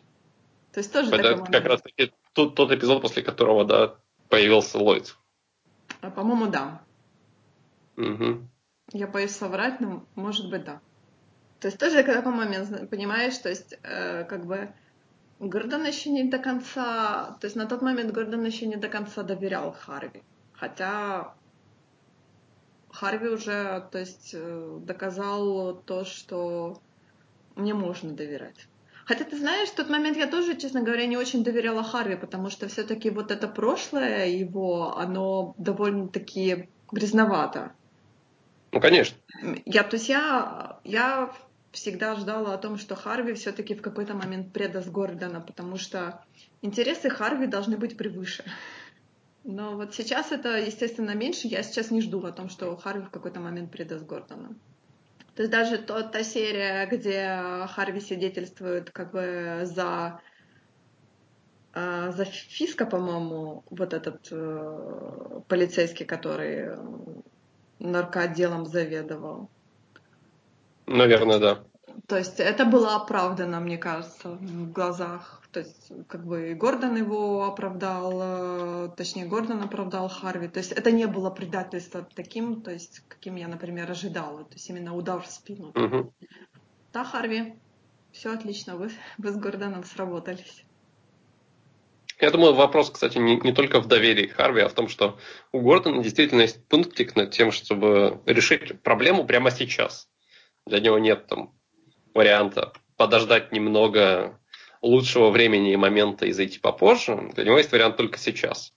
[0.71, 3.95] То есть тоже Это такой как раз таки тот, тот эпизод, после которого, да,
[4.29, 5.17] появился Ллойд.
[6.01, 6.81] А, по-моему, да.
[7.97, 8.47] Угу.
[8.93, 10.79] Я боюсь соврать, но может быть да.
[11.59, 14.73] То есть тоже такой момент, понимаешь, то есть э, как бы
[15.39, 19.23] Гордон еще не до конца, то есть на тот момент Гордон еще не до конца
[19.23, 20.23] доверял Харви.
[20.53, 21.35] Хотя
[22.91, 26.81] Харви уже, то есть, э, доказал то, что
[27.55, 28.67] мне можно доверять.
[29.05, 32.49] Хотя ты знаешь, в тот момент я тоже, честно говоря, не очень доверяла Харви, потому
[32.49, 37.73] что все-таки вот это прошлое его, оно довольно-таки грязновато.
[38.71, 39.17] Ну, конечно.
[39.65, 41.33] Я, то есть я, я
[41.71, 46.23] всегда ждала о том, что Харви все-таки в какой-то момент предаст Гордона, потому что
[46.61, 48.43] интересы Харви должны быть превыше.
[49.43, 51.47] Но вот сейчас это, естественно, меньше.
[51.47, 54.55] Я сейчас не жду о том, что Харви в какой-то момент предаст Гордона.
[55.35, 60.21] То есть даже то, та серия, где Харви свидетельствует как бы за
[61.73, 66.75] а, за Фиска, по-моему, вот этот э, полицейский, который
[67.79, 69.49] наркоотделом заведовал.
[70.85, 71.63] Наверное, да.
[72.07, 77.43] То есть это было оправдано, мне кажется, в глазах то есть, как бы Гордон его
[77.43, 80.47] оправдал, э, точнее, Гордон оправдал Харви.
[80.47, 84.45] То есть это не было предательство таким, то есть, каким я, например, ожидала.
[84.45, 85.73] То есть именно удар в спину.
[85.75, 86.13] Угу.
[86.93, 87.55] Да, Харви,
[88.13, 90.63] все отлично, вы, вы с Гордоном сработались.
[92.21, 95.19] Я думаю, вопрос, кстати, не, не только в доверии Харви, а в том, что
[95.51, 100.07] у Гордона действительно есть пунктик над тем, чтобы решить проблему прямо сейчас.
[100.65, 101.53] Для него нет там
[102.13, 104.39] варианта подождать немного,
[104.81, 108.73] лучшего времени и момента и зайти попозже, для него есть вариант только сейчас.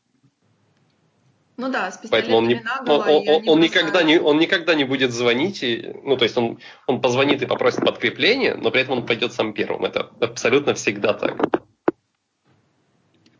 [1.56, 5.12] Ну да, с Поэтому он, не, он, он, он, никогда не, он никогда не будет
[5.12, 6.58] звонить, и, ну то есть он,
[6.88, 9.84] он позвонит и попросит подкрепление, но при этом он пойдет сам первым.
[9.84, 11.36] Это абсолютно всегда так.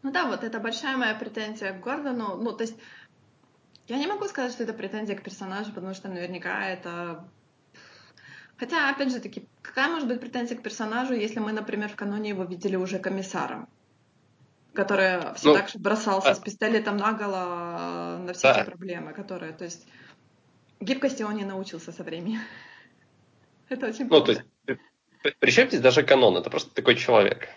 [0.02, 2.36] Ну да, вот это большая моя претензия к Гордону.
[2.36, 2.76] Ну то есть
[3.88, 7.26] я не могу сказать, что это претензия к персонажу, потому что наверняка это
[8.56, 12.30] Хотя, опять же таки, какая может быть претензия к персонажу, если мы, например, в каноне
[12.30, 13.68] его видели уже комиссаром,
[14.72, 16.34] который все ну, так же бросался а...
[16.34, 18.60] с пистолетом наголо на все да.
[18.60, 19.86] эти проблемы, которые, то есть,
[20.80, 22.40] гибкости он не научился со временем.
[23.68, 24.42] Это очень Ну, то есть,
[25.40, 26.36] при чем здесь даже канон?
[26.36, 27.48] Это просто такой человек.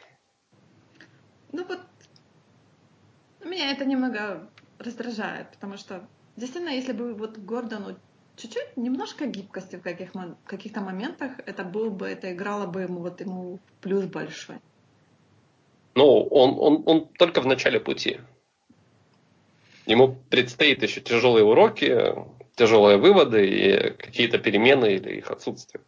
[1.51, 1.81] Ну вот,
[3.43, 7.97] меня это немного раздражает, потому что действительно, если бы вот Гордону
[8.37, 10.11] чуть-чуть, немножко гибкости в каких,
[10.45, 14.57] каких-то моментах, это было бы, это играло бы ему вот ему плюс большой.
[15.95, 18.19] Ну, он, он, он только в начале пути.
[19.87, 22.13] Ему предстоит еще тяжелые уроки,
[22.55, 25.83] тяжелые выводы и какие-то перемены или их отсутствие.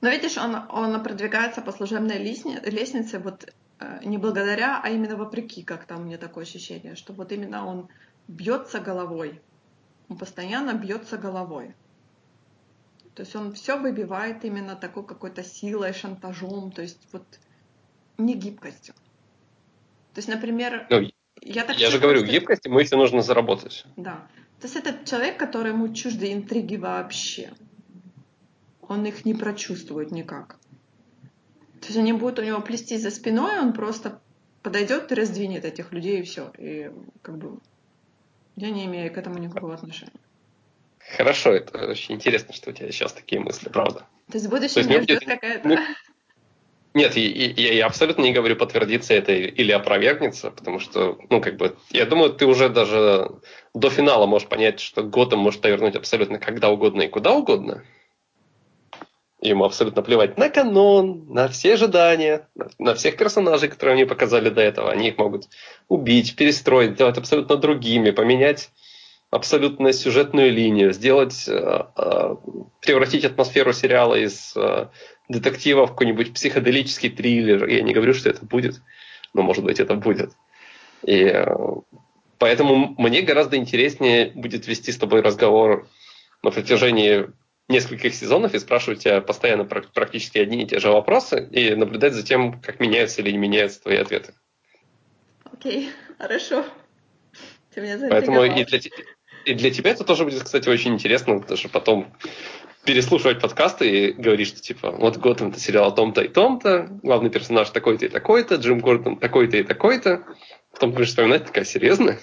[0.00, 5.16] Но видишь, он, он продвигается по служебной лестнице, лестнице вот э, не благодаря, а именно
[5.16, 7.88] вопреки, как там мне такое ощущение, что вот именно он
[8.28, 9.40] бьется головой
[10.08, 11.74] он постоянно бьется головой.
[13.14, 17.24] То есть он все выбивает именно такой какой-то силой, шантажом, то есть вот
[18.18, 18.94] не гибкостью.
[20.12, 22.28] То есть, например, ну, я, так я же говорю, что...
[22.28, 23.86] гибкости мы все нужно заработать.
[23.96, 24.26] Да.
[24.60, 27.52] То есть это человек, который ему чужды интриги вообще.
[28.80, 30.58] Он их не прочувствует никак.
[31.80, 34.20] То есть они будут у него плести за спиной, он просто
[34.62, 36.50] подойдет и раздвинет этих людей и все.
[36.58, 36.90] И
[37.22, 37.58] как бы
[38.56, 40.12] я не имею к этому никакого отношения.
[41.16, 44.00] Хорошо, это очень интересно, что у тебя сейчас такие мысли, правда.
[44.30, 45.78] То есть в будущем есть ждет какая-то...
[46.94, 51.76] Нет, я, я абсолютно не говорю, подтвердится это или опровергнется, потому что, ну, как бы,
[51.90, 53.30] я думаю, ты уже даже
[53.74, 57.84] до финала можешь понять, что Готэм может повернуть абсолютно когда угодно и куда угодно.
[59.46, 64.60] Ему абсолютно плевать на канон, на все ожидания, на всех персонажей, которые они показали до
[64.60, 64.90] этого.
[64.90, 65.48] Они их могут
[65.88, 68.70] убить, перестроить, сделать абсолютно другими, поменять
[69.30, 72.36] абсолютно сюжетную линию, сделать, э, э,
[72.80, 74.88] превратить атмосферу сериала из э,
[75.28, 77.66] детектива в какой-нибудь психоделический триллер.
[77.68, 78.80] Я не говорю, что это будет,
[79.34, 80.32] но может быть это будет.
[81.04, 81.32] И
[82.38, 85.88] поэтому мне гораздо интереснее будет вести с тобой разговор
[86.42, 87.26] на протяжении
[87.68, 92.22] нескольких сезонов и спрашивать тебя постоянно практически одни и те же вопросы и наблюдать за
[92.22, 94.34] тем, как меняются или не меняются твои ответы.
[95.44, 96.64] Окей, хорошо.
[97.74, 98.80] Ты меня Поэтому и для,
[99.44, 102.14] и для тебя это тоже будет, кстати, очень интересно, даже потом
[102.84, 107.30] переслушивать подкасты и говорить, что типа, вот Готэм это сериал о том-то и том-то, главный
[107.30, 110.24] персонаж такой-то и такой-то, Джим Гордон такой-то и такой-то.
[110.72, 112.18] Потом будешь вспоминать, такая серьезная.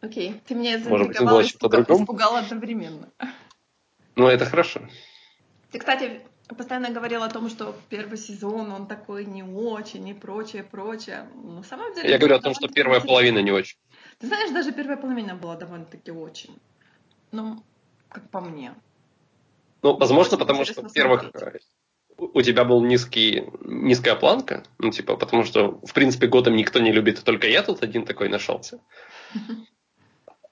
[0.00, 3.10] Окей, ты меня заинтриговал и испугал, испугал одновременно.
[4.18, 4.80] Ну, это хорошо.
[5.70, 10.64] Ты, кстати, постоянно говорил о том, что первый сезон, он такой не очень и прочее,
[10.64, 11.28] прочее.
[11.34, 12.10] На самом деле...
[12.10, 13.78] Я говорю о том, что первая половина не очень.
[14.18, 16.58] Ты знаешь, даже первая половина была довольно-таки очень.
[17.30, 17.62] Ну,
[18.08, 18.74] как по мне.
[19.82, 21.30] Ну, возможно, Очень потому что, во-первых,
[22.16, 26.90] у тебя был низкий, низкая планка, ну, типа, потому что, в принципе, годом никто не
[26.90, 28.80] любит, только я тут один такой нашелся.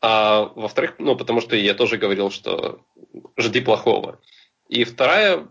[0.00, 2.80] А во-вторых, ну, потому что я тоже говорил, что
[3.36, 4.20] жди плохого.
[4.68, 5.46] И вторая,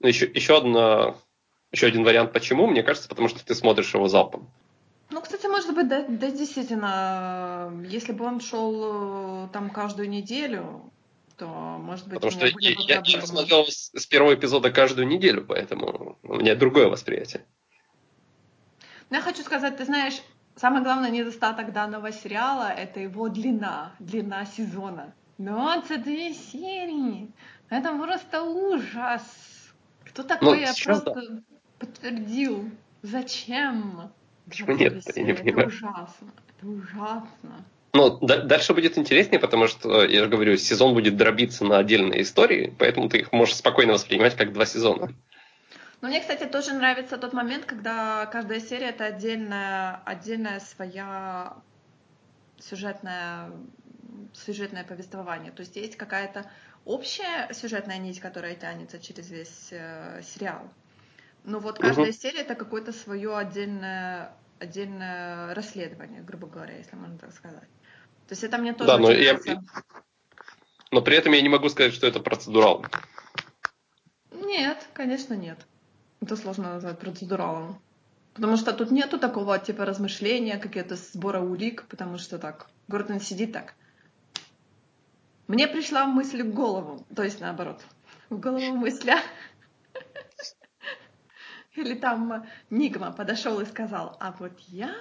[0.00, 1.14] еще, еще, одна,
[1.70, 4.50] еще один вариант, почему, мне кажется, потому что ты смотришь его залпом.
[5.10, 10.90] Ну, кстати, может быть, да, да действительно, если бы он шел э, там каждую неделю,
[11.36, 15.44] то, может быть, Потому что я, я, я смотрел с, с первого эпизода каждую неделю,
[15.44, 17.44] поэтому у меня другое восприятие.
[19.10, 20.22] Но я хочу сказать, ты знаешь,
[20.56, 25.14] самый главный недостаток данного сериала— это его длина, длина сезона.
[25.38, 27.30] 22 серии!
[27.68, 29.22] Это просто ужас!
[30.04, 31.42] Кто такое ну, просто да.
[31.78, 32.70] подтвердил?
[33.02, 34.12] Зачем?
[34.68, 35.02] Нет?
[35.16, 35.68] Я не понимаю.
[35.68, 36.32] Это ужасно.
[36.58, 37.64] Это ужасно.
[37.94, 42.72] Ну, дальше будет интереснее, потому что, я же говорю, сезон будет дробиться на отдельные истории,
[42.78, 45.12] поэтому ты их можешь спокойно воспринимать как два сезона.
[46.02, 51.56] Ну, мне, кстати, тоже нравится тот момент, когда каждая серия это отдельная, отдельная своя
[52.58, 53.52] сюжетная,
[54.34, 55.52] сюжетное повествование.
[55.52, 56.50] То есть есть какая-то
[56.84, 60.68] общая сюжетная нить, которая тянется через весь э, сериал.
[61.44, 62.16] Но вот каждая угу.
[62.16, 67.68] серия это какое-то свое отдельное, отдельное расследование, грубо говоря, если можно так сказать.
[68.26, 69.38] То есть это мне тоже да, но, я,
[70.90, 72.84] но при этом я не могу сказать, что это процедурал.
[74.32, 75.64] Нет, конечно, нет.
[76.22, 77.82] Это сложно назвать процедуралом.
[78.34, 83.52] Потому что тут нету такого типа размышления, какие-то сбора улик, потому что так, Гордон сидит
[83.52, 83.74] так.
[85.48, 87.82] Мне пришла мысль в голову, то есть наоборот,
[88.30, 89.18] в голову мысля.
[91.74, 94.94] Или там Нигма подошел и сказал, а вот я...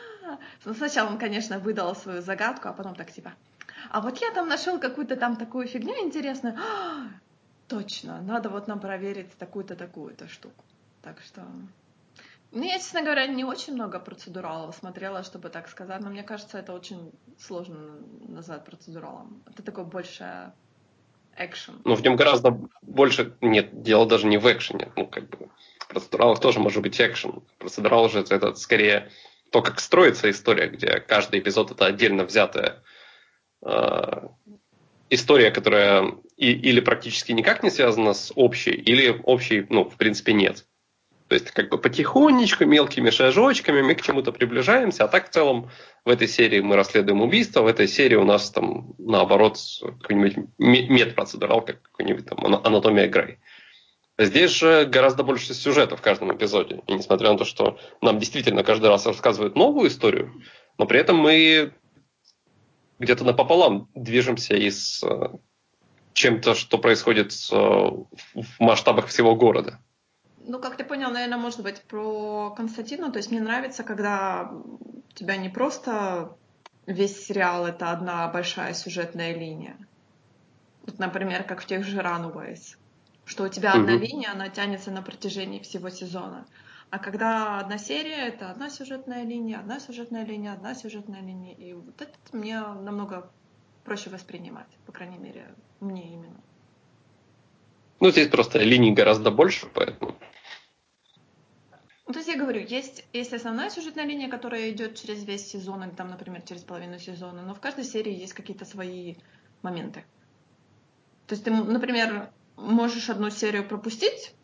[0.65, 3.33] Ну, сначала он, конечно, выдал свою загадку, а потом так типа,
[3.91, 6.57] а вот я там нашел какую-то там такую фигню интересную.
[6.57, 7.09] А,
[7.67, 10.63] точно, надо вот нам проверить такую-то, такую-то штуку.
[11.01, 11.41] Так что...
[12.51, 16.57] Ну, я, честно говоря, не очень много процедуралов смотрела, чтобы так сказать, но мне кажется,
[16.57, 17.77] это очень сложно
[18.27, 19.41] назвать процедуралом.
[19.47, 20.51] Это такое больше
[21.37, 21.81] экшен.
[21.85, 23.35] Ну, в нем гораздо больше...
[23.39, 24.91] Нет, дело даже не в экшене.
[24.97, 25.49] Ну, как бы
[25.91, 27.43] процедуралах тоже может быть экшен.
[27.57, 29.09] Процедурал же это, это скорее
[29.51, 32.81] то, как строится история, где каждый эпизод это отдельно взятая
[33.63, 34.27] э,
[35.09, 40.33] история, которая и, или практически никак не связана с общей, или общей, ну, в принципе,
[40.33, 40.65] нет.
[41.31, 45.71] То есть, как бы потихонечку, мелкими шажочками мы к чему-то приближаемся, а так в целом
[46.03, 49.57] в этой серии мы расследуем убийство, в этой серии у нас там, наоборот,
[50.01, 53.37] какой-нибудь медпроцедурал, как какой-нибудь там анатомия Грей.
[54.17, 56.81] Здесь же гораздо больше сюжета в каждом эпизоде.
[56.87, 60.33] И несмотря на то, что нам действительно каждый раз рассказывают новую историю,
[60.77, 61.71] но при этом мы
[62.99, 65.29] где-то напополам движемся из э,
[66.11, 69.79] чем-то, что происходит э, в масштабах всего города.
[70.45, 73.11] Ну, как ты понял, наверное, может быть про Константина.
[73.11, 76.35] То есть мне нравится, когда у тебя не просто
[76.85, 79.77] весь сериал это одна большая сюжетная линия.
[80.85, 82.75] Вот, например, как в тех же Runaways
[83.31, 84.03] что у тебя одна угу.
[84.03, 86.45] линия, она тянется на протяжении всего сезона.
[86.89, 91.53] А когда одна серия, это одна сюжетная линия, одна сюжетная линия, одна сюжетная линия.
[91.53, 93.31] И вот это мне намного
[93.85, 95.47] проще воспринимать, по крайней мере,
[95.79, 96.41] мне именно.
[98.01, 100.15] Ну, здесь просто линий гораздо больше, поэтому.
[102.11, 105.81] Ну, то есть я говорю, есть, есть основная сюжетная линия, которая идет через весь сезон,
[105.85, 109.15] или там, например, через половину сезона, но в каждой серии есть какие-то свои
[109.61, 110.03] моменты.
[111.27, 114.35] То есть ты, например, можешь одну серию пропустить,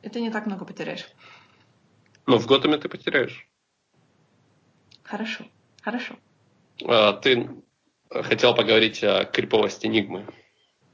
[0.00, 1.06] и ты не так много потеряешь.
[2.24, 3.46] Но в Готэме ты потеряешь.
[5.02, 5.44] Хорошо,
[5.82, 6.16] хорошо.
[6.88, 7.50] А, ты
[8.08, 10.26] хотел поговорить о криповости Нигмы.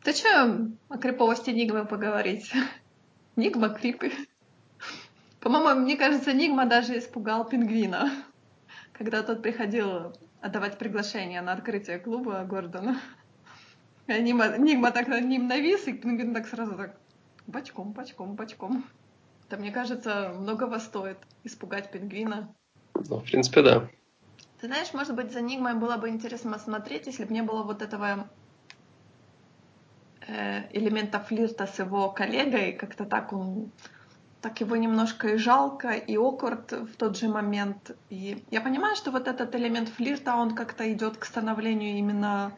[0.03, 2.51] Ты что о криповости Нигмы поговорить?
[3.37, 4.11] Нигма крипы.
[5.47, 8.11] По-моему, мне кажется, Нигма даже испугал пингвина,
[8.93, 13.01] когда тот приходил отдавать приглашение на открытие клуба Гордона.
[14.09, 16.99] Нигма, Нигма так над ним навис, и пингвин так сразу так
[17.47, 18.85] бочком, бочком, бочком.
[19.47, 22.53] Это, мне кажется, многого стоит испугать пингвина.
[23.09, 23.89] Ну, в принципе, да.
[24.61, 27.83] Ты знаешь, может быть, за Нигмой было бы интересно смотреть, если бы не было вот
[27.83, 28.29] этого
[30.27, 33.71] э, элемента флирта с его коллегой, как-то так он
[34.47, 37.97] так его немножко и жалко, и окорд в тот же момент.
[38.11, 42.53] И я понимаю, что вот этот элемент флирта, он как-то идет к становлению именно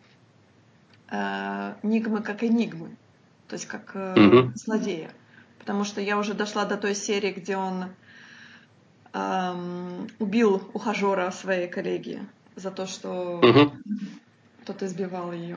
[1.11, 2.95] э, Нигмы как Энигмы,
[3.49, 4.51] то есть как э, mm-hmm.
[4.55, 5.11] злодея.
[5.59, 7.87] Потому что я уже дошла до той серии, где он
[9.15, 12.21] эм, убил ухажера своей коллеги
[12.55, 13.71] за то, что mm-hmm.
[14.67, 15.57] тот избивал ее.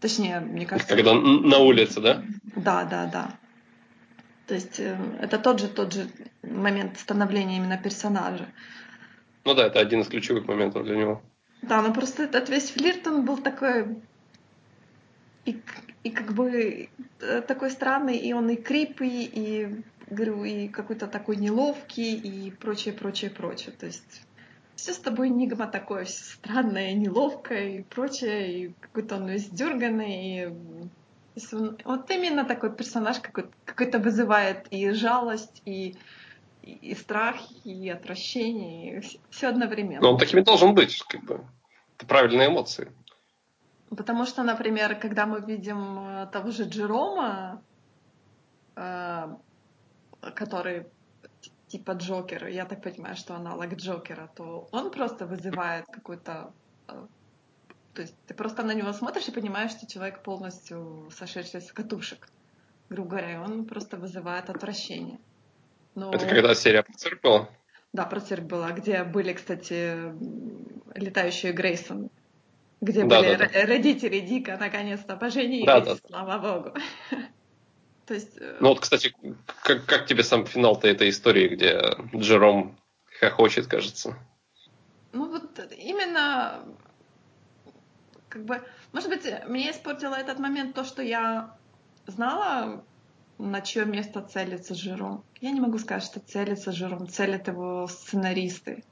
[0.00, 0.94] Точнее, мне кажется...
[0.94, 2.22] Когда на улице, да?
[2.56, 3.38] Да, да, да.
[4.48, 6.08] То есть э, это тот же, тот же
[6.42, 8.48] момент становления именно персонажа.
[9.44, 11.22] Ну да, это один из ключевых моментов для него.
[11.60, 13.98] Да, но просто этот весь флирт, он был такой...
[15.44, 15.60] И,
[16.02, 16.88] и как бы
[17.20, 22.94] э, такой странный, и он и крипый, и, говорю, и какой-то такой неловкий, и прочее,
[22.94, 23.74] прочее, прочее.
[23.78, 24.22] То есть
[24.76, 30.48] все с тобой Нигма такое странное, неловкое и прочее, и какой-то он весь дерганный, и
[31.84, 35.96] вот именно такой персонаж какой-то, какой-то вызывает и жалость, и,
[36.62, 40.02] и, и страх, и отвращение, и все одновременно.
[40.02, 41.44] Но он таким и должен быть, как бы.
[41.96, 42.92] Это правильные эмоции.
[43.90, 47.62] Потому что, например, когда мы видим э, того же Джерома,
[48.76, 49.28] э,
[50.34, 50.86] который
[51.68, 56.52] типа Джокер, я так понимаю, что аналог Джокера, то он просто вызывает какой-то
[56.88, 57.06] э,
[57.98, 62.28] то есть ты просто на него смотришь и понимаешь, что человек полностью сошедший с катушек.
[62.88, 65.18] Грубо говоря, он просто вызывает отвращение.
[65.96, 66.12] Но...
[66.12, 67.48] Это когда серия про цирк была?
[67.92, 70.14] Да, про цирк была, где были, кстати,
[70.94, 72.08] летающие Грейсон,
[72.80, 73.66] где да, были да, да.
[73.66, 75.96] родители Дика наконец-то поженились, да, да.
[76.06, 76.76] слава богу.
[78.06, 78.38] То есть...
[78.38, 79.12] Э, ну вот, кстати,
[79.64, 81.82] как, как тебе сам финал-то этой истории, где
[82.14, 82.78] Джером
[83.18, 84.16] хохочет, кажется?
[85.12, 86.62] Ну вот именно
[88.28, 88.62] как бы,
[88.92, 91.56] может быть, мне испортило этот момент то, что я
[92.06, 92.84] знала,
[93.38, 95.24] на чье место целится Жиром.
[95.40, 98.82] Я не могу сказать, что целится Жиром, целят его сценаристы.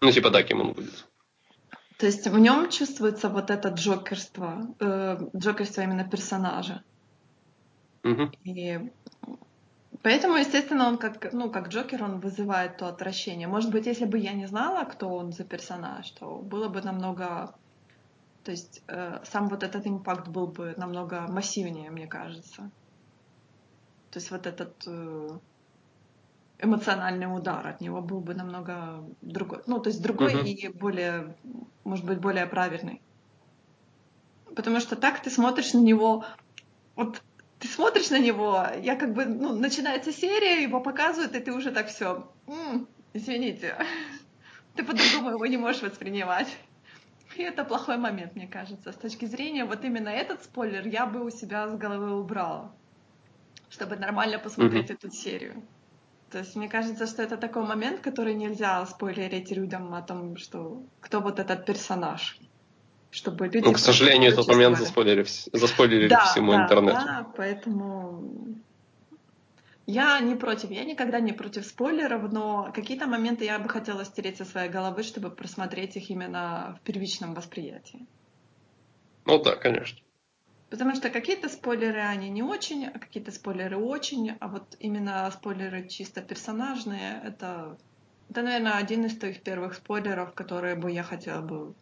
[0.00, 1.06] Ну, типа да, кем он будет.
[1.98, 6.82] То есть в нем чувствуется вот это джокерство, э, джокерство именно персонажа.
[8.02, 8.30] Угу.
[8.44, 8.80] И
[10.02, 13.48] поэтому, естественно, он как, ну, как Джокер, он вызывает то отвращение.
[13.48, 17.54] Может быть, если бы я не знала, кто он за персонаж, то было бы намного
[18.50, 22.68] то есть э, сам вот этот импакт был бы намного массивнее, мне кажется.
[24.10, 25.38] То есть вот этот э,
[26.58, 29.62] эмоциональный удар от него был бы намного другой.
[29.68, 30.48] Ну, то есть другой uh-huh.
[30.48, 31.36] и более,
[31.84, 33.00] может быть, более правильный.
[34.56, 36.24] Потому что так ты смотришь на него,
[36.96, 37.22] вот
[37.60, 41.70] ты смотришь на него, я как бы, ну, начинается серия, его показывают, и ты уже
[41.70, 42.28] так все,
[43.12, 43.76] извините,
[44.74, 46.48] ты по-другому его не можешь воспринимать.
[47.36, 48.92] И это плохой момент, мне кажется.
[48.92, 52.72] С точки зрения вот именно этот спойлер я бы у себя с головы убрала,
[53.68, 54.94] чтобы нормально посмотреть mm-hmm.
[54.94, 55.62] эту серию.
[56.30, 60.82] То есть мне кажется, что это такой момент, который нельзя спойлерить людям о том, что
[61.00, 62.38] кто вот этот персонаж.
[63.10, 63.66] Чтобы люди...
[63.66, 67.00] Ну, к сожалению, этот момент заспойлерили, заспойлерили да, всему да, интернету.
[67.04, 68.22] Да, поэтому
[69.90, 74.36] я не против, я никогда не против спойлеров, но какие-то моменты я бы хотела стереть
[74.36, 78.06] со своей головы, чтобы просмотреть их именно в первичном восприятии.
[79.26, 79.98] Ну да, конечно.
[80.70, 85.88] Потому что какие-то спойлеры, они не очень, а какие-то спойлеры очень, а вот именно спойлеры
[85.88, 87.76] чисто персонажные, это,
[88.30, 91.74] это наверное, один из твоих первых спойлеров, которые бы я хотела бы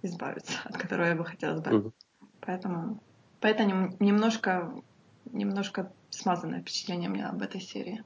[0.00, 1.90] избавиться, от которого я бы хотела избавиться.
[1.90, 2.26] Mm-hmm.
[2.40, 3.00] Поэтому,
[3.40, 4.72] поэтому немножко,
[5.26, 8.04] немножко смазанное впечатление у меня об этой серии.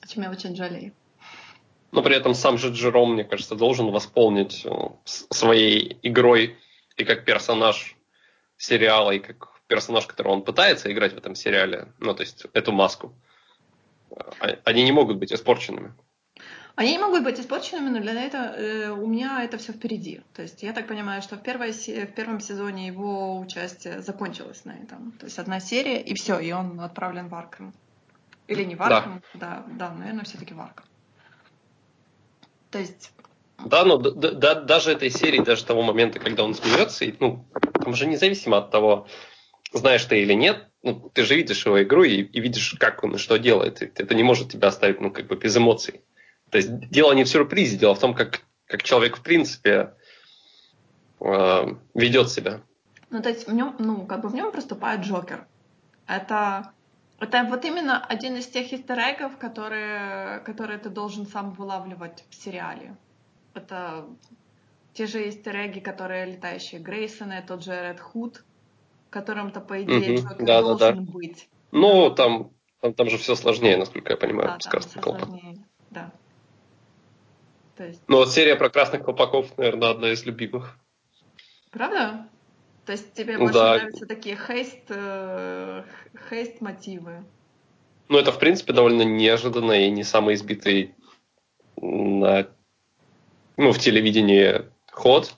[0.00, 0.92] О чем я очень жалею.
[1.92, 4.70] Но при этом сам же Джером, мне кажется, должен восполнить э,
[5.04, 6.58] своей игрой
[6.96, 7.96] и как персонаж
[8.56, 12.72] сериала, и как персонаж, которого он пытается играть в этом сериале, ну, то есть эту
[12.72, 13.14] маску.
[14.40, 15.94] а, они не могут быть испорченными.
[16.78, 20.20] Они не могут быть испорченными, но для этого э, у меня это все впереди.
[20.32, 24.76] То есть я так понимаю, что в, первой, в первом сезоне его участие закончилось на
[24.76, 25.10] этом.
[25.18, 27.74] То есть одна серия, и все, и он отправлен в Аркхем.
[28.46, 30.84] Или не в Аркхем, да, да, да наверное, все-таки в Аркхем.
[32.70, 33.10] То есть
[33.64, 37.44] да, но да, да, даже этой серии, даже того момента, когда он смеется, и, ну,
[37.82, 39.08] там же независимо от того,
[39.72, 43.16] знаешь ты или нет, ну, ты же видишь его игру и, и видишь, как он
[43.16, 43.82] и что делает.
[43.82, 46.02] И это не может тебя оставить, ну, как бы без эмоций.
[46.50, 49.94] То есть дело не в сюрпризе, дело в том, как, как человек в принципе
[51.20, 52.60] э, ведет себя.
[53.10, 55.46] Ну, то есть в нем, ну, как бы в нем проступает Джокер.
[56.06, 56.72] Это,
[57.20, 62.96] это вот именно один из тех истерегов, которые, которые ты должен сам вылавливать в сериале.
[63.54, 64.06] Это
[64.92, 68.44] те же истереги, которые летающие Грейсоны, тот же Ред Худ,
[69.10, 70.28] которым-то, по идее, угу.
[70.28, 71.12] Джокер да, должен да, да.
[71.12, 71.48] быть.
[71.72, 72.50] Ну, там,
[72.80, 74.94] там, там же все сложнее, насколько я понимаю, да, с.
[74.94, 75.47] Да.
[77.78, 78.02] То есть...
[78.08, 80.76] Ну вот серия про красных колпаков, наверное, одна из любимых.
[81.70, 82.28] Правда?
[82.84, 83.76] То есть тебе больше да.
[83.76, 85.84] нравятся такие хейст, э,
[86.28, 87.24] хейст мотивы?
[88.08, 90.96] Ну это в принципе довольно неожиданно и не самый избитый
[91.80, 92.48] на,
[93.56, 95.34] ну, в телевидении ход.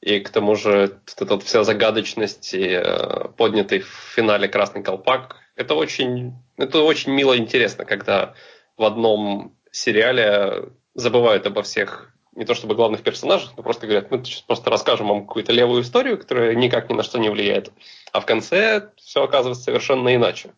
[0.00, 4.84] И к тому же вот эта вот вся загадочность и э, поднятый в финале красный
[4.84, 8.34] колпак, это очень, это очень мило и интересно, когда
[8.76, 14.24] в одном сериале забывают обо всех, не то чтобы главных персонажах, но просто говорят, мы
[14.24, 17.72] сейчас просто расскажем вам какую-то левую историю, которая никак ни на что не влияет.
[18.12, 20.50] А в конце все оказывается совершенно иначе.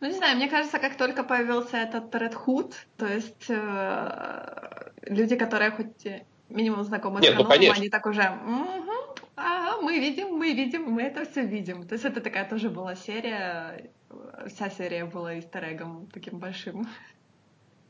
[0.00, 5.36] Ну, не знаю, мне кажется, как только появился этот Red Hood, то есть э, люди,
[5.36, 6.06] которые хоть
[6.48, 8.86] минимум знакомы Нет, с каноном, ну, они так уже, угу,
[9.36, 11.86] ага, мы видим, мы видим, мы это все видим.
[11.86, 13.90] То есть это такая тоже была серия,
[14.48, 16.86] вся серия была истерегом таким большим.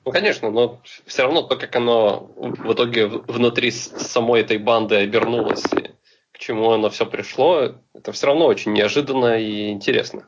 [0.07, 5.65] Ну, конечно, но все равно то, как оно в итоге внутри самой этой банды обернулось,
[5.73, 5.91] и
[6.31, 10.23] к чему оно все пришло, это все равно очень неожиданно и интересно.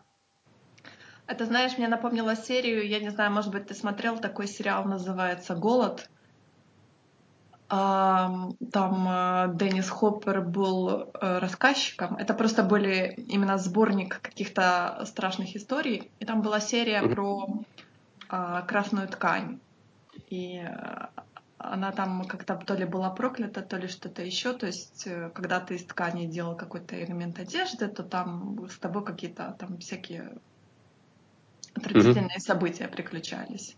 [1.29, 5.55] Это, знаешь, мне напомнило серию, я не знаю, может быть, ты смотрел, такой сериал называется
[5.55, 6.11] «Голод».
[7.69, 12.17] Там э, Деннис Хоппер был э, рассказчиком.
[12.17, 16.11] Это просто были именно сборник каких-то страшных историй.
[16.19, 17.47] И там была серия про
[18.31, 19.61] а, красную ткань
[20.31, 21.07] и э,
[21.59, 24.53] она там как-то то ли была проклята, то ли что-то еще.
[24.53, 29.05] То есть, э, когда ты из ткани делал какой-то элемент одежды, то там с тобой
[29.05, 30.33] какие-то там всякие
[31.75, 32.41] отвратительные mm-hmm.
[32.41, 33.77] события приключались.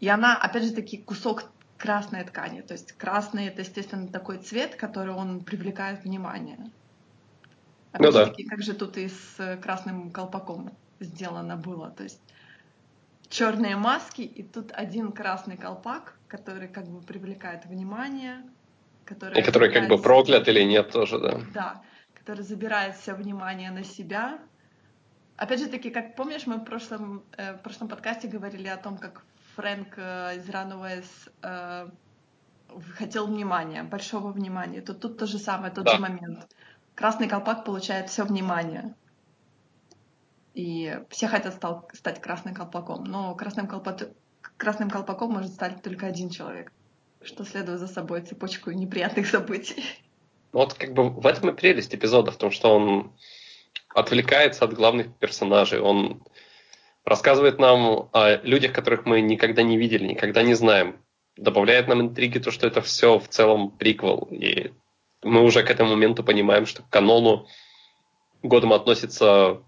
[0.00, 2.62] И она, опять же таки, кусок красной ткани.
[2.62, 6.70] То есть красный это, естественно, такой цвет, который он привлекает внимание.
[7.92, 10.70] Опять ну, же таки, как же тут и с красным колпаком
[11.00, 11.90] сделано было.
[11.90, 12.20] То есть
[13.30, 18.42] черные маски, и тут один красный колпак, который как бы привлекает внимание.
[19.06, 21.40] Который и который как бы проклят или нет тоже, да.
[21.54, 21.82] Да,
[22.12, 24.38] который забирает все внимание на себя.
[25.36, 28.98] Опять же таки, как помнишь, мы в прошлом, э, в прошлом подкасте говорили о том,
[28.98, 29.22] как
[29.54, 31.06] Фрэнк э, из Runaways
[31.42, 31.88] э,
[32.98, 34.82] хотел внимания, большого внимания.
[34.82, 35.94] Тут, тут то же самое, тот да.
[35.94, 36.46] же момент.
[36.94, 38.94] Красный колпак получает все внимание
[40.60, 44.10] и все хотят стал, стать красным колпаком, но красным, колпак,
[44.58, 46.70] красным колпаком может стать только один человек,
[47.22, 49.82] что следует за собой цепочку неприятных событий.
[50.52, 53.12] Вот как бы в этом и прелесть эпизода, в том, что он
[53.94, 56.22] отвлекается от главных персонажей, он
[57.04, 61.00] рассказывает нам о людях, которых мы никогда не видели, никогда не знаем,
[61.36, 64.72] добавляет нам интриги, то, что это все в целом приквел, и
[65.22, 67.46] мы уже к этому моменту понимаем, что к канону
[68.42, 69.62] годом относится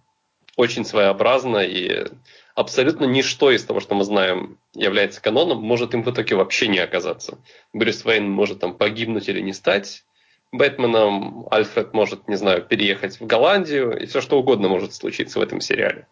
[0.56, 2.06] очень своеобразно, и
[2.54, 6.78] абсолютно ничто из того, что мы знаем, является каноном, может им в итоге вообще не
[6.78, 7.38] оказаться.
[7.72, 10.04] Брюс Уэйн может там погибнуть или не стать
[10.52, 15.42] Бэтменом, Альфред может, не знаю, переехать в Голландию, и все что угодно может случиться в
[15.42, 16.06] этом сериале.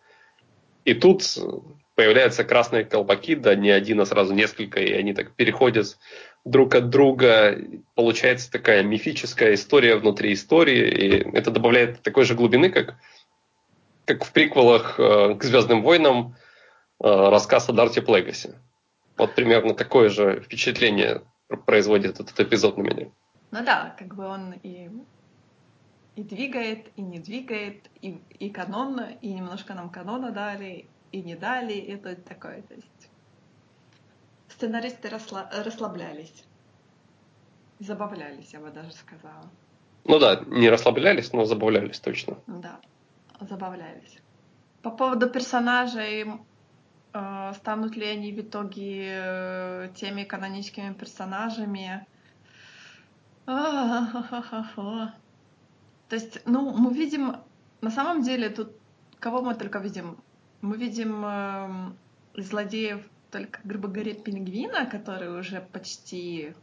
[0.87, 1.23] И тут
[1.95, 5.99] появляются красные колпаки, да не один, а сразу несколько, и они так переходят
[6.47, 7.59] друг от друга.
[7.95, 12.97] Получается такая мифическая история внутри истории, и это добавляет такой же глубины, как
[14.11, 16.35] как в приквелах э, к Звездным войнам
[16.99, 18.59] э, рассказ о Дарте Плегасе.
[19.17, 21.23] Вот примерно такое же впечатление
[21.65, 23.07] производит этот эпизод на меня.
[23.53, 24.91] Ну да, как бы он и,
[26.17, 31.37] и двигает, и не двигает, и, и канонно, и немножко нам канона дали, и не
[31.37, 33.11] дали, и это такое, то есть
[34.49, 36.45] сценаристы расла, расслаблялись,
[37.79, 39.49] забавлялись, я бы даже сказала.
[40.05, 42.39] Ну да, не расслаблялись, но забавлялись точно.
[42.49, 42.81] Да
[43.47, 44.19] забавлялись.
[44.83, 46.27] По поводу персонажей,
[47.13, 52.07] э, станут ли они в итоге э, теми каноническими персонажами.
[53.47, 55.13] То
[56.11, 57.37] есть, ну, мы видим,
[57.81, 58.73] на самом деле, тут
[59.21, 60.17] кого мы только видим?
[60.63, 61.93] Мы видим э,
[62.43, 63.01] злодеев
[63.31, 66.55] только, грубо говоря, пингвина, который уже почти,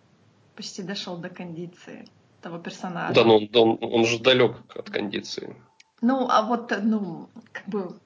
[0.55, 2.05] почти дошел до кондиции
[2.41, 3.13] того персонажа.
[3.13, 5.55] Да, но он, он, он же далек от кондиции.
[6.01, 7.97] Ну, а вот, ну, как бы,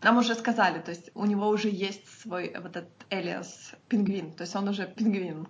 [0.00, 4.42] нам уже сказали, то есть у него уже есть свой вот этот Элиас пингвин, то
[4.42, 5.46] есть он уже пингвин.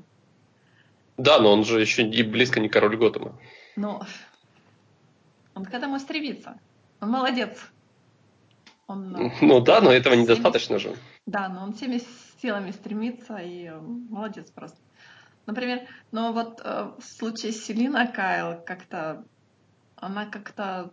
[1.19, 3.39] Да, но он же еще и близко не король Готэма.
[3.77, 4.01] Ну,
[5.55, 6.59] он к этому стремится.
[7.01, 7.59] Он молодец.
[8.87, 10.25] Он, э, ну да, но этого всеми...
[10.25, 10.97] недостаточно же.
[11.27, 12.01] Да, но он всеми
[12.41, 14.79] силами стремится и молодец просто.
[15.47, 19.25] Например, но вот э, в случае Селина Кайл как-то
[19.97, 20.91] она как-то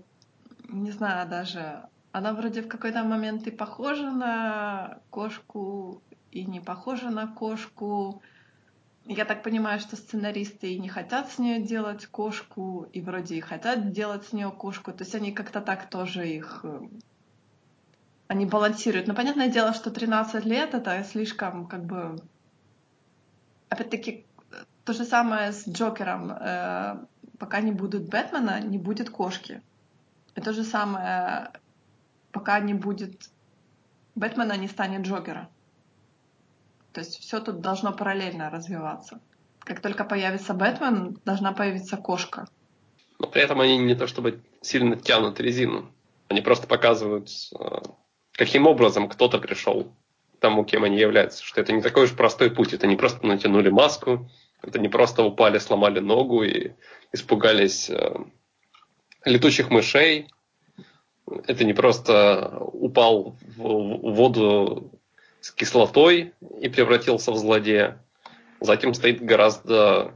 [0.70, 6.02] не знаю даже, она вроде в какой-то момент и похожа на кошку,
[6.32, 8.22] и не похожа на кошку.
[9.06, 13.42] Я так понимаю, что сценаристы и не хотят с нее делать кошку, и вроде и
[13.42, 14.92] хотят делать с нее кошку.
[14.92, 16.82] То есть они как-то так тоже их э,
[18.30, 19.08] они балансируют.
[19.08, 22.22] Но понятное дело, что 13 лет это слишком как бы...
[23.70, 24.26] Опять-таки,
[24.86, 26.32] то же самое с Джокером.
[26.32, 27.06] Э,
[27.40, 29.62] пока не будут Бэтмена, не будет кошки.
[30.36, 31.52] И то же самое,
[32.32, 33.30] пока не будет
[34.16, 35.50] Бэтмена, не станет Джокера.
[36.94, 39.22] То есть все тут должно параллельно развиваться.
[39.60, 42.48] Как только появится Бэтмен, должна появиться кошка.
[43.20, 45.92] Но при этом они не то чтобы сильно тянут резину.
[46.30, 47.30] Они просто показывают,
[47.60, 47.82] э,
[48.32, 49.94] каким образом кто-то пришел
[50.40, 51.44] тому, кем они являются.
[51.44, 52.74] Что это не такой уж простой путь.
[52.74, 54.30] Это не просто натянули маску,
[54.62, 56.72] это не просто упали, сломали ногу и
[57.12, 58.16] испугались э,
[59.26, 60.28] летучих мышей.
[61.48, 64.92] Это не просто упал в воду
[65.42, 68.04] с кислотой и превратился в злодея.
[68.60, 70.16] Затем стоит гораздо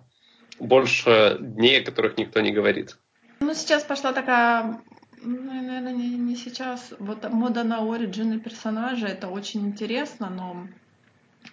[0.60, 2.98] больше дней, о которых никто не говорит.
[3.40, 4.82] Ну, сейчас пошла такая,
[5.22, 6.94] ну, наверное, не, не сейчас.
[7.00, 10.68] Вот мода на оригины персонажа, это очень интересно, но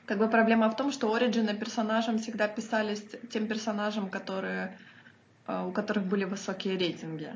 [0.07, 4.79] как бы проблема в том, что оригины персонажам всегда писались тем персонажам, которые
[5.67, 7.31] у которых были высокие рейтинги.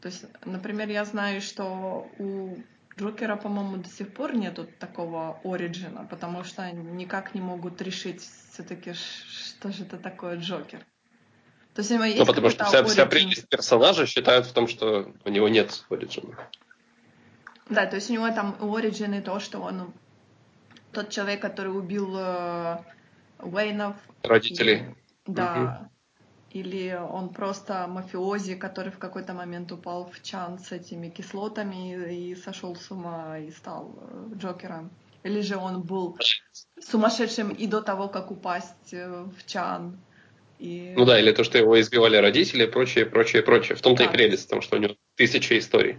[0.00, 2.56] То есть, например, я знаю, что у
[2.98, 8.22] Джокера, по-моему, до сих пор нету такого оригина, потому что никак не могут решить
[8.52, 10.80] все-таки, что же это такое Джокер.
[11.74, 15.30] То есть, есть ну, потому что вся, вся прелесть персонажа считают в том, что у
[15.30, 16.36] него нет оригина.
[17.68, 19.92] Да, то есть у него там оригин и то, что он
[20.92, 22.78] тот человек, который убил э,
[23.38, 23.96] Уэйнов.
[24.22, 24.96] Родителей.
[25.26, 25.54] И, да.
[25.82, 25.90] Угу.
[26.52, 32.34] Или он просто мафиози, который в какой-то момент упал в чан с этими кислотами и
[32.34, 34.90] сошел с ума и стал э, Джокером.
[35.22, 36.18] Или же он был
[36.80, 40.00] сумасшедшим и до того, как упасть э, в чан.
[40.58, 40.92] И...
[40.96, 43.76] Ну да, или то, что его избивали родители, прочее, прочее, прочее.
[43.76, 44.10] В том-то да.
[44.10, 45.98] и прелесть, потому что у него тысяча историй.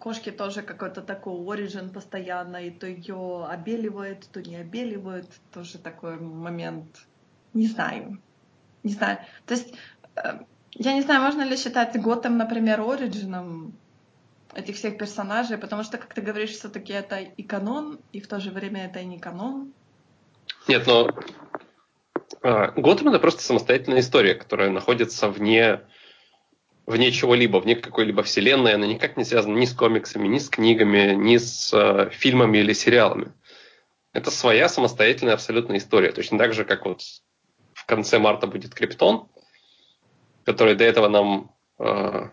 [0.00, 5.26] Кошки тоже какой-то такой оригин постоянно, и то ее обеливает, то не обеливает.
[5.54, 7.06] Тоже такой момент.
[7.54, 8.20] Не знаю
[8.82, 9.18] не знаю.
[9.46, 9.74] То есть,
[10.16, 10.40] э,
[10.72, 13.74] я не знаю, можно ли считать Готэм, например, оригином
[14.54, 18.40] этих всех персонажей, потому что, как ты говоришь, все-таки это и канон, и в то
[18.40, 19.72] же время это и не канон.
[20.66, 21.10] Нет, но
[22.42, 25.80] а, Готэм это просто самостоятельная история, которая находится вне,
[26.86, 28.74] вне чего-либо, вне какой-либо вселенной.
[28.74, 32.72] Она никак не связана ни с комиксами, ни с книгами, ни с э, фильмами или
[32.72, 33.32] сериалами.
[34.12, 36.12] Это своя самостоятельная абсолютная история.
[36.12, 37.02] Точно так же, как вот
[37.86, 39.28] конце марта будет Криптон,
[40.44, 42.28] который до этого нам э,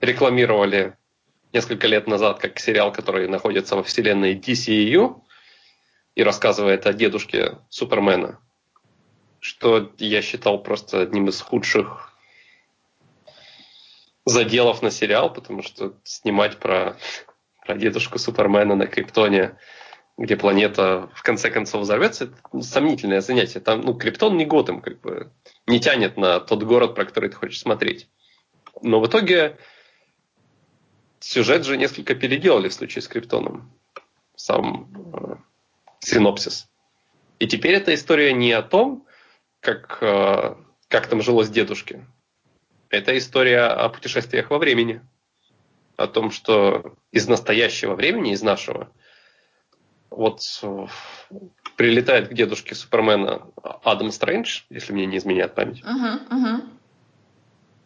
[0.00, 0.96] рекламировали
[1.52, 5.20] несколько лет назад как сериал, который находится во вселенной DCEU
[6.14, 8.40] и рассказывает о дедушке Супермена,
[9.40, 12.12] что я считал просто одним из худших
[14.24, 16.96] заделов на сериал, потому что снимать про,
[17.66, 19.56] про дедушку Супермена на Криптоне
[20.18, 23.60] где планета в конце концов взорвется, это сомнительное занятие.
[23.60, 25.30] Там, ну, Криптон не Готэм, как бы,
[25.66, 28.08] не тянет на тот город, про который ты хочешь смотреть.
[28.82, 29.56] Но в итоге
[31.20, 33.72] сюжет же несколько переделали в случае с Криптоном.
[34.34, 35.36] Сам э,
[36.00, 36.68] синопсис.
[37.38, 39.06] И теперь эта история не о том,
[39.60, 40.56] как, э,
[40.88, 42.04] как там жилось дедушке.
[42.90, 45.00] Это история о путешествиях во времени.
[45.96, 48.90] О том, что из настоящего времени, из нашего,
[50.10, 50.42] вот
[51.76, 53.46] прилетает к дедушке Супермена
[53.84, 56.68] Адам Стрэндж, если мне не изменяет память, uh-huh, uh-huh.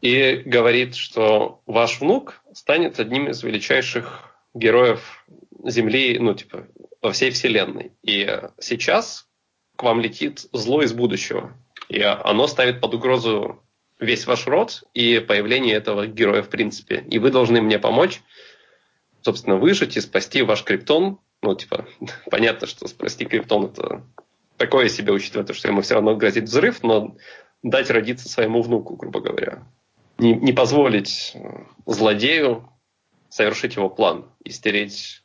[0.01, 5.25] и говорит, что ваш внук станет одним из величайших героев
[5.65, 6.67] Земли, ну, типа,
[7.01, 7.93] во всей вселенной.
[8.03, 9.29] И сейчас
[9.77, 11.57] к вам летит зло из будущего.
[11.89, 13.63] И оно ставит под угрозу
[13.99, 17.05] весь ваш род и появление этого героя в принципе.
[17.09, 18.21] И вы должны мне помочь,
[19.23, 21.19] собственно, выжить и спасти ваш криптон.
[21.43, 21.87] Ну, типа,
[22.31, 24.05] понятно, что спасти криптон это
[24.57, 27.17] такое себе, учитывая то, что ему все равно грозит взрыв, но
[27.63, 29.67] дать родиться своему внуку, грубо говоря.
[30.19, 31.37] Не, не позволить
[31.85, 32.69] злодею
[33.29, 35.23] совершить его план и стереть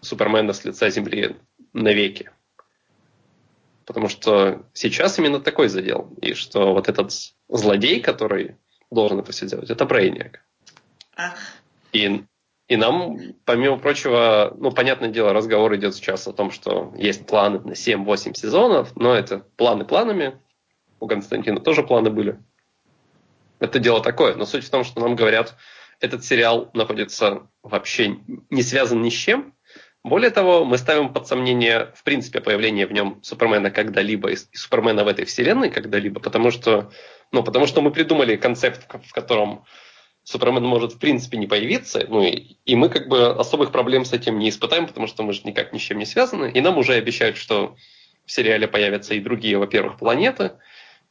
[0.00, 1.36] Супермена с лица Земли
[1.72, 2.30] навеки.
[3.86, 6.12] Потому что сейчас именно такой задел.
[6.20, 7.12] И что вот этот
[7.48, 8.56] злодей, который
[8.90, 10.44] должен это все делать, это Брейниак.
[11.92, 12.24] И,
[12.68, 17.60] и нам, помимо прочего, ну, понятное дело, разговор идет сейчас о том, что есть планы
[17.60, 20.38] на 7-8 сезонов, но это планы планами.
[20.98, 22.38] У Константина тоже планы были.
[23.60, 24.34] Это дело такое.
[24.34, 25.54] Но суть в том, что нам говорят,
[26.00, 28.18] этот сериал находится вообще
[28.50, 29.54] не связан ни с чем,
[30.06, 35.02] более того, мы ставим под сомнение, в принципе, появление в нем Супермена когда-либо и Супермена
[35.02, 36.92] в этой вселенной когда-либо, потому что,
[37.32, 39.64] ну, потому что мы придумали концепт, в котором
[40.26, 44.12] Супермен может в принципе не появиться, ну и, и мы как бы особых проблем с
[44.12, 46.78] этим не испытаем, потому что мы же никак ни с чем не связаны, и нам
[46.78, 47.76] уже обещают, что
[48.24, 50.54] в сериале появятся и другие, во-первых, планеты,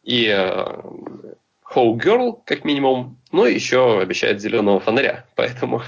[0.03, 5.81] и э, How Girl, как минимум, ну и еще обещают зеленого фонаря, поэтому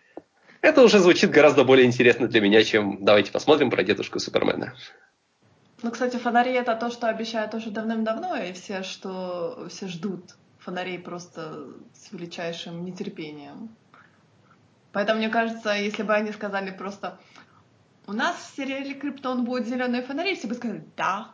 [0.62, 4.72] это уже звучит гораздо более интересно для меня, чем давайте посмотрим про дедушку Супермена.
[5.82, 10.98] Ну, кстати, фонари это то, что обещают уже давным-давно, и все, что все ждут фонарей
[10.98, 13.74] просто с величайшим нетерпением.
[14.92, 17.18] Поэтому мне кажется, если бы они сказали просто
[18.06, 21.30] у нас в сериале Криптон будет зеленые фонари, все бы сказали да.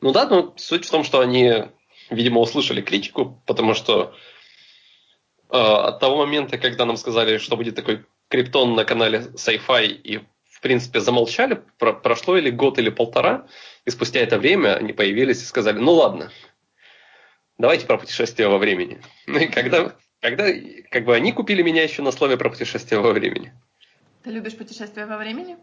[0.00, 1.64] Ну да, но суть в том, что они,
[2.10, 4.14] видимо, услышали критику, потому что
[5.50, 10.18] э, от того момента, когда нам сказали, что будет такой Криптон на канале Sci-Fi и,
[10.44, 11.62] в принципе, замолчали.
[11.78, 13.46] Про прошло или год, или полтора,
[13.84, 16.30] и спустя это время они появились и сказали, ну ладно,
[17.58, 19.00] давайте про путешествие во времени.
[19.26, 20.48] Ну и когда, когда
[20.90, 23.52] как бы они купили меня еще на слове про путешествие во времени.
[24.22, 25.56] Ты любишь путешествия во времени?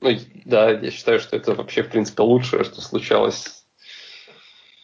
[0.00, 3.64] Ну, да, я считаю, что это вообще, в принципе, лучшее, что случалось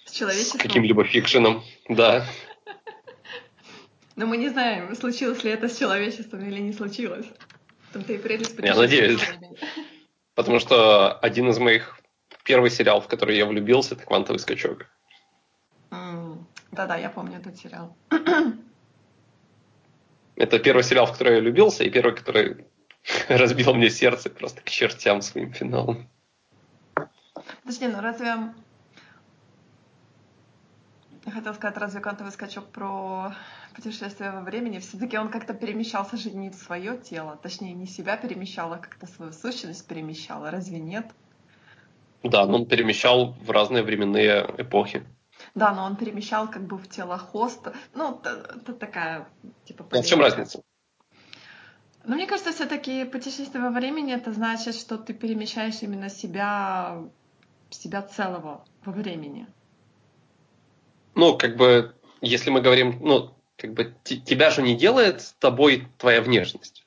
[0.07, 1.63] с, с каким-либо фикшеном.
[1.89, 2.27] Да.
[4.17, 7.27] Но мы не знаем, случилось ли это с человечеством или не случилось.
[7.93, 9.23] Там-то и прелесть Я надеюсь.
[10.35, 12.01] Потому что один из моих
[12.43, 14.87] первых сериалов, в который я влюбился, это «Квантовый скачок».
[16.73, 17.97] Да-да, я помню этот сериал.
[20.37, 22.66] Это первый сериал, в который я влюбился, и первый, который
[23.29, 26.09] разбил мне сердце просто к чертям своим финалом.
[27.62, 28.53] Подожди, ну разве...
[31.27, 33.35] Я хотела сказать, разве квантовый скачок про
[33.75, 38.16] путешествие во времени, все-таки он как-то перемещался же не в свое тело, точнее, не себя
[38.16, 41.07] перемещал, а как-то свою сущность перемещал, разве нет?
[42.23, 45.05] Да, но он перемещал в разные временные эпохи.
[45.55, 47.75] Да, но он перемещал как бы в тело хоста.
[47.95, 49.29] Ну, это такая,
[49.65, 49.87] типа...
[49.93, 50.63] А в чем разница?
[52.05, 57.03] Ну, мне кажется, все-таки путешествие во времени это значит, что ты перемещаешь именно себя,
[57.71, 59.47] себя целого во времени.
[61.15, 65.89] Ну, как бы, если мы говорим, ну, как бы тебя же не делает с тобой
[65.99, 66.85] твоя внешность.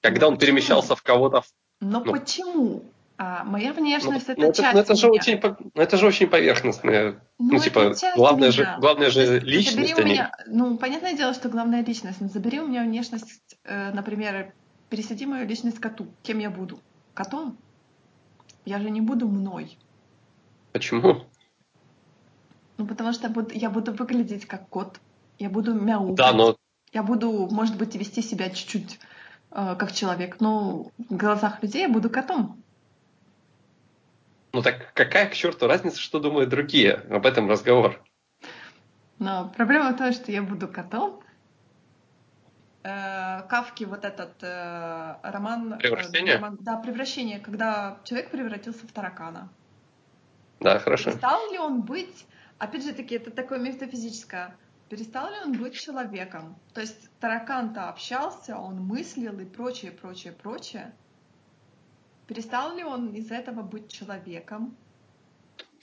[0.00, 0.46] Когда ну, он почему?
[0.46, 1.42] перемещался в кого-то.
[1.80, 2.84] Но ну, почему?
[3.20, 4.74] А, моя внешность ну, это ну, часть.
[4.74, 7.20] Ну, это, же очень, ну, это же очень поверхностное.
[7.40, 9.90] Ну, ну типа, главное же, главное же личность.
[9.90, 12.20] Забери у меня, ну, понятное дело, что главная личность.
[12.20, 14.54] Но забери у меня внешность, э, например,
[14.88, 16.06] пересади мою личность коту.
[16.22, 16.80] Кем я буду?
[17.12, 17.58] Котом?
[18.64, 19.76] Я же не буду мной.
[20.70, 21.24] Почему?
[22.76, 25.00] Ну, потому что я буду выглядеть как кот.
[25.40, 26.14] Я буду мяукать.
[26.14, 26.56] Да, но...
[26.92, 29.00] Я буду, может быть, вести себя чуть-чуть
[29.50, 32.62] э, как человек, но в глазах людей я буду котом.
[34.52, 36.94] Ну так какая к черту разница, что думают другие?
[37.10, 38.02] Об этом разговор.
[39.18, 41.22] Но проблема в том, что я буду котом.
[42.84, 45.74] Э, Кавки вот этот э, роман...
[45.74, 46.36] Э, превращение?
[46.36, 49.48] роман, да, превращение, когда человек превратился в таракана.
[50.60, 51.10] Да, хорошо.
[51.12, 52.26] Стал ли он быть...
[52.58, 54.56] Опять же таки, это такое метафизическое
[54.88, 56.56] перестал ли он быть человеком?
[56.74, 60.92] То есть таракан-то общался, он мыслил и прочее, прочее, прочее.
[62.28, 64.76] Перестал ли он из этого быть человеком?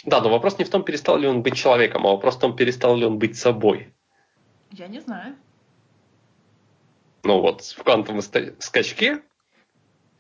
[0.06, 2.56] Да, но вопрос не в том, перестал ли он быть человеком, а вопрос в том,
[2.56, 3.92] перестал ли он быть собой.
[4.72, 5.36] Я не знаю.
[7.24, 9.24] Ну вот, в квантовом скачке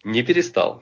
[0.04, 0.82] не перестал.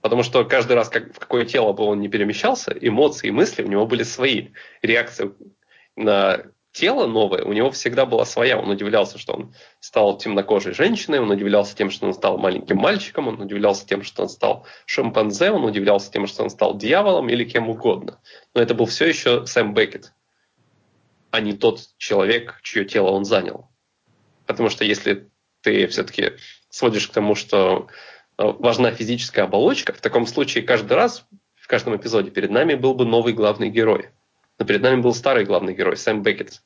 [0.00, 3.62] Потому что каждый раз, как, в какое тело бы он не перемещался, эмоции и мысли
[3.62, 4.48] у него были свои.
[4.80, 5.34] Реакции
[5.96, 8.58] на тело новое, у него всегда была своя.
[8.58, 13.28] Он удивлялся, что он стал темнокожей женщиной, он удивлялся тем, что он стал маленьким мальчиком,
[13.28, 17.44] он удивлялся тем, что он стал шимпанзе, он удивлялся тем, что он стал дьяволом или
[17.44, 18.20] кем угодно.
[18.54, 20.12] Но это был все еще Сэм Беккет,
[21.30, 23.68] а не тот человек, чье тело он занял.
[24.46, 25.28] Потому что если
[25.60, 26.32] ты все-таки
[26.70, 27.88] сводишь к тому, что
[28.38, 32.94] э, важна физическая оболочка, в таком случае каждый раз, в каждом эпизоде перед нами был
[32.94, 34.08] бы новый главный герой–
[34.58, 36.62] но перед нами был старый главный герой, Сэм Беккет,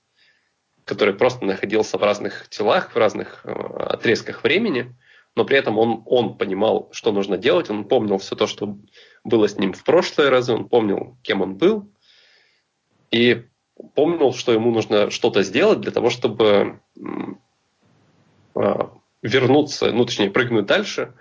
[0.85, 4.95] который просто находился в разных телах, в разных э, отрезках времени,
[5.35, 8.79] но при этом он, он понимал, что нужно делать, он помнил все то, что
[9.23, 11.91] было с ним в прошлые разы, он помнил, кем он был,
[13.11, 13.45] и
[13.95, 16.81] помнил, что ему нужно что-то сделать для того, чтобы
[18.55, 18.89] э,
[19.23, 21.15] вернуться, ну, точнее, прыгнуть дальше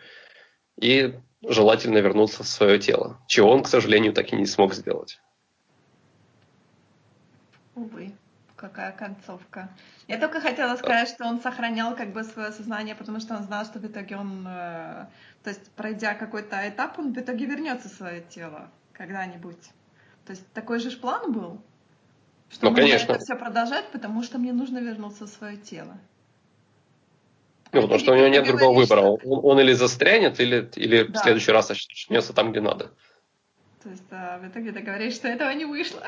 [0.80, 1.16] и
[1.48, 5.20] желательно вернуться в свое тело, чего он, к сожалению, так и не смог сделать.
[7.76, 8.14] Увы,
[8.56, 9.70] какая концовка.
[10.08, 13.66] Я только хотела сказать, что он сохранял как бы свое сознание, потому что он знал,
[13.66, 15.06] что в итоге он, э,
[15.44, 19.62] то есть пройдя какой-то этап, он в итоге вернется в свое тело когда-нибудь.
[20.26, 21.62] То есть такой же план был,
[22.50, 23.12] что ну, конечно.
[23.12, 25.98] это все продолжать, потому что мне нужно вернуться в свое тело.
[27.72, 29.02] Ну, потому что у него нет другого выбора.
[29.02, 31.20] Он, он или застрянет, или, или да.
[31.20, 32.92] в следующий раз очнется там, где надо.
[33.84, 36.04] То есть а, в итоге ты говоришь, что этого не вышло.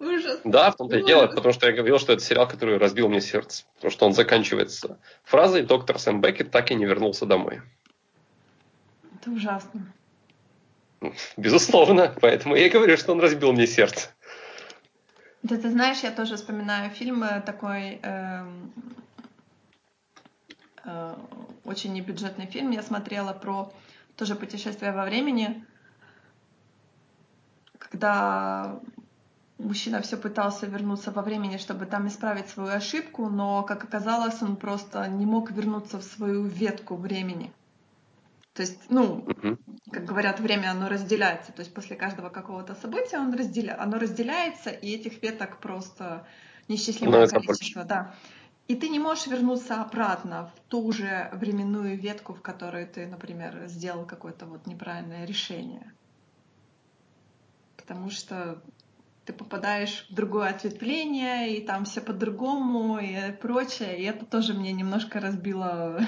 [0.00, 0.40] Ужас.
[0.44, 3.20] Да, в том-то и дело, потому что я говорил, что это сериал, который разбил мне
[3.20, 3.64] сердце.
[3.76, 7.62] Потому что он заканчивается фразой «Доктор Сэм Беккет так и не вернулся домой».
[9.20, 9.92] Это ужасно.
[11.36, 14.08] Безусловно, поэтому я и говорю, что он разбил мне сердце.
[15.42, 18.46] Да ты знаешь, я тоже вспоминаю фильм э, такой э,
[20.84, 21.14] э,
[21.64, 22.70] очень небюджетный фильм.
[22.70, 23.70] Я смотрела про
[24.16, 25.62] тоже путешествие во времени,
[27.78, 28.80] когда
[29.64, 34.56] мужчина все пытался вернуться во времени, чтобы там исправить свою ошибку, но, как оказалось, он
[34.56, 37.52] просто не мог вернуться в свою ветку времени.
[38.52, 39.26] То есть, ну,
[39.90, 41.52] как говорят, время оно разделяется.
[41.52, 43.80] То есть после каждого какого-то события он разделя...
[43.80, 46.24] оно разделяется, и этих веток просто
[46.68, 47.84] несчастливое количество.
[47.84, 48.14] Да.
[48.68, 53.66] И ты не можешь вернуться обратно в ту же временную ветку, в которой ты, например,
[53.66, 55.92] сделал какое-то вот неправильное решение.
[57.76, 58.62] Потому что
[59.24, 63.98] ты попадаешь в другое ответвление, и там все по-другому, и прочее.
[63.98, 66.00] И это тоже мне немножко разбило,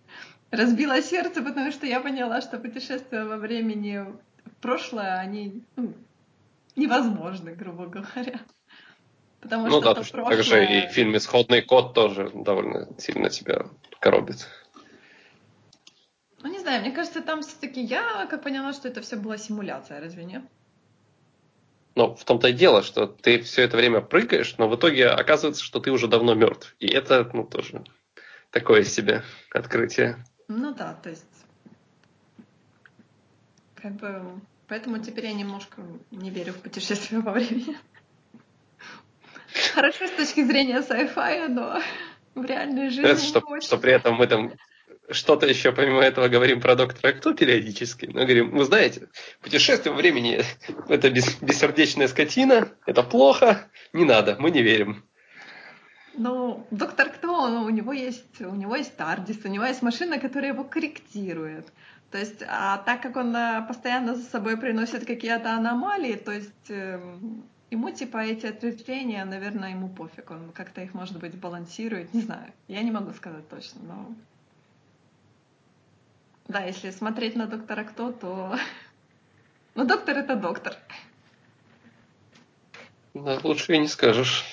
[0.50, 4.04] разбило сердце, потому что я поняла, что путешествия во времени
[4.44, 5.94] в прошлое, они ну,
[6.76, 8.40] невозможны, грубо говоря.
[9.40, 10.24] Потому ну что да, прошлое...
[10.24, 13.66] также и фильм «Исходный код» тоже довольно сильно тебя
[14.00, 14.48] коробит.
[16.42, 20.00] Ну, не знаю, мне кажется, там все-таки я как поняла, что это все была симуляция,
[20.00, 20.42] разве нет?
[21.98, 25.64] Но в том-то и дело, что ты все это время прыгаешь, но в итоге оказывается,
[25.64, 26.76] что ты уже давно мертв.
[26.78, 27.82] И это, ну, тоже
[28.50, 30.24] такое себе открытие.
[30.46, 31.24] Ну да, то есть
[33.74, 37.76] как бы поэтому теперь я немножко не верю в путешествие во времени.
[39.74, 41.82] Хорошо с точки зрения sci-fi, но
[42.36, 43.26] в реальной жизни.
[43.26, 44.52] что, что при этом мы там
[45.10, 48.06] что-то еще помимо этого говорим про доктора Кто периодически.
[48.06, 49.08] Мы говорим, вы знаете,
[49.40, 50.42] путешествие во времени–
[50.88, 55.04] это бессердечная скотина, это плохо, не надо, мы не верим.
[56.14, 60.52] Ну, доктор Кто, у него есть, у него есть Тардис, у него есть машина, которая
[60.52, 61.66] его корректирует.
[62.10, 66.70] То есть, а так как он э, постоянно за собой приносит какие-то аномалии, то есть
[66.70, 66.98] э,
[67.70, 72.52] ему типа эти ответвления, наверное, ему пофиг, он как-то их, может быть, балансирует, не знаю.
[72.66, 74.16] Я не могу сказать точно, но
[76.48, 78.56] да, если смотреть на доктора кто, то...
[79.74, 80.76] Ну, доктор— это доктор.
[83.14, 84.44] Да, лучше и не скажешь.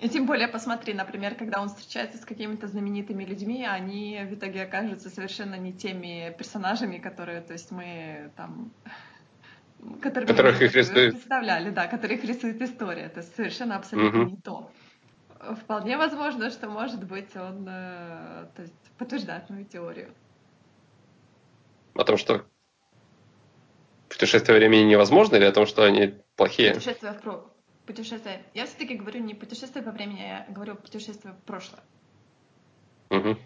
[0.00, 4.62] И тем более посмотри, например, когда он встречается с какими-то знаменитыми людьми, они в итоге
[4.62, 8.70] окажутся совершенно не теми персонажами, которые, то есть мы там
[10.02, 11.12] которые которых их рисует.
[11.12, 13.08] представляли, да, которых рисует история.
[13.08, 14.30] То есть совершенно абсолютно угу.
[14.30, 14.70] не то.
[15.54, 20.14] Вполне возможно, что, может быть, он э, то есть, подтверждает мою теорию.
[21.94, 22.44] О том, что
[24.08, 26.74] путешествия времени невозможно, или о том, что они плохие?
[26.74, 27.52] Путешествия в про...
[27.86, 28.44] Путешествие.
[28.52, 31.82] Я все-таки говорю не путешествие по времени, я говорю путешествие в прошлое.
[33.10, 33.36] Угу.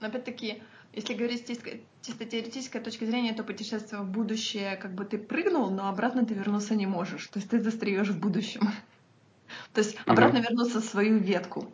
[0.00, 0.62] Но опять-таки,
[0.92, 5.70] если говорить с чисто теоретической точки зрения, то путешествие в будущее, как бы ты прыгнул,
[5.70, 7.26] но обратно ты вернуться не можешь.
[7.28, 8.62] То есть ты застряешь в будущем.
[9.78, 11.72] То есть обратно вернуться в свою ветку.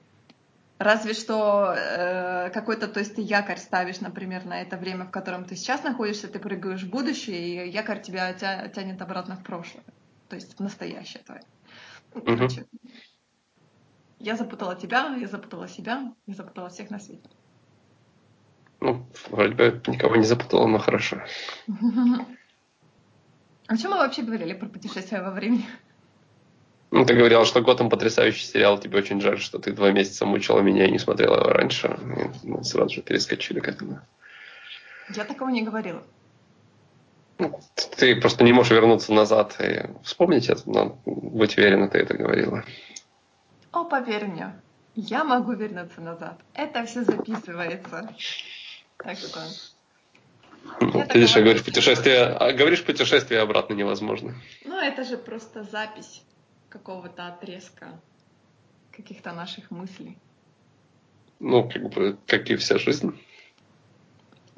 [0.76, 5.46] Разве что э, какой-то, то есть ты якорь ставишь, например, на это время, в котором
[5.46, 9.84] ты сейчас находишься, ты прыгаешь в будущее, и якорь тебя тя- тянет обратно в прошлое,
[10.28, 11.40] то есть в настоящее твое.
[12.12, 12.66] Короче,
[14.18, 17.30] я запутала тебя, я запутала себя, я запутала всех на свете.
[18.80, 21.22] Ну, вроде бы никого не запутала, но хорошо.
[23.66, 25.64] О чем мы вообще говорили про путешествия во времени?
[26.94, 30.60] Ну, ты говорила, что Готэм потрясающий сериал, тебе очень жаль, что ты два месяца мучила
[30.60, 31.88] меня и не смотрела его раньше.
[31.88, 33.98] И мы сразу же перескочили к этому.
[35.12, 36.04] Я такого не говорила.
[37.38, 37.60] Ну,
[37.96, 42.62] ты просто не можешь вернуться назад и вспомнить это, но быть уверена, ты это говорила.
[43.72, 44.52] О, поверь мне,
[44.94, 46.38] я могу вернуться назад.
[46.54, 48.14] Это все записывается.
[48.98, 49.40] Так что...
[50.80, 54.36] Я ты же говоришь путешествие, а говоришь путешествие обратно невозможно.
[54.64, 56.22] Ну, это же просто запись
[56.74, 58.00] какого-то отрезка
[58.90, 60.18] каких-то наших мыслей.
[61.38, 63.16] Ну, как бы, как и вся жизнь.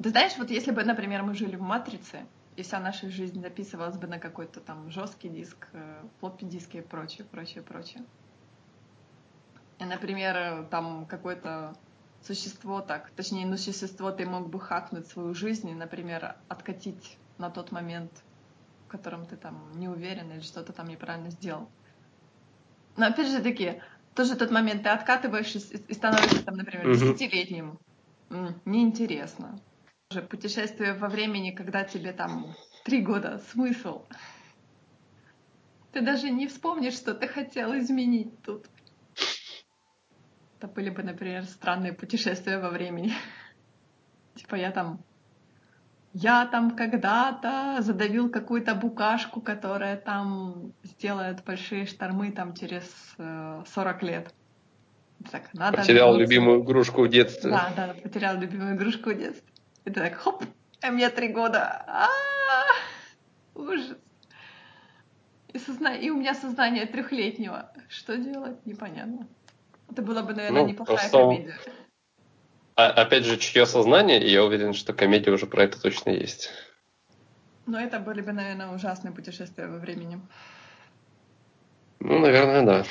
[0.01, 2.25] Ты знаешь, вот если бы, например, мы жили в матрице,
[2.55, 5.67] и вся наша жизнь записывалась бы на какой-то там жесткий диск,
[6.19, 8.03] флоппи э, диски и прочее, прочее, прочее.
[9.79, 11.75] И, например, там какое-то
[12.23, 17.51] существо так, точнее, ну, существо ты мог бы хакнуть свою жизнь и, например, откатить на
[17.51, 18.11] тот момент,
[18.87, 21.69] в котором ты там не уверен или что-то там неправильно сделал.
[22.97, 23.81] Но опять же таки,
[24.15, 27.79] тоже тот момент ты откатываешь и становишься там, например, десятилетним.
[28.65, 29.59] Неинтересно.
[30.09, 34.05] Уже путешествие во времени, когда тебе там три года, смысл.
[35.91, 38.65] Ты даже не вспомнишь, что ты хотел изменить тут.
[40.57, 43.13] Это были бы, например, странные путешествия во времени.
[44.35, 45.03] Типа я там
[46.19, 52.83] я там когда-то задавил какую-то букашку, которая там сделает большие штормы там через
[53.19, 54.33] э, 40 лет.
[55.31, 56.33] Так, надо потерял вернуться.
[56.33, 57.51] любимую игрушку в детстве.
[57.51, 59.47] Да, да, потерял любимую игрушку в детстве.
[59.85, 60.43] И ты так, хоп,
[60.81, 61.85] а мне три года.
[61.87, 63.59] А-а-а!
[63.59, 63.95] Ужас.
[65.53, 65.95] И, созна...
[65.95, 67.71] и у меня сознание трехлетнего.
[67.89, 68.65] Что делать?
[68.65, 69.27] Непонятно.
[69.91, 71.53] Это было бы, наверное, ну, неплохая комедия.
[72.77, 76.51] А, опять же, чье сознание, и я уверен, что комедия уже про это точно есть.
[77.65, 80.21] Но это были бы, наверное, ужасные путешествия во времени.
[81.99, 82.85] Ну, наверное, да.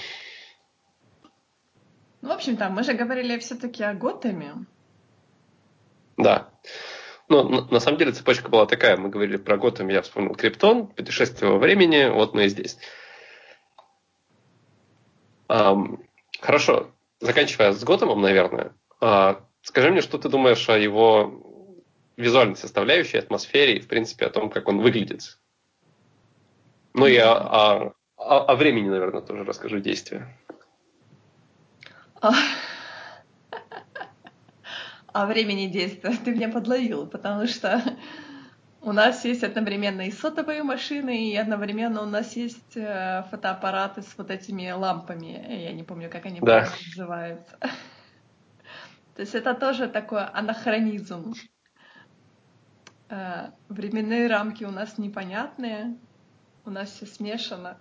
[2.20, 4.66] Ну, в общем-то, мы же говорили все-таки о Готэме.
[6.16, 6.50] Да.
[7.28, 8.96] Ну, на, самом деле цепочка была такая.
[8.96, 12.76] Мы говорили про Готэм, я вспомнил Криптон, путешествие во времени, вот мы и здесь.
[15.48, 16.04] Um,
[16.40, 16.90] хорошо.
[17.20, 21.42] Заканчивая с Готэмом, наверное, uh, Скажи мне, что ты думаешь о его
[22.16, 25.40] визуальной составляющей, атмосфере и, в принципе, о том, как он выглядит.
[26.94, 30.38] Ну и о, о, о, о времени, наверное, тоже расскажи действия.
[35.12, 37.82] О времени действия ты меня подловил, потому что
[38.82, 44.14] у нас есть одновременно и сотовые машины, и одновременно у нас есть э, фотоаппараты с
[44.16, 45.44] вот этими лампами.
[45.64, 46.68] Я не помню, как они да.
[46.86, 47.58] называются.
[49.16, 51.32] То есть это тоже такой анахронизм.
[53.08, 55.96] Э, временные рамки у нас непонятные,
[56.66, 57.78] у нас все смешано.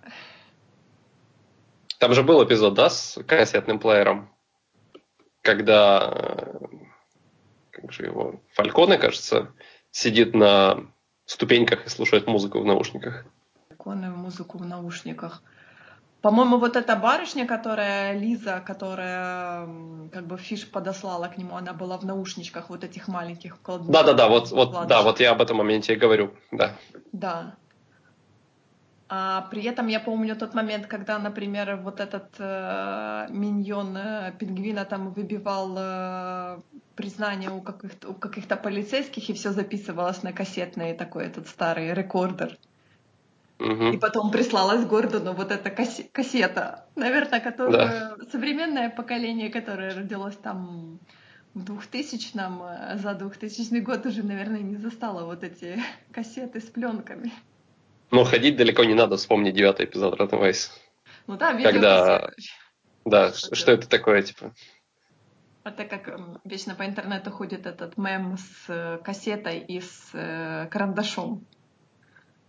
[1.98, 4.30] Там же был эпизод, да, с кассетным плеером,
[5.42, 6.66] когда э,
[7.70, 9.52] как же его, Фальконе, кажется,
[9.90, 10.86] сидит на
[11.26, 13.26] ступеньках и слушает музыку в наушниках.
[13.68, 15.42] Фальконе музыку в наушниках.
[16.22, 19.66] По-моему, вот эта барышня, которая Лиза, которая
[20.36, 24.28] бы Фиш подослала к нему, она была в наушничках вот этих маленьких Да, да, да,
[24.28, 26.70] вот, вот, да, вот я об этом моменте и говорю, да.
[27.12, 27.54] Да.
[29.08, 34.84] А при этом я помню тот момент, когда, например, вот этот э, миньон э, пингвина
[34.84, 36.58] там выбивал э,
[36.96, 42.58] признание у каких-то, у каких-то полицейских, и все записывалось на кассетный такой этот старый рекордер.
[43.58, 43.84] Угу.
[43.92, 48.16] И потом прислалась Гордону вот эта кассета, наверное, которую да.
[48.30, 50.98] современное поколение, которое родилось там
[51.54, 57.32] в 2000-м, э, за 2000 год уже, наверное, не застало вот эти кассеты с пленками.
[58.10, 60.54] Но ходить далеко не надо, вспомни девятый эпизод Rotten.
[61.26, 62.30] Ну да, Когда...
[63.06, 64.52] Да, что, что это такое, типа?
[65.64, 71.44] Это как вечно по интернету ходит этот мем с э, кассетой и с э, карандашом.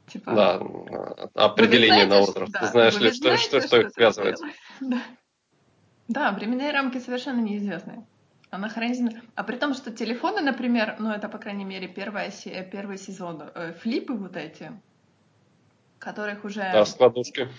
[0.07, 0.61] Типа, да,
[1.33, 2.51] определение знаете, на возраст.
[2.53, 4.37] Да, Ты знаешь ли, что, знаете, что, что, что их связывает?
[4.79, 5.01] Да.
[6.07, 8.05] да, временные рамки совершенно неизвестны.
[8.49, 9.09] Анахронизм.
[9.35, 12.31] А при том, что телефоны, например, ну это, по крайней мере, первая,
[12.71, 14.71] первый сезон, э, флипы вот эти,
[15.99, 16.61] которых уже...
[16.61, 17.49] Да, складушки.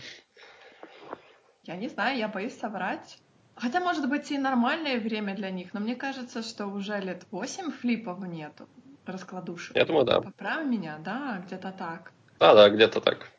[1.64, 3.18] Я не знаю, я боюсь соврать.
[3.56, 7.70] Хотя, может быть, и нормальное время для них, но мне кажется, что уже лет восемь
[7.70, 8.66] флипов нету
[9.04, 9.76] раскладушек.
[9.76, 10.20] Я думаю, да.
[10.22, 12.12] Поправь меня, да, где-то так.
[12.38, 13.30] Да, да, где-то так.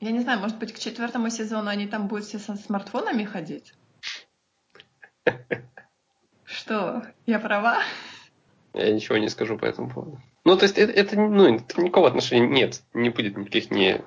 [0.00, 3.74] Я не знаю, может быть, к четвертому сезону они там будут все со смартфонами ходить?
[6.44, 7.82] Что, я права?
[8.72, 10.20] Я ничего не скажу по этому поводу.
[10.44, 12.82] Ну, то есть это, это, ну, это никакого отношения нет.
[12.94, 14.02] Не будет никаких ни,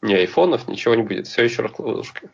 [0.00, 1.26] ни айфонов, ничего не будет.
[1.26, 2.30] Все еще раскладушка.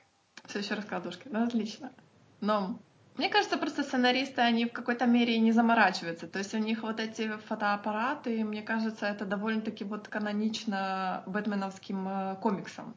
[0.47, 1.29] Все еще раскладушка.
[1.31, 1.93] Ну, отлично.
[2.41, 2.79] Но
[3.19, 6.29] мне кажется, просто сценаристы, они в какой-то мере не заморачиваются.
[6.29, 12.37] То есть у них вот эти фотоаппараты, мне кажется, это довольно-таки вот канонично бэтменовским э,
[12.41, 12.95] комиксам.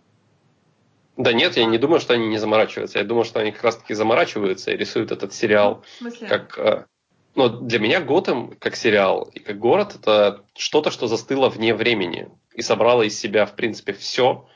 [1.18, 3.00] Да нет, я не думаю, что они не заморачиваются.
[3.00, 6.58] Я думаю, что они как раз-таки заморачиваются и рисуют этот сериал ну, как...
[6.60, 6.86] Э,
[7.34, 12.30] ну, для меня Готэм как сериал и как город это что-то, что застыло вне времени
[12.54, 14.48] и собрало из себя, в принципе, все.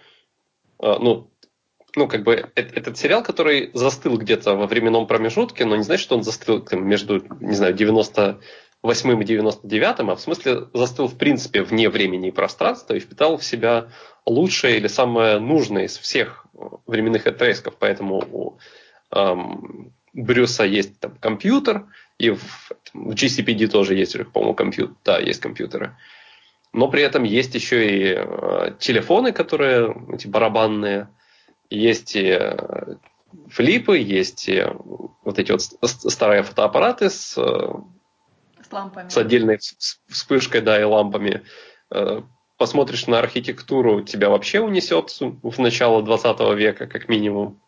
[0.80, 1.32] Э, ну,
[1.96, 6.18] ну, как бы, этот сериал, который застыл где-то во временном промежутке, но не значит, что
[6.18, 11.64] он застыл там, между, не знаю, 98 и 99, а в смысле застыл, в принципе,
[11.64, 13.88] вне времени и пространства и впитал в себя
[14.26, 16.46] лучшее или самое нужное из всех
[16.86, 17.76] временных отрезков.
[17.80, 18.58] Поэтому у
[19.12, 21.86] эм, Брюса есть там компьютер,
[22.18, 22.42] и в,
[22.94, 24.96] в GCPD тоже есть, по-моему, компьютер.
[25.04, 25.96] Да, есть компьютеры.
[26.74, 31.08] Но при этом есть еще и э, телефоны, которые эти барабанные,
[31.70, 32.96] есть и э,
[33.50, 34.64] флипы, есть и
[35.24, 37.74] вот эти вот старые фотоаппараты с, э,
[38.68, 39.10] с, лампами.
[39.10, 39.60] с отдельной
[40.08, 41.44] вспышкой, да, и лампами.
[41.92, 42.22] Э,
[42.58, 47.60] посмотришь на архитектуру, тебя вообще унесет в начало 20 века, как минимум.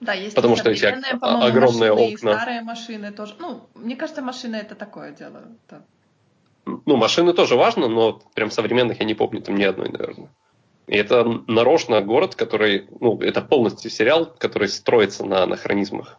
[0.00, 2.34] Да, есть Потому что эти огромные машины, окна.
[2.34, 3.34] старые машины тоже.
[3.38, 5.44] Ну, мне кажется, машины это такое дело.
[5.70, 5.82] Да.
[6.66, 10.28] Ну, машины тоже важно, но прям современных я не помню там ни одной, наверное.
[10.86, 16.18] И это нарочно город, который, ну, это полностью сериал, который строится на анахронизмах,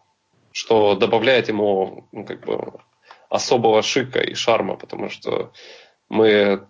[0.52, 2.73] что добавляет ему, ну, как бы,
[3.30, 5.52] особого шика и шарма, потому что
[6.07, 6.68] мы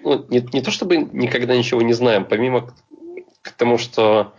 [0.00, 2.72] ну, не, не то чтобы никогда ничего не знаем, помимо
[3.42, 4.32] к тому, что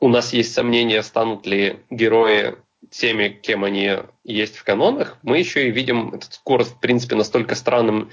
[0.00, 2.56] у нас есть сомнения, станут ли герои
[2.90, 7.54] теми, кем они есть в канонах, мы еще и видим этот город, в принципе, настолько
[7.54, 8.10] странным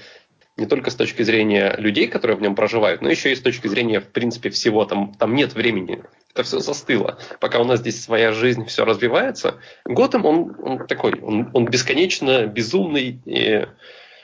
[0.60, 3.66] не только с точки зрения людей, которые в нем проживают, но еще и с точки
[3.66, 4.84] зрения, в принципе, всего.
[4.84, 6.04] Там, там нет времени.
[6.32, 7.18] Это все застыло.
[7.40, 9.56] Пока у нас здесь своя жизнь, все развивается.
[9.84, 13.66] Готэм, он, он такой, он, он бесконечно безумный, и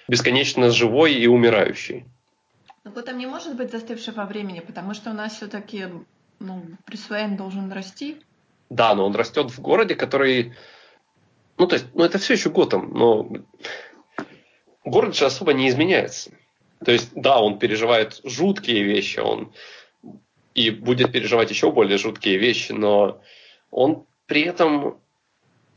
[0.07, 2.05] бесконечно живой и умирающий.
[2.85, 5.87] Но Готэм не может быть застывший во времени, потому что у нас все-таки
[6.39, 8.19] ну, Брюс должен расти.
[8.71, 10.55] Да, но он растет в городе, который...
[11.59, 13.29] Ну, то есть, ну, это все еще Готэм, но
[14.87, 16.31] город же особо не изменяется.
[16.85, 19.53] То есть, да, он переживает жуткие вещи, он
[20.55, 23.21] и будет переживать еще более жуткие вещи, но
[23.71, 24.99] он при этом...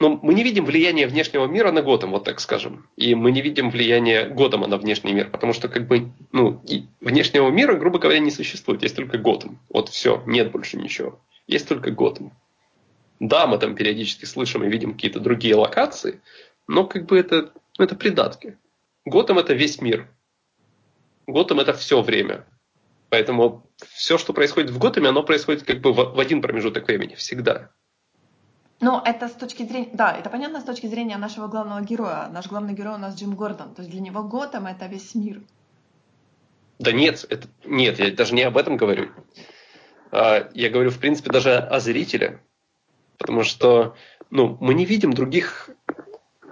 [0.02, 2.88] Ну, мы не видим влияния внешнего мира на Готэм, вот так скажем.
[2.95, 6.64] И мы не видим влияния Готэма на внешний мир, потому что как бы, ну,
[7.02, 8.81] внешнего мира, грубо говоря, не существует.
[8.81, 9.60] Есть только Готэм.
[9.68, 11.19] Вот все, нет больше ничего.
[11.48, 12.31] Есть только Готэм.
[13.19, 16.22] Да, мы там периодически слышим и видим какие-то другие локации,
[16.68, 18.57] но как бы это, ну, это придатки.
[19.10, 20.07] Готэм это весь мир.
[21.27, 22.45] Готэм это все время.
[23.10, 27.15] Поэтому все, что происходит в Готэме, оно происходит как бы в, в один промежуток времени,
[27.15, 27.72] всегда.
[28.81, 32.30] Ну, это с точки зрения, да, это понятно с точки зрения нашего главного героя.
[32.31, 33.73] Наш главный герой у нас Джим Гордон.
[33.73, 35.41] То есть для него Готэм это весь мир.
[36.77, 39.10] Да нет, это, нет, я даже не об этом говорю.
[40.11, 42.41] А, я говорю, в принципе, даже о зрителе.
[43.18, 43.95] Потому что
[44.30, 45.69] ну, мы не видим других,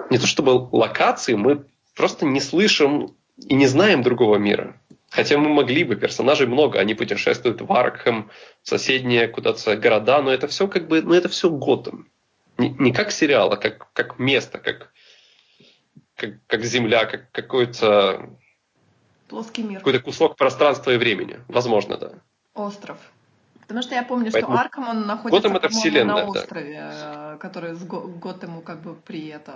[0.09, 1.65] не то чтобы локаций, мы
[1.97, 4.79] просто не слышим и не знаем другого мира.
[5.09, 8.29] Хотя мы могли бы, персонажей много, они путешествуют в Аркхэм,
[8.61, 12.09] в соседние куда-то города, но это все как бы, ну это все Готэм.
[12.57, 14.91] Не, не как сериал, а как, как место, как,
[16.15, 18.29] как, как земля, как какой-то...
[19.27, 19.79] Плоский мир.
[19.79, 21.39] Какой-то кусок пространства и времени.
[21.47, 22.11] Возможно, да.
[22.53, 22.97] Остров.
[23.67, 27.33] Потому что я помню, Поэтому что Арком он находится Готэм это вселенная, на острове, да.
[27.33, 29.53] Э, который с Готэму как бы при это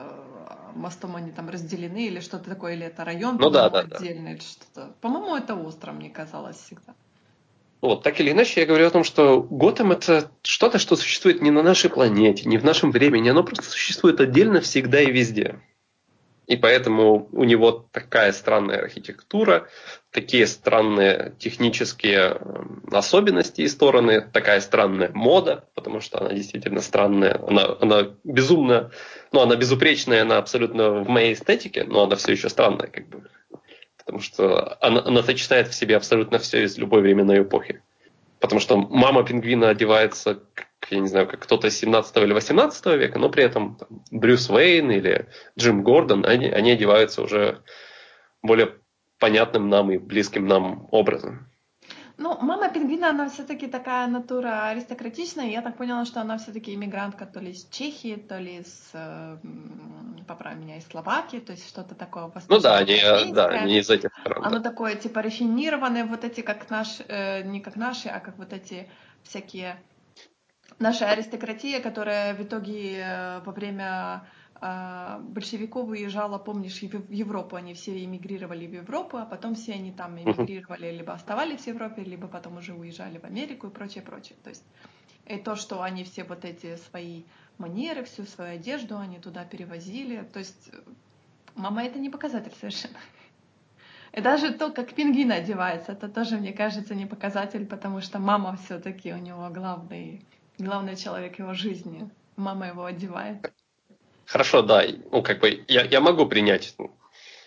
[0.76, 4.42] мостом они там разделены или что-то такое, или это район ну, да, да, отдельный, да.
[4.42, 4.94] что-то.
[5.00, 6.94] По-моему, это остров, мне казалось всегда.
[7.80, 11.50] Вот, так или иначе, я говорю о том, что Готэм это что-то, что существует не
[11.50, 15.60] на нашей планете, не в нашем времени, оно просто существует отдельно всегда и везде.
[16.52, 19.70] И поэтому у него такая странная архитектура,
[20.12, 27.40] такие странные технические эм, особенности и стороны, такая странная мода, потому что она действительно странная,
[27.48, 28.92] она, она безумно,
[29.32, 33.30] ну, она безупречная, она абсолютно в моей эстетике, но она все еще странная, как бы.
[33.98, 37.82] Потому что она, она сочетает в себе абсолютно все из любой временной эпохи.
[38.42, 40.44] Потому что мама пингвина одевается
[40.90, 44.50] я не знаю, как кто-то из 17 или 18 века, но при этом там, Брюс
[44.50, 45.28] Уэйн или
[45.58, 47.62] Джим Гордон, они, они одеваются уже
[48.42, 48.76] более
[49.20, 51.48] понятным нам и близким нам образом.
[52.18, 55.50] Ну, мама пингвина, она все-таки такая натура аристократичная.
[55.50, 59.38] Я так поняла, что она все-таки иммигрантка то ли из Чехии, то ли из, э,
[60.28, 63.00] поправь меня, из Словакии, то есть что-то такое Ну да, они,
[63.34, 64.46] да, они из этих стран.
[64.46, 64.70] Оно да.
[64.70, 68.88] такое, типа, рафинированное, вот эти, как наш, э, не как наши, а как вот эти
[69.24, 69.82] всякие...
[70.82, 74.26] Наша аристократия, которая в итоге э, во время
[74.56, 79.92] а, большевиков уезжала, помнишь, в Европу, они все эмигрировали в Европу, а потом все они
[79.92, 84.38] там эмигрировали, либо оставались в Европе, либо потом уже уезжали в Америку и прочее, прочее.
[84.44, 84.64] То есть
[85.28, 87.26] и то, что они все вот эти свои
[87.60, 90.72] манеры, всю свою одежду они туда перевозили, то есть
[91.54, 92.98] мама это не показатель совершенно.
[94.14, 98.58] И даже то, как пингвин одевается, это тоже, мне кажется, не показатель, потому что мама
[98.58, 100.26] все-таки у него главный,
[100.64, 102.10] главный человек его жизни.
[102.36, 103.52] Мама его одевает.
[104.26, 106.76] Хорошо, да, ну как бы я, я могу принять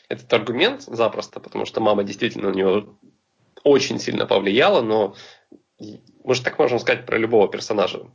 [0.09, 2.99] этот аргумент запросто, потому что мама действительно на него
[3.63, 5.15] очень сильно повлияла, но
[6.23, 8.07] мы же так можем сказать про любого персонажа.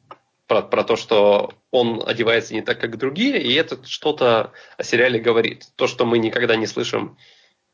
[0.47, 5.19] Про, про то, что он одевается не так, как другие, и это что-то о сериале
[5.19, 5.67] говорит.
[5.75, 7.17] То, что мы никогда не слышим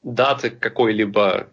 [0.03, 1.47] даты какой-либо,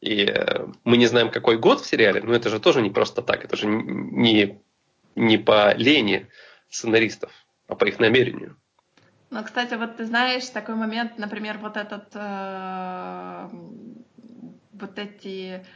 [0.00, 3.22] и э, мы не знаем, какой год в сериале, но это же тоже не просто
[3.22, 4.60] так, это же не,
[5.16, 6.28] не по лени
[6.68, 7.32] сценаристов,
[7.66, 8.56] а по их намерению.
[9.30, 13.48] Ну, кстати, вот ты знаешь такой момент, например, вот этот, э,
[14.72, 15.66] вот эти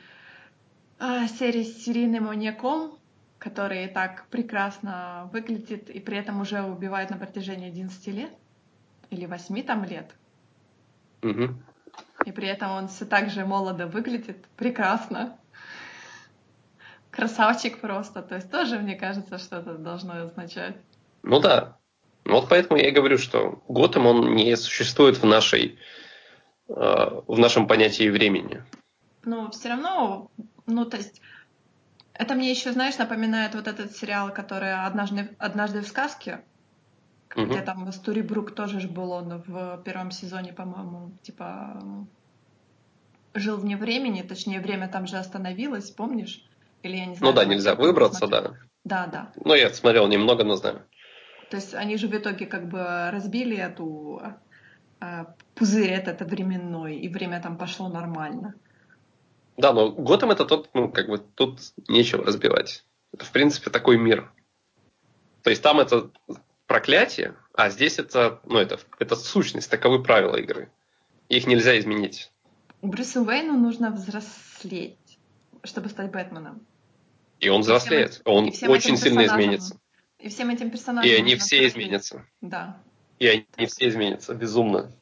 [1.00, 2.98] э, серии с серийным маньяком,
[3.38, 8.30] который так прекрасно выглядит и при этом уже убивает на протяжении 11 лет
[9.08, 10.14] или 8 там лет.
[11.22, 11.48] Угу.
[12.26, 15.38] И при этом он все так же молодо выглядит, прекрасно.
[17.20, 18.22] Красавчик просто.
[18.22, 20.76] То есть тоже, мне кажется, что-то должно означать.
[21.22, 21.76] Ну да,
[22.24, 25.78] ну, вот поэтому я и говорю, что Готэм, он не существует в нашей
[26.68, 28.64] э, в нашем понятии времени.
[29.24, 30.30] Ну, все равно,
[30.64, 31.20] ну, то есть,
[32.14, 36.40] это мне еще, знаешь, напоминает вот этот сериал, который «Однажды, однажды в сказке»,
[37.36, 37.44] угу.
[37.44, 41.82] где там Стури Брук тоже же был он в первом сезоне, по-моему, типа
[43.34, 46.46] жил вне времени, точнее, время там же остановилось, помнишь?
[46.82, 47.32] Или я не знаю.
[47.32, 48.54] Ну да, нельзя выбраться, да.
[48.84, 49.32] Да, да.
[49.44, 50.82] Ну, я смотрел немного, но знаю.
[51.50, 54.22] То есть они же в итоге как бы разбили эту
[55.00, 55.24] э,
[55.54, 58.54] пузырь этот временной, и время там пошло нормально.
[59.56, 62.84] Да, но Готэм это тот, ну, как бы тут нечего разбивать.
[63.12, 64.32] Это, в принципе, такой мир.
[65.42, 66.10] То есть там это
[66.66, 70.70] проклятие, а здесь это, ну, это, это сущность, таковы правила игры.
[71.28, 72.30] Их нельзя изменить.
[72.80, 75.18] Брюсу Уэйну нужно взрослеть,
[75.64, 76.64] чтобы стать Бэтменом.
[77.40, 78.20] И он взрослеет.
[78.24, 79.78] Он очень сильно изменится.
[80.18, 81.10] И всем этим персонажам.
[81.10, 82.26] И они все изменятся.
[82.40, 82.82] Да.
[83.18, 84.92] И они все изменятся, безумно.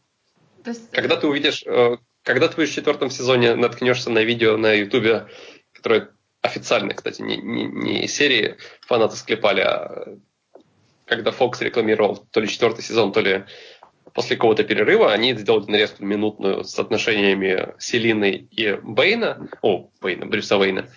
[0.63, 0.91] То есть...
[0.93, 5.27] Когда ты увидишь, э, когда ты будешь в четвертом сезоне наткнешься на видео на Ютубе,
[5.73, 6.11] которое
[6.41, 8.57] официально, кстати, не, не, не серии
[8.87, 10.19] фанаты склепали, а
[11.07, 13.45] когда Fox рекламировал то ли четвертый сезон, то ли
[14.15, 20.57] после какого-то перерыва, они сделали нарезку минутную с отношениями Селины и Бейна, о, Бейна, Брюса
[20.57, 20.89] Вейна,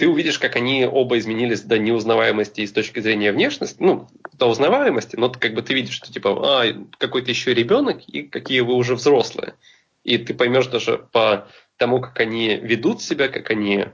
[0.00, 4.46] ты увидишь, как они оба изменились до неузнаваемости и с точки зрения внешности, ну, до
[4.46, 6.64] узнаваемости, но как бы ты видишь, что типа, а,
[6.96, 9.56] какой-то еще ребенок и какие вы уже взрослые.
[10.02, 13.88] И ты поймешь даже по тому, как они ведут себя, как они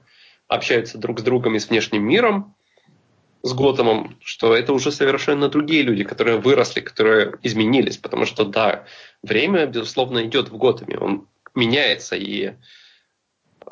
[0.46, 2.54] общаются друг с другом и с внешним миром,
[3.42, 8.84] с Готэмом, что это уже совершенно другие люди, которые выросли, которые изменились, потому что, да,
[9.24, 11.26] время, безусловно, идет в Готэме, он
[11.56, 12.52] меняется и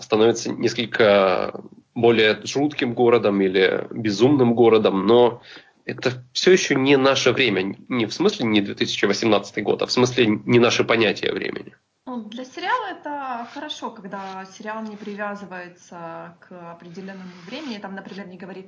[0.00, 1.62] становится несколько
[1.94, 5.42] более жутким городом или безумным городом, но
[5.84, 7.76] это все еще не наше время.
[7.88, 11.76] Не в смысле не 2018 год, а в смысле не наше понятие времени.
[12.06, 17.78] Ну, для сериала это хорошо, когда сериал не привязывается к определенному времени.
[17.78, 18.66] Там, например, не говорит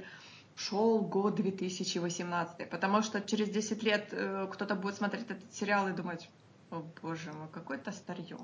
[0.57, 5.93] шел год 2018, потому что через 10 лет э, кто-то будет смотреть этот сериал и
[5.93, 6.31] думать,
[6.71, 8.39] о боже мой, какое-то старье.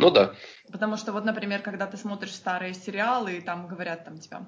[0.00, 0.34] Ну да.
[0.70, 4.46] Потому что вот, например, когда ты смотришь старые сериалы, и там говорят там тебя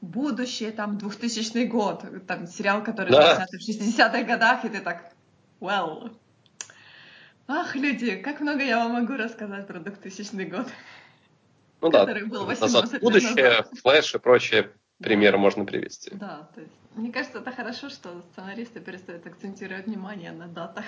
[0.00, 3.36] будущее, там, 2000 год, там, сериал, который да.
[3.36, 5.12] снят в 60-х годах, и ты так,
[5.60, 6.10] well,
[7.48, 10.66] ах, люди, как много я вам могу рассказать про 2000 год.
[11.80, 13.70] Ну да, был 18 будущее, назад.
[13.82, 14.70] флэш и прочие
[15.02, 16.10] примеры можно привести.
[16.14, 20.84] Да, то есть, мне кажется, это хорошо, что сценаристы перестают акцентировать внимание на датах.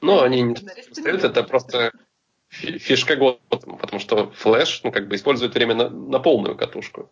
[0.00, 1.92] Ну, они не перестают, это просто
[2.60, 7.10] фишка года, потому что Флэш ну, как бы использует время на, на полную катушку.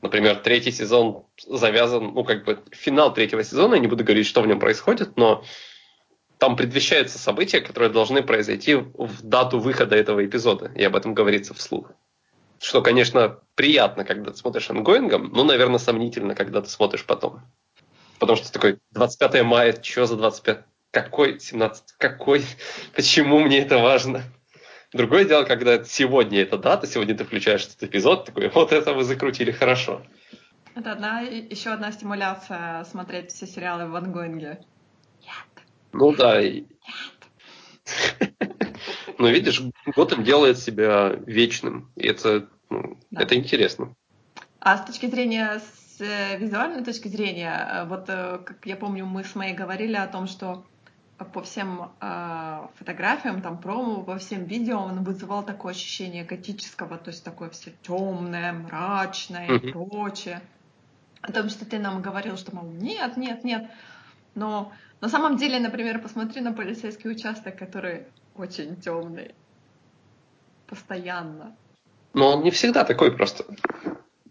[0.00, 4.42] Например, третий сезон завязан, ну, как бы финал третьего сезона, я не буду говорить, что
[4.42, 5.44] в нем происходит, но
[6.38, 11.54] там предвещаются события, которые должны произойти в дату выхода этого эпизода, и об этом говорится
[11.54, 11.92] вслух.
[12.58, 17.42] что, конечно, приятно, когда ты смотришь ongoing ом, но, наверное, сомнительно, когда ты смотришь потом.
[18.18, 20.64] Потому что такой 25 мая, что за 25?
[20.90, 21.94] Какой 17?
[21.98, 22.44] Какой?
[22.94, 24.22] Почему мне это важно?
[24.92, 29.04] Другое дело, когда сегодня эта дата, сегодня ты включаешь этот эпизод, такой, вот это вы
[29.04, 30.02] закрутили хорошо.
[30.74, 34.64] Это одна, еще одна стимуляция смотреть все сериалы в ангоинге.
[35.20, 35.66] Нет.
[35.92, 36.42] Ну да.
[36.42, 36.66] Нет.
[39.18, 39.62] Но видишь,
[39.94, 43.22] Готэм делает себя вечным, и это, ну, да.
[43.22, 43.94] это интересно.
[44.60, 49.06] А с точки зрения, с э, визуальной точки зрения, э, вот э, как я помню,
[49.06, 50.64] мы с Мэй говорили о том, что
[51.24, 57.10] по всем э, фотографиям, там промо, по всем видео он вызывал такое ощущение готического, то
[57.10, 59.68] есть такое все темное, мрачное mm-hmm.
[59.68, 60.42] и прочее.
[61.20, 63.70] О том, что ты нам говорил, что, мол, нет, нет, нет.
[64.34, 69.34] Но на самом деле, например, посмотри на полицейский участок, который очень темный.
[70.66, 71.54] Постоянно.
[72.14, 73.44] Но он не всегда такой просто.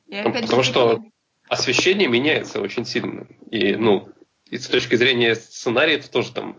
[0.08, 1.04] И опять Потому же, что
[1.48, 3.28] освещение меняется очень сильно.
[3.50, 4.10] И, ну,
[4.52, 6.58] и с точки зрения сценария это тоже там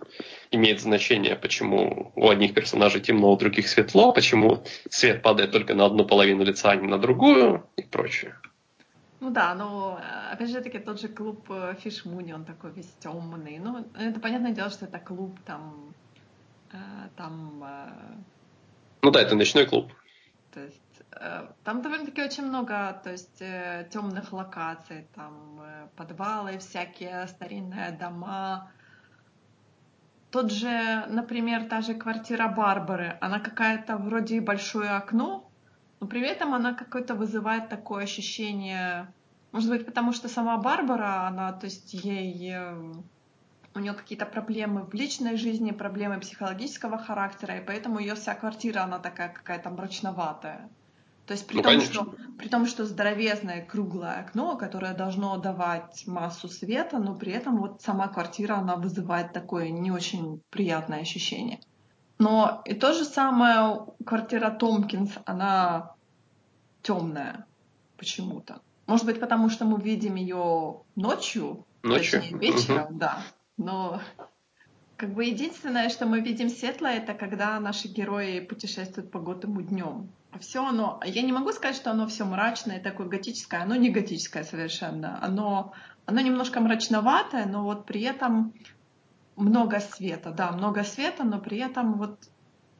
[0.50, 5.84] имеет значение, почему у одних персонажей темно, у других светло, почему свет падает только на
[5.84, 8.34] одну половину лица, а не на другую и прочее.
[9.20, 10.00] Ну да, но
[10.32, 11.48] опять же таки тот же клуб
[11.80, 13.58] Фиш Муни, он такой весь темный.
[13.58, 15.94] Ну, это понятное дело, что это клуб там,
[16.72, 16.76] э,
[17.16, 17.62] там.
[17.62, 17.90] Э,
[19.02, 19.92] ну да, это ночной клуб.
[20.52, 20.91] То есть Э,
[21.64, 28.70] там довольно-таки очень много, то есть э, темных локаций, там э, подвалы всякие, старинные дома.
[30.30, 35.50] Тот же, например, та же квартира Барбары, она какая-то вроде большое окно,
[36.00, 39.12] но при этом она какое-то вызывает такое ощущение,
[39.52, 42.56] может быть, потому что сама Барбара, она, то есть ей
[43.74, 48.82] у нее какие-то проблемы в личной жизни, проблемы психологического характера, и поэтому ее вся квартира,
[48.82, 50.68] она такая какая-то мрачноватая.
[51.32, 56.06] То есть при, ну, том, что, при том, что здоровезное круглое окно, которое должно давать
[56.06, 61.58] массу света, но при этом вот сама квартира, она вызывает такое не очень приятное ощущение.
[62.18, 65.94] Но и то же самое квартира Томпкинс, она
[66.82, 67.46] темная
[67.96, 68.60] почему-то.
[68.86, 72.20] Может быть, потому что мы видим ее ночью, ночью?
[72.20, 72.94] точнее вечером, угу.
[72.96, 73.22] да.
[73.56, 74.02] Но
[74.98, 80.10] как бы единственное, что мы видим светлое, это когда наши герои путешествуют по Готэму днем
[80.40, 84.44] все оно, я не могу сказать, что оно все мрачное, такое готическое, оно не готическое
[84.44, 85.72] совершенно, оно,
[86.06, 88.54] оно немножко мрачноватое, но вот при этом
[89.36, 92.18] много света, да, много света, но при этом вот,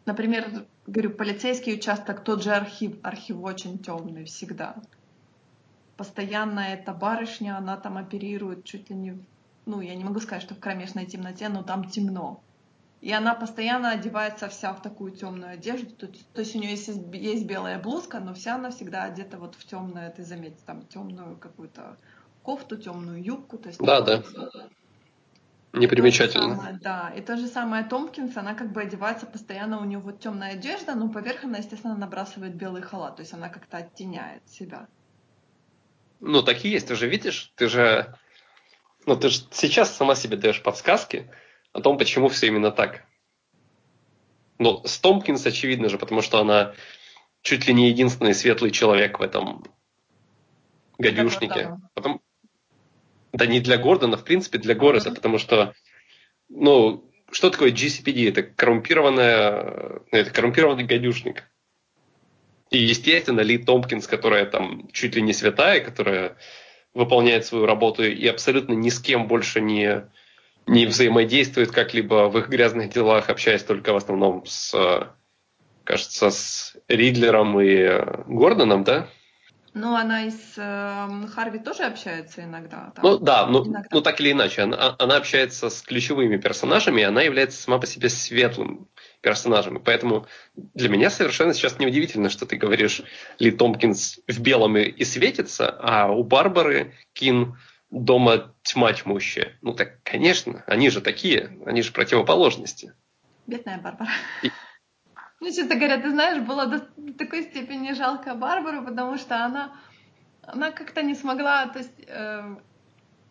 [0.07, 4.77] например, говорю, полицейский участок, тот же архив, архив очень темный всегда.
[5.97, 9.19] Постоянно эта барышня, она там оперирует чуть ли не,
[9.66, 12.43] ну, я не могу сказать, что в кромешной темноте, но там темно.
[13.03, 15.91] И она постоянно одевается вся в такую темную одежду.
[15.91, 19.57] То, то есть у нее есть, есть белая блузка, но вся она всегда одета вот
[19.57, 21.97] в темное, ты заметь, там темную какую-то
[22.45, 23.59] кофту, темную юбку.
[23.59, 24.23] То есть да, да.
[25.73, 26.55] Непримечательно.
[26.55, 30.20] Самое, да, и то же самое Томпкинс, она как бы одевается постоянно, у нее вот
[30.20, 34.87] темная одежда, но поверх она, естественно, набрасывает белый халат, то есть она как-то оттеняет себя.
[36.20, 38.15] Ну, так и есть, ты же видишь, ты же,
[39.07, 41.31] ну, ты же сейчас сама себе даешь подсказки,
[41.73, 43.05] о том, почему все именно так.
[44.59, 46.74] Но с Томпкинс очевидно же, потому что она
[47.43, 49.65] чуть ли не единственный светлый человек в этом
[50.99, 51.78] гадюшнике.
[51.94, 52.20] Потом,
[53.32, 55.15] да не для Гордона, в принципе для города, uh-huh.
[55.15, 55.74] потому что,
[56.49, 58.28] ну, что такое GCPD?
[58.28, 61.44] Это коррумпированная, это коррумпированный гадюшник.
[62.70, 66.36] И, естественно, Ли Томпкинс, которая там чуть ли не святая, которая
[66.94, 70.05] выполняет свою работу и абсолютно ни с кем больше не,
[70.66, 74.74] не взаимодействует как-либо в их грязных делах, общаясь только в основном с,
[75.84, 79.09] кажется, с Ридлером и Гордоном, да?
[79.74, 82.93] Ну, она и с э, Харви тоже общается иногда.
[82.94, 83.02] Там.
[83.02, 83.89] Ну да, ну, иногда.
[83.90, 87.86] ну так или иначе, она, она общается с ключевыми персонажами, и она является сама по
[87.86, 88.89] себе светлым
[89.22, 89.78] персонажем.
[89.78, 93.01] И поэтому для меня совершенно сейчас неудивительно, что ты говоришь,
[93.39, 97.56] Ли Томпкинс в белом и, и светится, а у Барбары Кин
[97.93, 99.59] дома тьма тьмущая.
[99.60, 102.94] Ну так, конечно, они же такие, они же противоположности.
[103.47, 104.10] Бедная Барбара.
[104.43, 104.51] И...
[105.40, 106.81] Ну, честно говоря, ты знаешь, было до
[107.19, 109.73] такой степени жалко Барбару, потому что она,
[110.43, 112.56] она как-то не смогла, то есть э,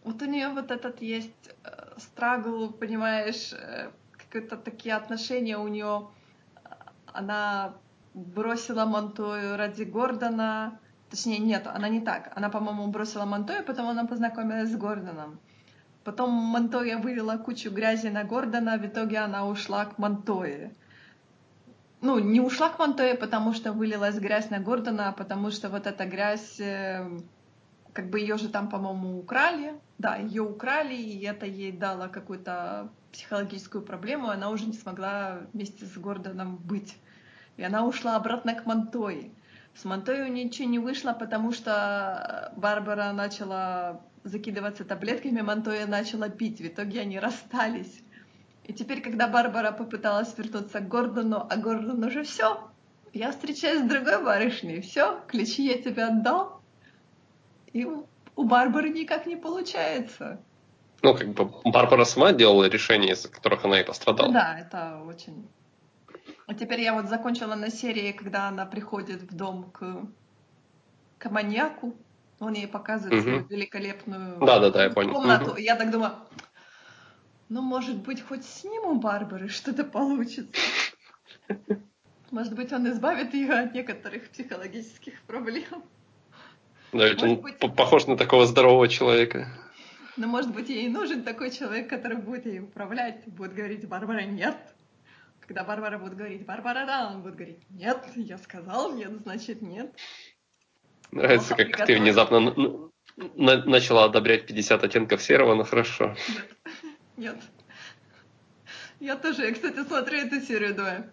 [0.03, 6.09] вот у нее вот этот есть э, страгл, понимаешь, э, какие-то такие отношения у нее.
[7.07, 7.73] Она
[8.13, 10.79] бросила Монтою ради Гордона,
[11.11, 12.31] Точнее, нет, она не так.
[12.35, 15.39] Она, по-моему, бросила Монтоя, потом она познакомилась с Гордоном.
[16.05, 20.71] Потом Монтоя вывела кучу грязи на Гордона, в итоге она ушла к Монтое.
[21.99, 25.85] ну, не ушла к Монтое, потому что вылилась грязь на Гордона, а потому что вот
[25.85, 27.05] эта грязь, э,
[27.91, 29.73] как бы ее же там, по-моему, украли.
[29.97, 35.85] Да, ее украли, и это ей дало какую-то психологическую проблему, она уже не смогла вместе
[35.85, 36.97] с Гордоном быть.
[37.57, 39.29] И она ушла обратно к Монтое.
[39.75, 46.59] С Монтою ничего не вышло, потому что Барбара начала закидываться таблетками, Монтоя начала пить.
[46.59, 48.01] В итоге они расстались.
[48.65, 52.69] И теперь, когда Барбара попыталась вернуться к Гордону, а Гордон уже все,
[53.13, 56.61] я встречаюсь с другой барышней, все, ключи я тебе отдал.
[57.73, 60.39] И у Барбары никак не получается.
[61.01, 64.31] Ну, как бы Барбара сама делала решения, из-за которых она и пострадала.
[64.31, 65.47] Да, это очень...
[66.47, 70.05] А теперь я вот закончила на серии, когда она приходит в дом к,
[71.17, 71.95] к маньяку,
[72.39, 73.21] он ей показывает угу.
[73.21, 75.13] свою великолепную да, да, да, я понял.
[75.13, 75.51] комнату.
[75.51, 75.57] Угу.
[75.57, 76.13] Я так думаю,
[77.49, 80.51] ну, может быть, хоть с ним у Барбары что-то получится.
[82.31, 85.83] Может быть, он избавит ее от некоторых психологических проблем.
[86.93, 87.57] Да, ведь он быть...
[87.57, 89.47] похож на такого здорового человека.
[90.17, 94.55] Но, может быть, ей нужен такой человек, который будет ей управлять, будет говорить, Барбара, нет.
[95.51, 99.93] Когда Барбара будет говорить, Барбара, да, он будет говорить, нет, я сказал нет, значит нет.
[101.11, 106.15] Нравится, как ты внезапно начала одобрять 50 оттенков серого, но хорошо.
[107.17, 107.35] Нет.
[107.35, 107.35] Нет.
[109.01, 111.11] Я тоже, я, кстати, смотрю эту серию, думаю,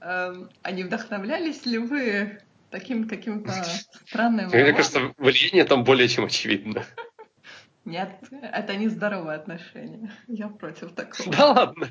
[0.00, 2.40] эм, а не вдохновлялись ли вы
[2.70, 3.52] таким каким-то
[4.04, 4.48] странным...
[4.48, 6.84] Мне кажется, влияние там более чем очевидно.
[7.90, 10.12] Нет, это не здоровое отношение.
[10.28, 11.36] Я против такого.
[11.36, 11.88] Да ладно.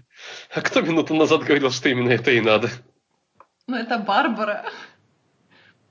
[0.55, 2.69] А кто минуту назад говорил, что именно это и надо?
[3.67, 4.65] Ну, это Барбара.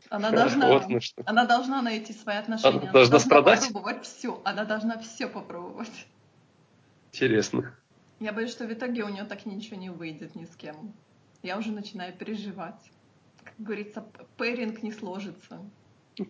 [0.09, 1.23] Она должна, вот, ну что.
[1.27, 2.79] она должна найти свои отношения.
[2.79, 3.67] Она, она должна страдать?
[3.67, 4.41] попробовать все.
[4.45, 6.07] Она должна все попробовать.
[7.13, 7.77] Интересно.
[8.19, 10.95] Я боюсь, что в итоге у нее так ничего не выйдет ни с кем.
[11.43, 12.81] Я уже начинаю переживать.
[13.45, 14.07] Как говорится,
[14.39, 15.61] пэринг не сложится.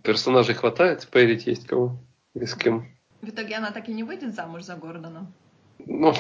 [0.03, 1.97] Персонажей хватает, пэрить есть кого
[2.35, 2.98] и с кем.
[3.21, 5.31] В итоге она так и не выйдет замуж за Гордона?
[5.87, 6.15] Ну,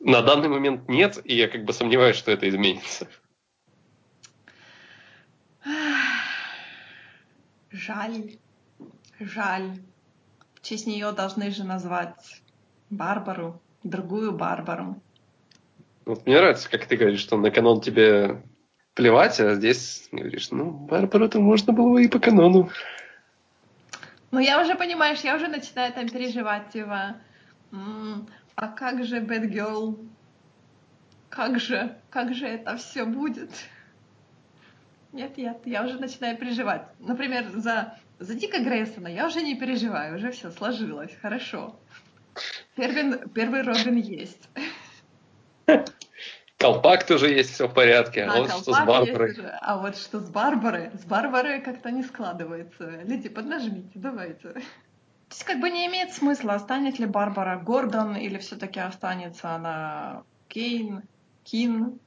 [0.00, 3.08] на данный момент нет, и я как бы сомневаюсь, что это изменится.
[7.70, 8.36] Жаль.
[9.18, 9.78] Жаль.
[10.54, 12.42] В честь нее должны же назвать
[12.90, 15.02] Барбару, другую Барбару.
[16.04, 18.42] Вот мне нравится, как ты говоришь, что на канон тебе
[18.94, 22.70] плевать, а здесь говоришь, ну, Барбару-то можно было и по канону.
[24.34, 27.18] Ну, я уже, понимаешь, я уже начинаю там переживать, типа,
[28.56, 29.96] а как же Bad Girl?
[31.28, 33.50] Как же, как же это все будет?
[35.12, 36.82] Нет, нет, я уже начинаю переживать.
[36.98, 41.78] Например, за, за Дика Грейсона я уже не переживаю, уже все сложилось, хорошо.
[42.74, 44.48] Первый, первый Робин есть.
[46.64, 48.24] Колпак тоже есть, все в порядке.
[48.24, 49.36] А, вот что с Барбарой.
[49.60, 50.90] А вот что с Барбарой?
[50.94, 53.02] С Барбарой как-то не складывается.
[53.04, 54.48] Люди, поднажмите, давайте.
[54.48, 54.60] То
[55.30, 61.02] есть как бы не имеет смысла, останется ли Барбара Гордон или все-таки останется она Кейн,
[61.42, 61.98] Кин,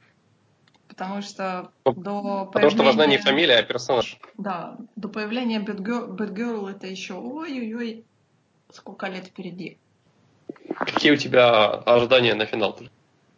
[0.88, 2.12] потому что ну, до
[2.46, 2.76] Потому появления...
[2.76, 4.18] что важна не фамилия, а персонаж.
[4.40, 8.06] Да, до появления Бэтгерл это еще ой-ой-ой,
[8.74, 9.78] сколько лет впереди.
[10.80, 12.76] Какие у тебя ожидания на финал?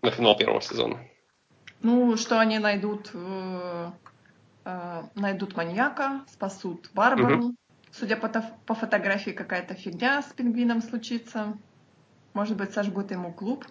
[0.02, 1.00] На финал первого сезона?
[1.82, 3.92] Ну, что они найдут, э,
[4.66, 7.38] э, найдут маньяка, спасут Барбару.
[7.38, 7.56] Угу.
[7.92, 8.30] Судя по,
[8.66, 11.58] по фотографии, какая-то фигня с пингвином случится.
[12.34, 13.66] Может быть, сожгут ему клуб.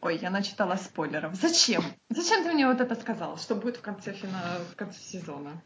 [0.00, 1.34] Ой, я начитала спойлеров.
[1.34, 1.82] Зачем?
[2.08, 3.36] Зачем ты мне вот это сказал?
[3.36, 4.60] Что будет в конце, фина...
[4.70, 5.60] в конце сезона?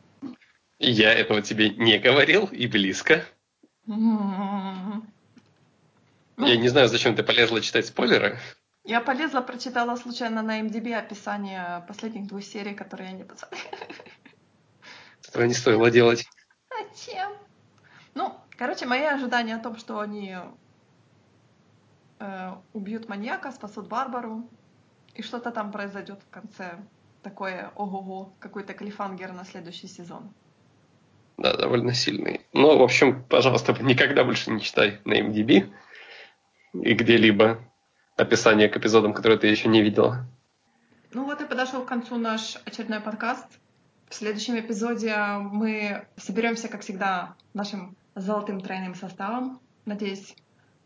[0.78, 3.24] Я этого тебе не говорил и близко.
[3.86, 5.04] Ну,
[6.38, 8.38] я не знаю, зачем ты полезла читать спойлеры.
[8.84, 13.78] Я полезла, прочитала случайно на MDB описание последних двух серий, которые я не посмотрела.
[15.28, 16.26] Этого не стоило делать.
[16.68, 17.32] Зачем?
[18.14, 20.36] Ну, короче, мои ожидания о том, что они
[22.18, 24.48] э, убьют маньяка, спасут Барбару,
[25.14, 26.78] и что-то там произойдет в конце.
[27.22, 30.34] Такое ого-го, какой-то клифангер на следующий сезон.
[31.38, 32.40] Да, довольно сильный.
[32.52, 35.72] Ну, в общем, пожалуйста, никогда больше не читай на MDB
[36.74, 37.60] и где-либо
[38.16, 40.26] описание к эпизодам, которые ты еще не видела.
[41.12, 43.46] Ну вот и подошел к концу наш очередной подкаст.
[44.08, 49.60] В следующем эпизоде мы соберемся, как всегда, нашим золотым тройным составом.
[49.84, 50.34] Надеюсь,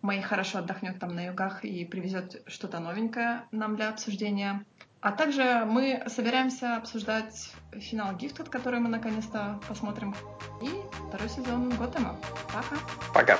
[0.02, 4.64] Мэй хорошо отдохнет там на югах и привезет что-то новенькое нам для обсуждения.
[5.00, 10.14] А также мы собираемся обсуждать финал Gifted, который мы наконец-то посмотрим.
[10.62, 10.68] И
[11.08, 12.16] второй сезон Готэма.
[12.52, 12.76] Пока.
[13.12, 13.38] Пока.